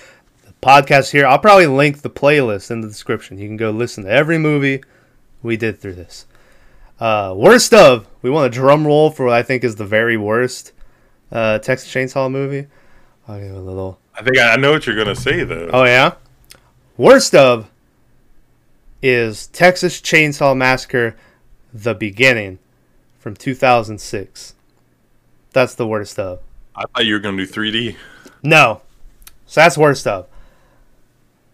[0.43, 1.27] the podcast here.
[1.27, 3.37] I'll probably link the playlist in the description.
[3.37, 4.83] You can go listen to every movie
[5.43, 6.25] we did through this.
[6.99, 8.07] Uh, worst of.
[8.23, 10.71] We want a drum roll for what I think is the very worst
[11.31, 12.65] uh, Texas Chainsaw movie.
[13.27, 13.99] I'll give a little.
[14.15, 15.69] I think I know what you're gonna say though.
[15.71, 16.15] Oh yeah.
[16.97, 17.69] Worst of
[19.03, 21.15] is Texas Chainsaw Massacre:
[21.71, 22.57] The Beginning
[23.19, 24.55] from 2006.
[25.51, 26.39] That's the worst of.
[26.75, 27.95] I thought you were gonna do 3D.
[28.41, 28.81] No,
[29.45, 30.27] so that's worst of.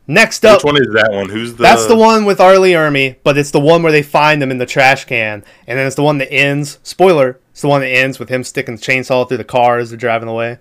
[0.08, 1.30] Next up, Which one is that one?
[1.30, 1.62] Who's the?
[1.62, 2.58] that's the one with R.
[2.58, 5.78] Lee Ermey, but it's the one where they find them in the trash can, and
[5.78, 6.80] then it's the one that ends.
[6.82, 9.92] Spoiler: it's the one that ends with him sticking the chainsaw through the car as
[9.92, 10.58] they're driving away.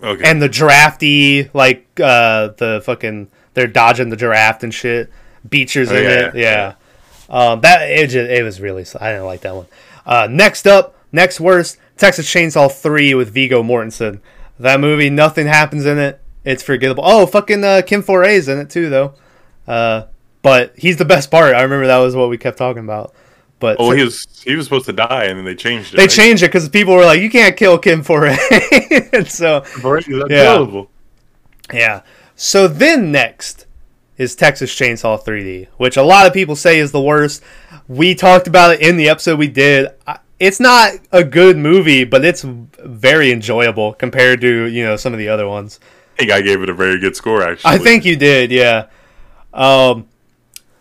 [0.00, 0.22] Okay.
[0.30, 5.10] and the drafty like uh the fucking they're dodging the draft and shit
[5.48, 6.74] beechers Oh, in yeah, it yeah
[7.28, 9.66] um that it, just, it was really i didn't like that one
[10.06, 14.20] uh next up next worst texas chainsaw 3 with viggo mortensen
[14.58, 18.70] that movie nothing happens in it it's forgettable oh fucking uh ken foree's in it
[18.70, 19.14] too though
[19.66, 20.04] uh
[20.42, 23.14] but he's the best part i remember that was what we kept talking about
[23.60, 25.96] but oh, he was he was supposed to die, and then they changed it.
[25.96, 26.10] they right?
[26.10, 28.38] changed it because people were like you can't kill ken foree
[29.12, 29.64] and so
[30.06, 30.26] Yeah.
[30.28, 30.88] terrible.
[31.74, 32.02] Yeah.
[32.36, 33.66] So then next
[34.16, 37.42] is Texas Chainsaw 3D, which a lot of people say is the worst.
[37.88, 39.88] We talked about it in the episode we did.
[40.06, 45.12] I- It's not a good movie, but it's very enjoyable compared to, you know, some
[45.12, 45.80] of the other ones.
[46.14, 47.42] I think I gave it a very good score.
[47.42, 48.86] Actually, I think you did, yeah.
[49.52, 50.06] Um,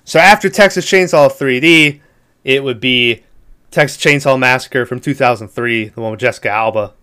[0.04, 2.02] so after Texas Chainsaw 3D,
[2.44, 3.24] it would be
[3.72, 6.94] Texas Chainsaw Massacre from 2003, the one with Jessica Alba.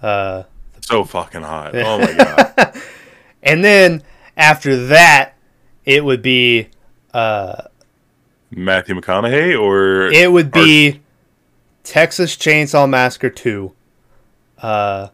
[0.00, 0.44] Uh,
[0.80, 1.74] so fucking hot.
[1.76, 2.80] Oh my god.
[3.42, 4.02] and then
[4.36, 5.34] after that,
[5.84, 6.68] it would be
[7.12, 7.62] uh,
[8.50, 11.01] Matthew McConaughey or it would be
[11.84, 13.72] Texas Chainsaw Massacre 2.
[14.60, 15.08] Uh,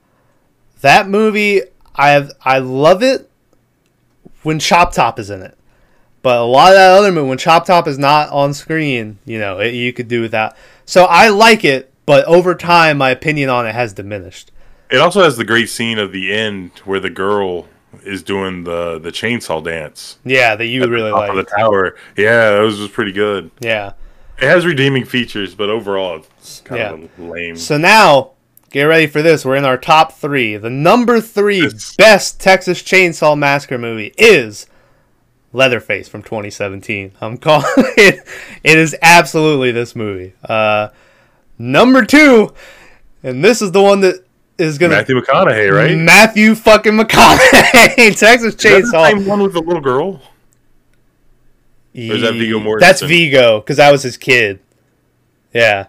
[0.80, 1.62] that movie,
[1.94, 3.30] I have, I love it
[4.42, 5.56] when Chop Top is in it.
[6.22, 9.38] But a lot of that other movie, when Chop Top is not on screen, you
[9.38, 10.56] know, it, you could do without.
[10.84, 14.50] So I like it, but over time, my opinion on it has diminished.
[14.90, 17.68] It also has the great scene of the end where the girl
[18.02, 21.96] is doing the the chainsaw dance Yeah, that you really of the tower.
[22.16, 23.50] Yeah, that was just pretty good.
[23.60, 23.92] Yeah.
[24.40, 26.92] It has redeeming features, but overall it's kind Yeah.
[26.92, 27.56] of lame.
[27.56, 28.32] So now,
[28.70, 29.44] get ready for this.
[29.44, 30.56] We're in our top three.
[30.56, 31.94] The number three Yes.
[31.96, 34.66] best Texas Chainsaw Massacre movie is
[35.52, 37.12] Leatherface from 2017.
[37.20, 38.20] I'm calling it.
[38.62, 40.34] It is absolutely this movie.
[40.44, 40.88] Uh,
[41.58, 42.52] number two,
[43.22, 44.24] and this is the one that
[44.58, 45.96] is gonna Matthew McConaughey, right?
[45.96, 49.10] Matthew fucking McConaughey, Texas Is that the Chainsaw.
[49.10, 50.20] same one with the little girl?
[51.94, 52.80] Is that Viggo Mortensen?
[52.80, 54.60] That's Viggo, because that was his kid.
[55.52, 55.86] Yeah.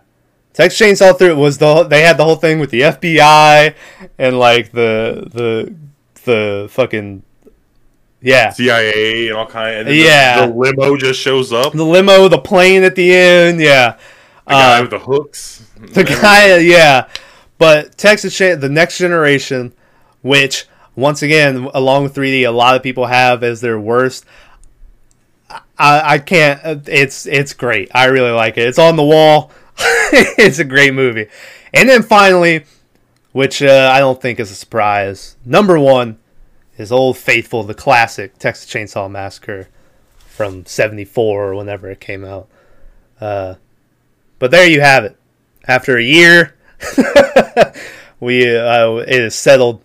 [0.54, 3.76] Texas Chainsaw 3 was the they had the whole thing with the FBI
[4.18, 5.74] and like the the
[6.26, 7.24] the fucking
[8.22, 9.88] yeah CIA and all kind.
[9.88, 10.42] Then Yeah.
[10.46, 11.72] the, the limo just shows up.
[11.72, 13.98] The the limo the plane at the end yeah
[14.48, 15.66] the guy Uh, with the hooks.
[15.80, 17.08] the guy yeah
[17.58, 19.74] but Texas Chain the next generation
[20.22, 20.66] which
[20.96, 24.26] once again along with 3D a lot of people have as their worst
[25.80, 27.90] I, can't it's it's great.
[27.94, 28.68] I really like it.
[28.68, 29.52] It's on the wall.
[30.12, 31.28] It's a great movie.
[31.74, 32.66] And then finally
[33.32, 36.18] which uh, I don't think is a surprise number one
[36.78, 39.70] is Old Faithful the classic Texas Chainsaw Massacre
[40.18, 42.48] from 74 or whenever it came out.
[43.22, 43.56] Uh,
[44.40, 45.18] but there you have it.
[45.68, 46.56] After a year
[48.20, 49.82] we uh, it is settled.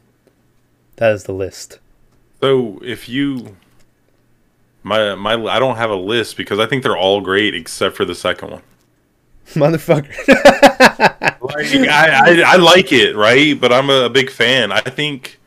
[0.96, 1.80] That is the list.
[2.40, 3.56] So if you,
[4.84, 8.04] my my, I don't have a list because I think they're all great except for
[8.04, 8.62] the second one.
[9.54, 10.08] motherfucker
[11.40, 13.60] Like, I, I I like it, right?
[13.60, 14.72] But I'm a, big fan.
[14.72, 15.38] I think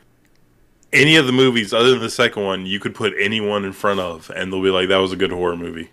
[0.92, 4.00] any of the movies other than the second one, you could put anyone in front
[4.00, 5.90] of, and they'll be like, "That was a good horror movie."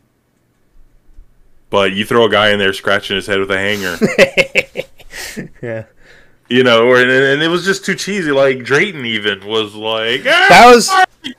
[1.70, 3.98] But you throw a guy in there scratching his head with a hanger,
[5.62, 5.86] Yeah.
[6.50, 8.32] You know, or and, and it was just too cheesy.
[8.32, 10.92] Like Drayton even was like, "Ah, That was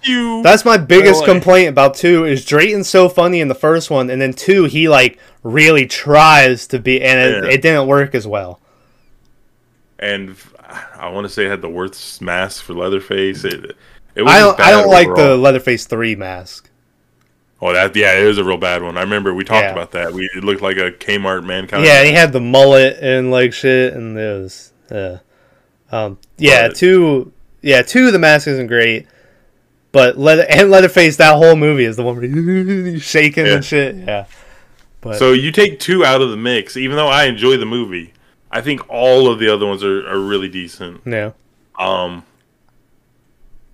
[0.03, 1.27] you." that's my biggest Really?
[1.35, 4.89] complaint about two is Drayton's so funny in the first one, and then two he
[4.89, 7.51] like really tries to be, and it, Yeah.
[7.51, 8.61] it didn't work as well.
[9.99, 10.37] and
[10.99, 13.45] I want to say it had the worst mask for Leatherface.
[13.45, 13.77] It,
[14.15, 15.37] it was I don't I don't like the.
[15.37, 16.69] Leatherface three mask.
[17.63, 18.99] Oh, that yeah, it was a real bad one.
[18.99, 19.73] I remember we talked Yeah.
[19.73, 20.13] about that.
[20.13, 21.85] We it looked like a Kmart mankind.
[21.85, 25.19] Yeah, he had the mullet and like shit, and it was, uh,
[25.91, 27.33] um, yeah, But- two,
[27.63, 28.11] yeah, two.
[28.11, 29.07] The mask isn't great,
[29.93, 31.17] but leather and Leatherface.
[31.17, 33.55] That whole movie is the one where shaking Yeah.
[33.55, 33.97] and shit.
[33.97, 34.27] Yeah,
[35.01, 38.13] but So you take two out of the mix, even though I enjoy the movie.
[38.51, 41.03] I think all of the other ones are, are really decent.
[41.05, 41.33] Yeah.
[41.79, 42.25] Um,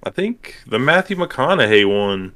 [0.03, 2.33] I think the Matthew McConaughey one.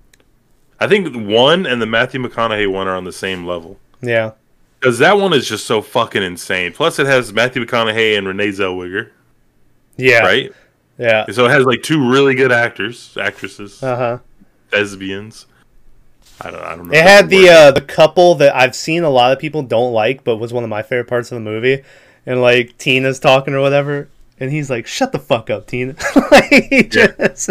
[0.78, 4.32] I think one and the Matthew McConaughey one are on the same level yeah,
[4.86, 6.72] because that one is just so fucking insane.
[6.72, 9.10] Plus, it has Matthew McConaughey and Renee Zellweger,
[9.96, 10.52] yeah, right?
[10.96, 14.18] yeah, So it has like two really good actors, actresses, uh huh.
[14.70, 15.46] thespians.
[16.40, 16.94] I don't, I don't know.
[16.96, 20.22] It had the uh, the couple that I've seen a lot of people don't like,
[20.22, 21.82] but was one of my favorite parts of the movie.
[22.24, 24.08] And like Tina's talking or whatever,
[24.38, 25.96] and he's like, "Shut the fuck up, Tina."
[26.30, 27.08] like, Yeah.
[27.18, 27.50] just,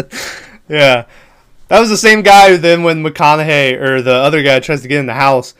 [0.70, 1.04] yeah.
[1.68, 4.88] That was the same guy who then when McConaughey or the other guy tries to
[4.88, 5.52] get in the house,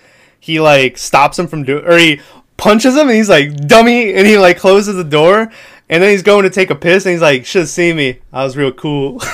[0.47, 2.20] he like stops him from doing, or he
[2.56, 5.51] punches him, and he's like, "Dummy!" and he like closes the door.
[5.89, 8.20] And then he's going to take a piss, and he's like, "Should seen me.
[8.32, 9.20] I was real cool."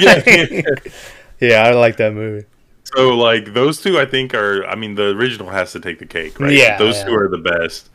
[0.00, 0.14] Yeah.
[0.26, 0.92] Like-
[1.40, 2.46] yeah, I like that movie.
[2.84, 4.64] So like those two, I think are.
[4.66, 6.52] I mean, the original has to take the cake, right?
[6.52, 7.04] Yeah, those yeah.
[7.04, 7.90] two are the best.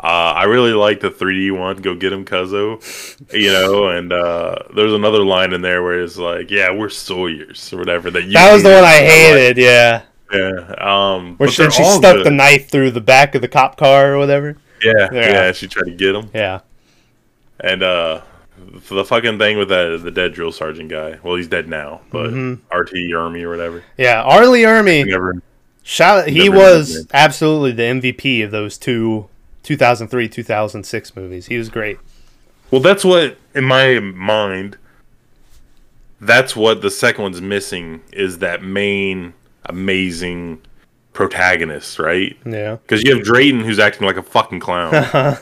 [0.00, 1.76] Uh, I really like the 3D one.
[1.76, 2.80] Go get him, Cuzzo.
[3.32, 7.72] You know, and uh, there's another line in there where it's like, "Yeah, we're Sawyer's"
[7.72, 8.10] or whatever.
[8.10, 9.04] That you That was the one I like.
[9.04, 9.58] hated.
[9.58, 10.02] Yeah.
[10.32, 10.74] Yeah.
[10.78, 11.36] Um.
[11.36, 12.26] Where she, she stuck good.
[12.26, 14.56] the knife through the back of the cop car or whatever.
[14.82, 15.28] Yeah, Yeah.
[15.32, 15.52] yeah.
[15.52, 16.60] She tried to get him, Yeah.
[17.60, 18.20] and uh,
[18.90, 21.18] the fucking thing with that the dead drill sergeant guy.
[21.22, 22.76] Well, he's dead now, but Mm-hmm.
[22.76, 23.82] RT Army or whatever.
[23.96, 24.22] Yeah.
[24.22, 24.46] R.
[24.46, 25.40] Lee Ermey, Never.
[25.82, 27.10] shout he was heard of him.
[27.14, 29.28] absolutely the MVP of those two
[29.62, 31.46] 2003 2006 movies.
[31.46, 31.98] He was great.
[32.70, 34.76] Well, that's what in my mind.
[36.20, 39.34] That's what the second one's missing is that main
[39.68, 40.60] amazing
[41.12, 42.36] protagonists, right?
[42.46, 42.76] Yeah.
[42.76, 45.36] Because you have Drayton who's acting like a fucking clown.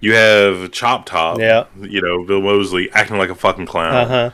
[0.00, 1.64] you have Chop Top, Yeah.
[1.80, 4.30] you know, Bill Moseley acting like a fucking clown, Uh huh.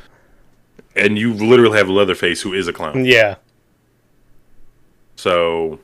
[0.97, 3.05] and you literally have Leatherface who is a clown.
[3.05, 3.37] Yeah.
[5.17, 5.79] So,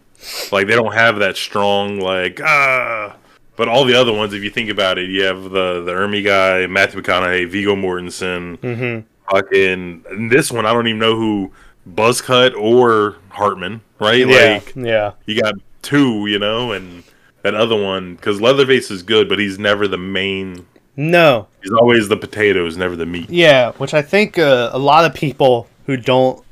[0.53, 3.17] like, they don't have that strong like ah.
[3.57, 6.25] But all the other ones, if you think about it, you have the the Ermey
[6.25, 9.07] guy, Matthew McConaughey, Viggo Mortensen, Mm-hmm.
[9.31, 10.05] fucking.
[10.11, 11.53] And this one, I don't even know who
[11.89, 14.27] Buzzcut or Hartman, right?
[14.27, 14.61] Yeah.
[14.65, 15.13] Like, yeah.
[15.27, 17.05] you got two, you know, and
[17.43, 20.67] that other one because Leatherface is good, but he's never the main.
[20.97, 21.49] No.
[21.63, 23.31] He's always the potatoes, never the meat.
[23.31, 26.45] Yeah, which I think uh, a lot of people who don't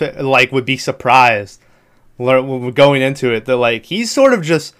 [0.00, 1.60] like would be surprised
[2.18, 3.44] lear- when we're going into it.
[3.44, 4.74] They're like, he's sort of just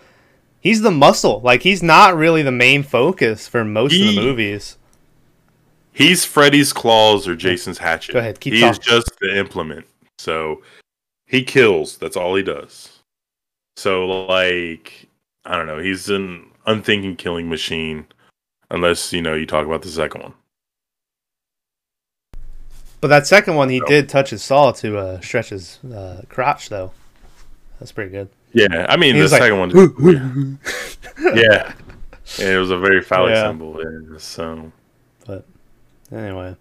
[0.61, 1.40] he's the muscle.
[1.40, 4.77] Like he's not really the main focus for most of the movies.
[5.98, 8.12] He's Freddy's claws or Jason's hatchet.
[8.12, 8.82] Go ahead, keep He's talking.
[8.84, 9.84] just the implement.
[10.18, 10.62] So
[11.26, 11.98] he kills.
[11.98, 13.00] That's all he does.
[13.76, 15.08] So like
[15.44, 15.80] I don't know.
[15.80, 18.06] He's an unthinking killing machine,
[18.70, 20.34] unless you know you talk about the second one.
[23.00, 26.22] But that second one, he So- did touch his saw to uh, stretch his uh,
[26.28, 26.92] crotch, though.
[27.80, 28.28] That's pretty good.
[28.52, 30.58] Yeah, I mean He the was like, second one.
[31.36, 31.72] yeah,
[32.38, 33.48] yeah, it was a very phallic Yeah.
[33.48, 33.80] symbol.
[33.82, 34.72] Yeah, so
[36.12, 36.56] anyway,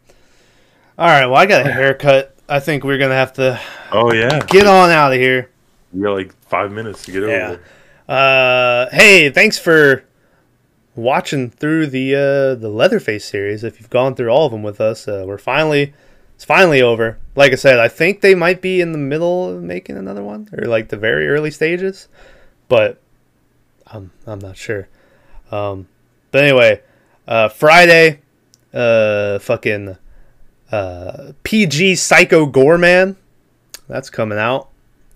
[0.97, 1.25] all right.
[1.25, 2.35] Well, I got a haircut.
[2.49, 3.59] I think we're gonna have to
[3.91, 5.49] oh yeah, get on out of here.
[5.93, 7.47] you got like five minutes to get over Yeah.
[7.49, 7.61] there.
[8.09, 10.03] Uh, hey, thanks for
[10.95, 13.63] watching through the uh, the Leatherface series.
[13.63, 15.93] If you've gone through all of them with us, uh, we're finally
[16.35, 17.17] it's finally over.
[17.35, 20.47] Like I said, I think they might be in the middle of making another one
[20.57, 22.07] or like the very early stages,
[22.69, 23.01] but
[23.87, 24.87] I'm I'm not sure.
[25.51, 25.87] Um,
[26.31, 26.81] but anyway,
[27.27, 28.21] uh, Friday,
[28.73, 29.97] uh, fucking
[30.71, 33.15] uh, PG Psycho Goreman,
[33.87, 34.69] that's coming out.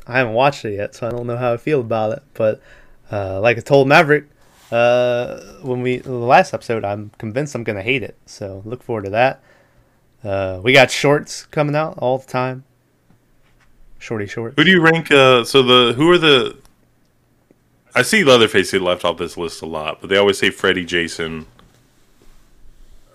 [0.08, 2.24] I haven't watched it yet, so I don't know how I feel about it.
[2.34, 2.62] But
[3.12, 4.26] uh, like I told Maverick
[4.72, 8.18] uh, when we the last episode, I'm convinced I'm gonna hate it.
[8.26, 9.44] So look forward to that.
[10.24, 12.64] Uh, we got shorts coming out all the time.
[14.00, 14.56] Shorty shorts.
[14.58, 15.12] Who do you rank?
[15.12, 16.58] Uh, so the who are the?
[17.94, 20.86] I see Leatherface get left off this list a lot, but they always say Freddy,
[20.86, 21.46] Jason,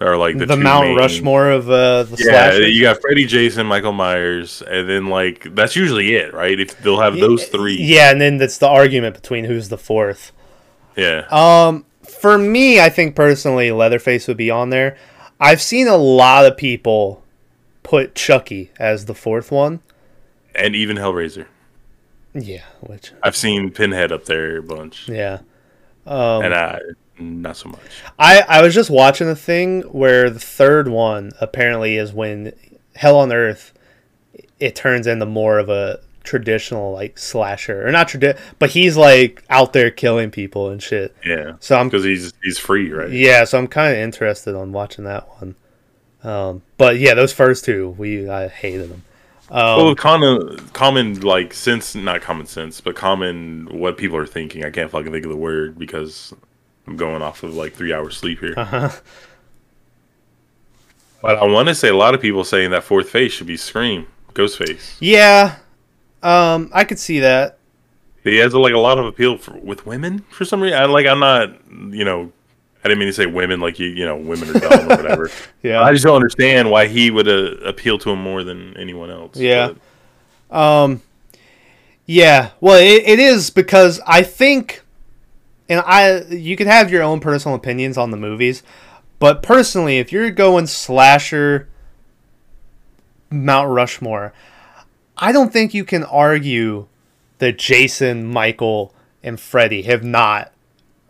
[0.00, 2.68] are like the, the Mount main- Rushmore of uh, the Yeah, slasher.
[2.68, 6.58] you got Freddy, Jason, Michael Myers, and then like that's usually it, right?
[6.58, 7.76] If they'll have those three.
[7.80, 10.32] Yeah, and then that's the argument between who's the fourth.
[10.96, 11.26] Yeah.
[11.30, 14.96] Um, for me, I think personally, Leatherface would be on there.
[15.40, 17.22] I've seen a lot of people
[17.82, 19.80] put Chucky as the fourth one.
[20.54, 21.46] and even Hellraiser.
[22.34, 25.38] Yeah, which I've seen Pinhead up there a bunch, yeah.
[26.04, 26.80] and I
[27.18, 27.80] not so much.
[28.18, 32.52] I I was just watching a thing where the third one apparently is when
[32.94, 33.72] Hell on Earth
[34.58, 39.44] it turns into more of a traditional like slasher or not tradi- but he's like
[39.48, 41.14] out there killing people and shit.
[41.24, 43.10] Yeah, So I'm because he's he's free, right?
[43.10, 45.54] yeah, so I'm kind of interested on watching that one.
[46.24, 49.02] Um, but yeah, those first two we I hated them.
[49.48, 54.64] Um, well, common, common like sense, not common sense, but common what people are thinking.
[54.64, 56.34] I can't fucking think of the word because
[56.86, 58.54] I'm going off of like three hours sleep here.
[58.56, 58.90] Uh-huh.
[61.22, 63.56] But I want to say a lot of people saying that fourth face should be
[63.56, 64.96] Scream, Ghostface.
[65.00, 65.56] Yeah,
[66.22, 67.58] um, I could see that.
[68.22, 70.78] He has like a lot of appeal for, with women for some reason.
[70.78, 72.32] I, like I'm not, you know,
[72.84, 75.30] I didn't mean to say women like you, you know, women are dumb or whatever.
[75.62, 75.82] Yeah.
[75.82, 79.36] I just don't understand why he would uh, appeal to him more than anyone else.
[79.36, 79.72] Yeah.
[80.48, 81.02] But Um,
[82.04, 82.50] yeah.
[82.60, 84.82] Well, it, it is because I think,
[85.68, 88.62] and I you can have your own personal opinions on the movies,
[89.18, 91.68] but personally, if you're going slasher,
[93.30, 94.32] Mount Rushmore,
[95.16, 96.86] I don't think you can argue
[97.38, 100.52] that Jason, Michael, and Freddy have not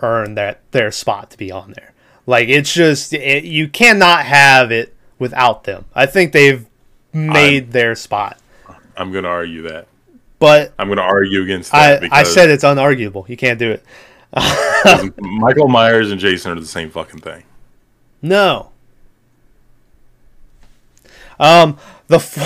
[0.01, 1.93] earned that their spot to be on there.
[2.27, 5.85] Like it's just it, you cannot have it without them.
[5.95, 6.67] I think they've
[7.13, 8.39] made their spot.
[8.97, 9.89] I'm gonna argue that.
[10.39, 13.29] But I'm gonna argue against I, that I because said it's unarguable.
[13.29, 13.85] You can't do it.
[15.19, 17.45] Michael Myers and Jason are the same fucking thing.
[18.23, 18.71] No.
[21.39, 22.37] Um, the f-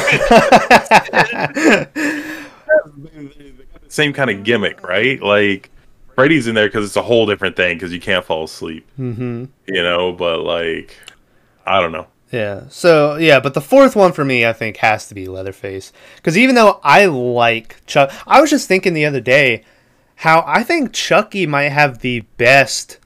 [3.88, 5.20] Same kind of gimmick, right?
[5.20, 5.70] Like
[6.14, 8.86] Freddy's in there because it's a whole different thing because you can't fall asleep.
[8.98, 9.46] Mm-hmm.
[9.66, 10.96] You know, but like,
[11.66, 12.06] I don't know.
[12.30, 12.64] yeah.
[12.68, 16.38] So yeah, but the fourth one for me, I think, has to be Leatherface because
[16.38, 19.64] even though I like Chuck, I was just thinking the other day
[20.20, 22.98] how I think Chucky might have the best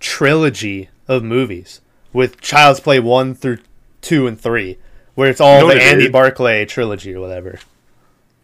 [0.00, 1.80] trilogy of movies
[2.12, 3.58] with Child's Play one through
[4.00, 4.78] two and three,
[5.14, 6.10] where it's all You know the it Andy is?
[6.12, 7.58] Barclay trilogy or whatever.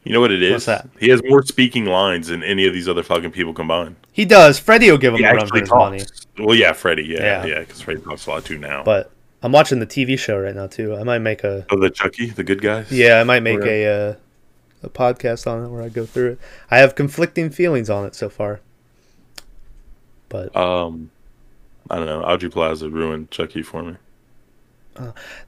[0.02, 0.52] You know what it is?
[0.52, 0.88] What's that?
[0.98, 3.96] He has more speaking lines than any of these other fucking people combined.
[4.12, 4.58] He does.
[4.58, 6.00] Freddy will give him He a run for his money.
[6.38, 7.04] Well, yeah, Freddy.
[7.04, 7.46] Yeah, Yeah.
[7.46, 8.82] yeah, because Freddy talks a lot too now.
[8.84, 9.10] But
[9.42, 10.96] I'm watching the TV show right now too.
[10.96, 12.90] I might make a oh, the Chucky, the good guys.
[12.90, 13.68] yeah, I might make Right.
[13.68, 14.14] a uh,
[14.82, 16.38] a podcast on it where I go through it.
[16.70, 18.60] I have conflicting feelings on it so far.
[20.28, 21.10] But Um,
[21.90, 22.22] I don't know.
[22.22, 23.96] Aubrey Plaza ruined Chucky for me.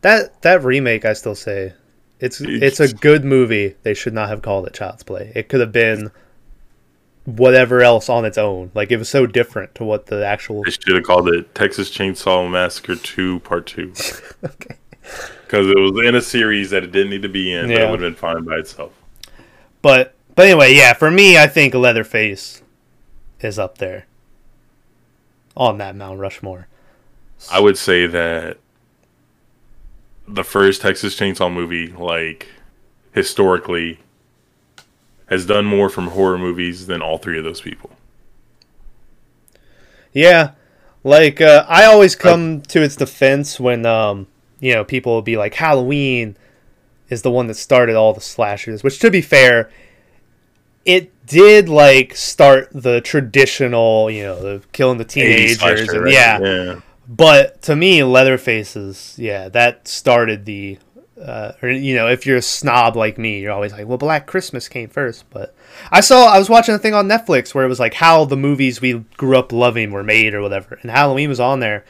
[0.03, 1.75] that that remake, I still say,
[2.19, 3.77] it's it's a good movie.
[3.83, 5.33] They should not have called it Child's Play.
[5.35, 6.11] It could have been
[7.25, 8.71] whatever else on its own.
[8.75, 10.63] Like it was so different to what the actual.
[10.65, 13.93] They should have called it Texas Chainsaw Massacre 2 Part 2.
[14.45, 14.77] Okay.
[15.43, 17.89] Because it was in a series that it didn't need to be in, but Yeah.
[17.89, 18.93] it would have been fine by itself.
[19.83, 20.93] But but anyway, yeah.
[20.93, 22.63] For me, I think Leatherface
[23.41, 24.07] is up there
[25.57, 26.67] on that Mount Rushmore.
[27.51, 28.59] I would say that
[30.29, 32.49] the first Texas Chainsaw movie, like
[33.13, 33.99] historically,
[35.27, 37.91] has done more from horror movies than all three of those people.
[40.13, 40.53] Yeah,
[41.05, 44.27] like uh, I always come to its defense when um
[44.59, 46.37] you know people will be like Halloween
[47.11, 49.71] is the one that started all the slashers, which to be fair,
[50.85, 56.13] it did like start the traditional you know the killing the teenagers slasher, and right?
[56.13, 56.41] yeah.
[56.41, 56.81] yeah.
[57.09, 60.79] But to me, Leatherface is yeah that started the.
[61.21, 64.27] Uh, or you know, if you're a snob like me, you're always like, "Well, Black
[64.27, 65.29] Christmas came first.
[65.29, 65.55] But
[65.93, 68.39] I saw, I was watching a thing on Netflix where it was like how the
[68.39, 71.85] movies we grew up loving were made or whatever, and Halloween was on there,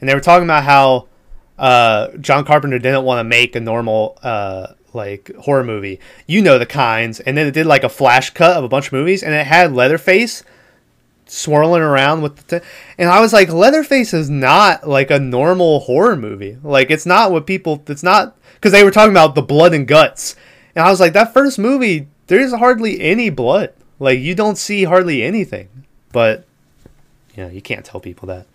[0.00, 1.08] and they were talking about how
[1.58, 6.00] uh, John Carpenter didn't want to make a normal uh, like horror movie.
[6.26, 8.88] You know the kinds, and then it did like a flash cut of a bunch
[8.88, 10.42] of movies, and it had Leatherface
[11.26, 12.66] swirling around with the t-
[12.98, 16.56] and I was like Leatherface is not like a normal horror movie.
[16.62, 19.86] Like it's not what people it's not cuz they were talking about the blood and
[19.86, 20.36] guts.
[20.74, 23.72] And I was like that first movie there's hardly any blood.
[23.98, 25.68] Like you don't see hardly anything.
[26.12, 26.44] But
[27.36, 28.46] you know, you can't tell people that.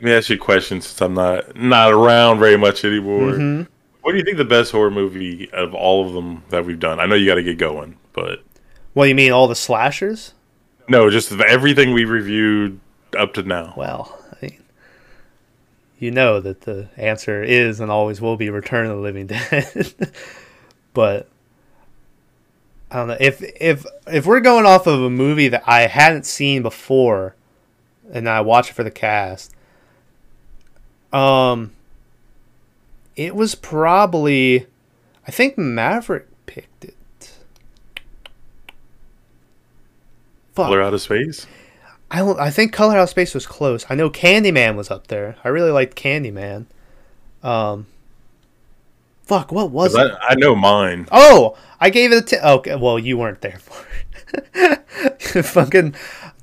[0.00, 3.32] Let me ask you a question since I'm not not around very much anymore.
[3.32, 3.62] Mm-hmm.
[4.00, 6.98] What do you think the best horror movie of all of them that we've done?
[6.98, 8.42] I know you got to get going, but
[8.94, 10.32] What you mean all the slashers?
[10.88, 12.80] no, just everything we reviewed
[13.16, 13.74] up to now.
[13.76, 14.62] Well, I mean
[15.98, 19.94] you know that the answer is and always will be Return of the Living Dead.
[20.94, 21.28] but
[22.90, 26.24] I don't know if if if we're going off of a movie that I hadn't
[26.24, 27.36] seen before,
[28.10, 29.54] and I watch it for the cast.
[31.12, 31.72] Um,
[33.16, 34.66] it was probably,
[35.26, 36.94] I think Maverick picked it.
[40.54, 40.66] Fuck.
[40.66, 41.46] Color out of space.
[42.10, 42.40] I don't.
[42.40, 43.86] I think Color Out of Space was close.
[43.88, 45.36] I know Candyman was up there.
[45.44, 46.66] I really liked Candyman.
[47.42, 47.86] Um.
[49.22, 49.52] Fuck.
[49.52, 50.00] What was it?
[50.00, 51.06] I, I know mine.
[51.12, 52.44] Oh, I gave it a ten.
[52.44, 53.86] Okay, well, you weren't there for
[54.54, 54.80] it.
[55.44, 55.94] Fucking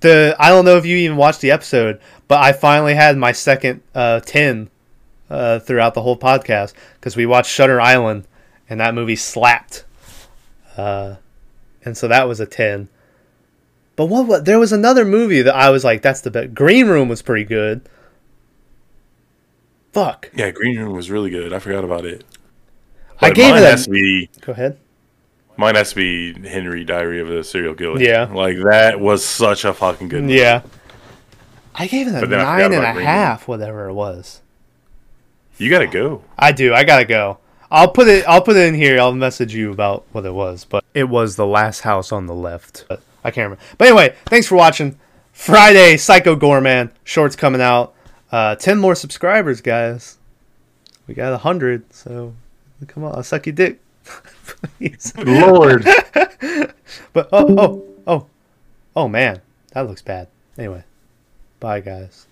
[0.02, 0.36] the.
[0.40, 3.82] I don't know if you even watched the episode, but I finally had my second
[3.96, 4.70] uh, ten
[5.30, 8.26] uh, throughout the whole podcast because we watched Shutter Island,
[8.70, 9.86] and that movie slapped.
[10.76, 11.16] Uh,
[11.84, 12.90] and so that was a ten.
[13.96, 14.46] But what, what?
[14.46, 17.46] There was another movie that I was like, "That's the best." Green Room was pretty
[17.46, 17.82] good.
[19.92, 20.30] Fuck.
[20.36, 21.54] Yeah, Green Room was really good.
[21.54, 22.24] I forgot about it.
[23.20, 24.78] I gave it a- has to be Go ahead.
[25.58, 28.00] Mine has to be Henry Diary of a Serial Killer.
[28.00, 28.30] Yeah.
[28.32, 30.22] like that was such a fucking good.
[30.24, 30.36] movie.
[30.36, 30.62] Yeah.
[31.76, 34.42] I gave it a But then nine and a Green half, whatever it was.
[35.58, 36.24] you gotta go.
[36.38, 36.74] I do.
[36.74, 37.38] I gotta go.
[37.70, 38.24] I'll put it.
[38.28, 39.00] I'll put it in here.
[39.00, 40.64] I'll message you about what it was.
[40.66, 42.86] But it was the last house on the left.
[42.88, 43.64] But I can't remember.
[43.78, 44.98] But anyway, thanks for watching.
[45.34, 47.94] Friday, Psycho Goreman shorts coming out.
[48.32, 50.18] Uh, ten more subscribers, guys.
[51.08, 51.94] We got a hundred.
[51.94, 52.34] So
[52.88, 53.80] come on, I'll suck your dick.
[54.46, 55.14] Please.
[55.18, 55.86] Lord.
[57.14, 58.28] But oh oh oh
[58.96, 59.42] oh man,
[59.74, 60.28] that looks bad.
[60.58, 60.84] Anyway,
[61.60, 62.27] bye guys.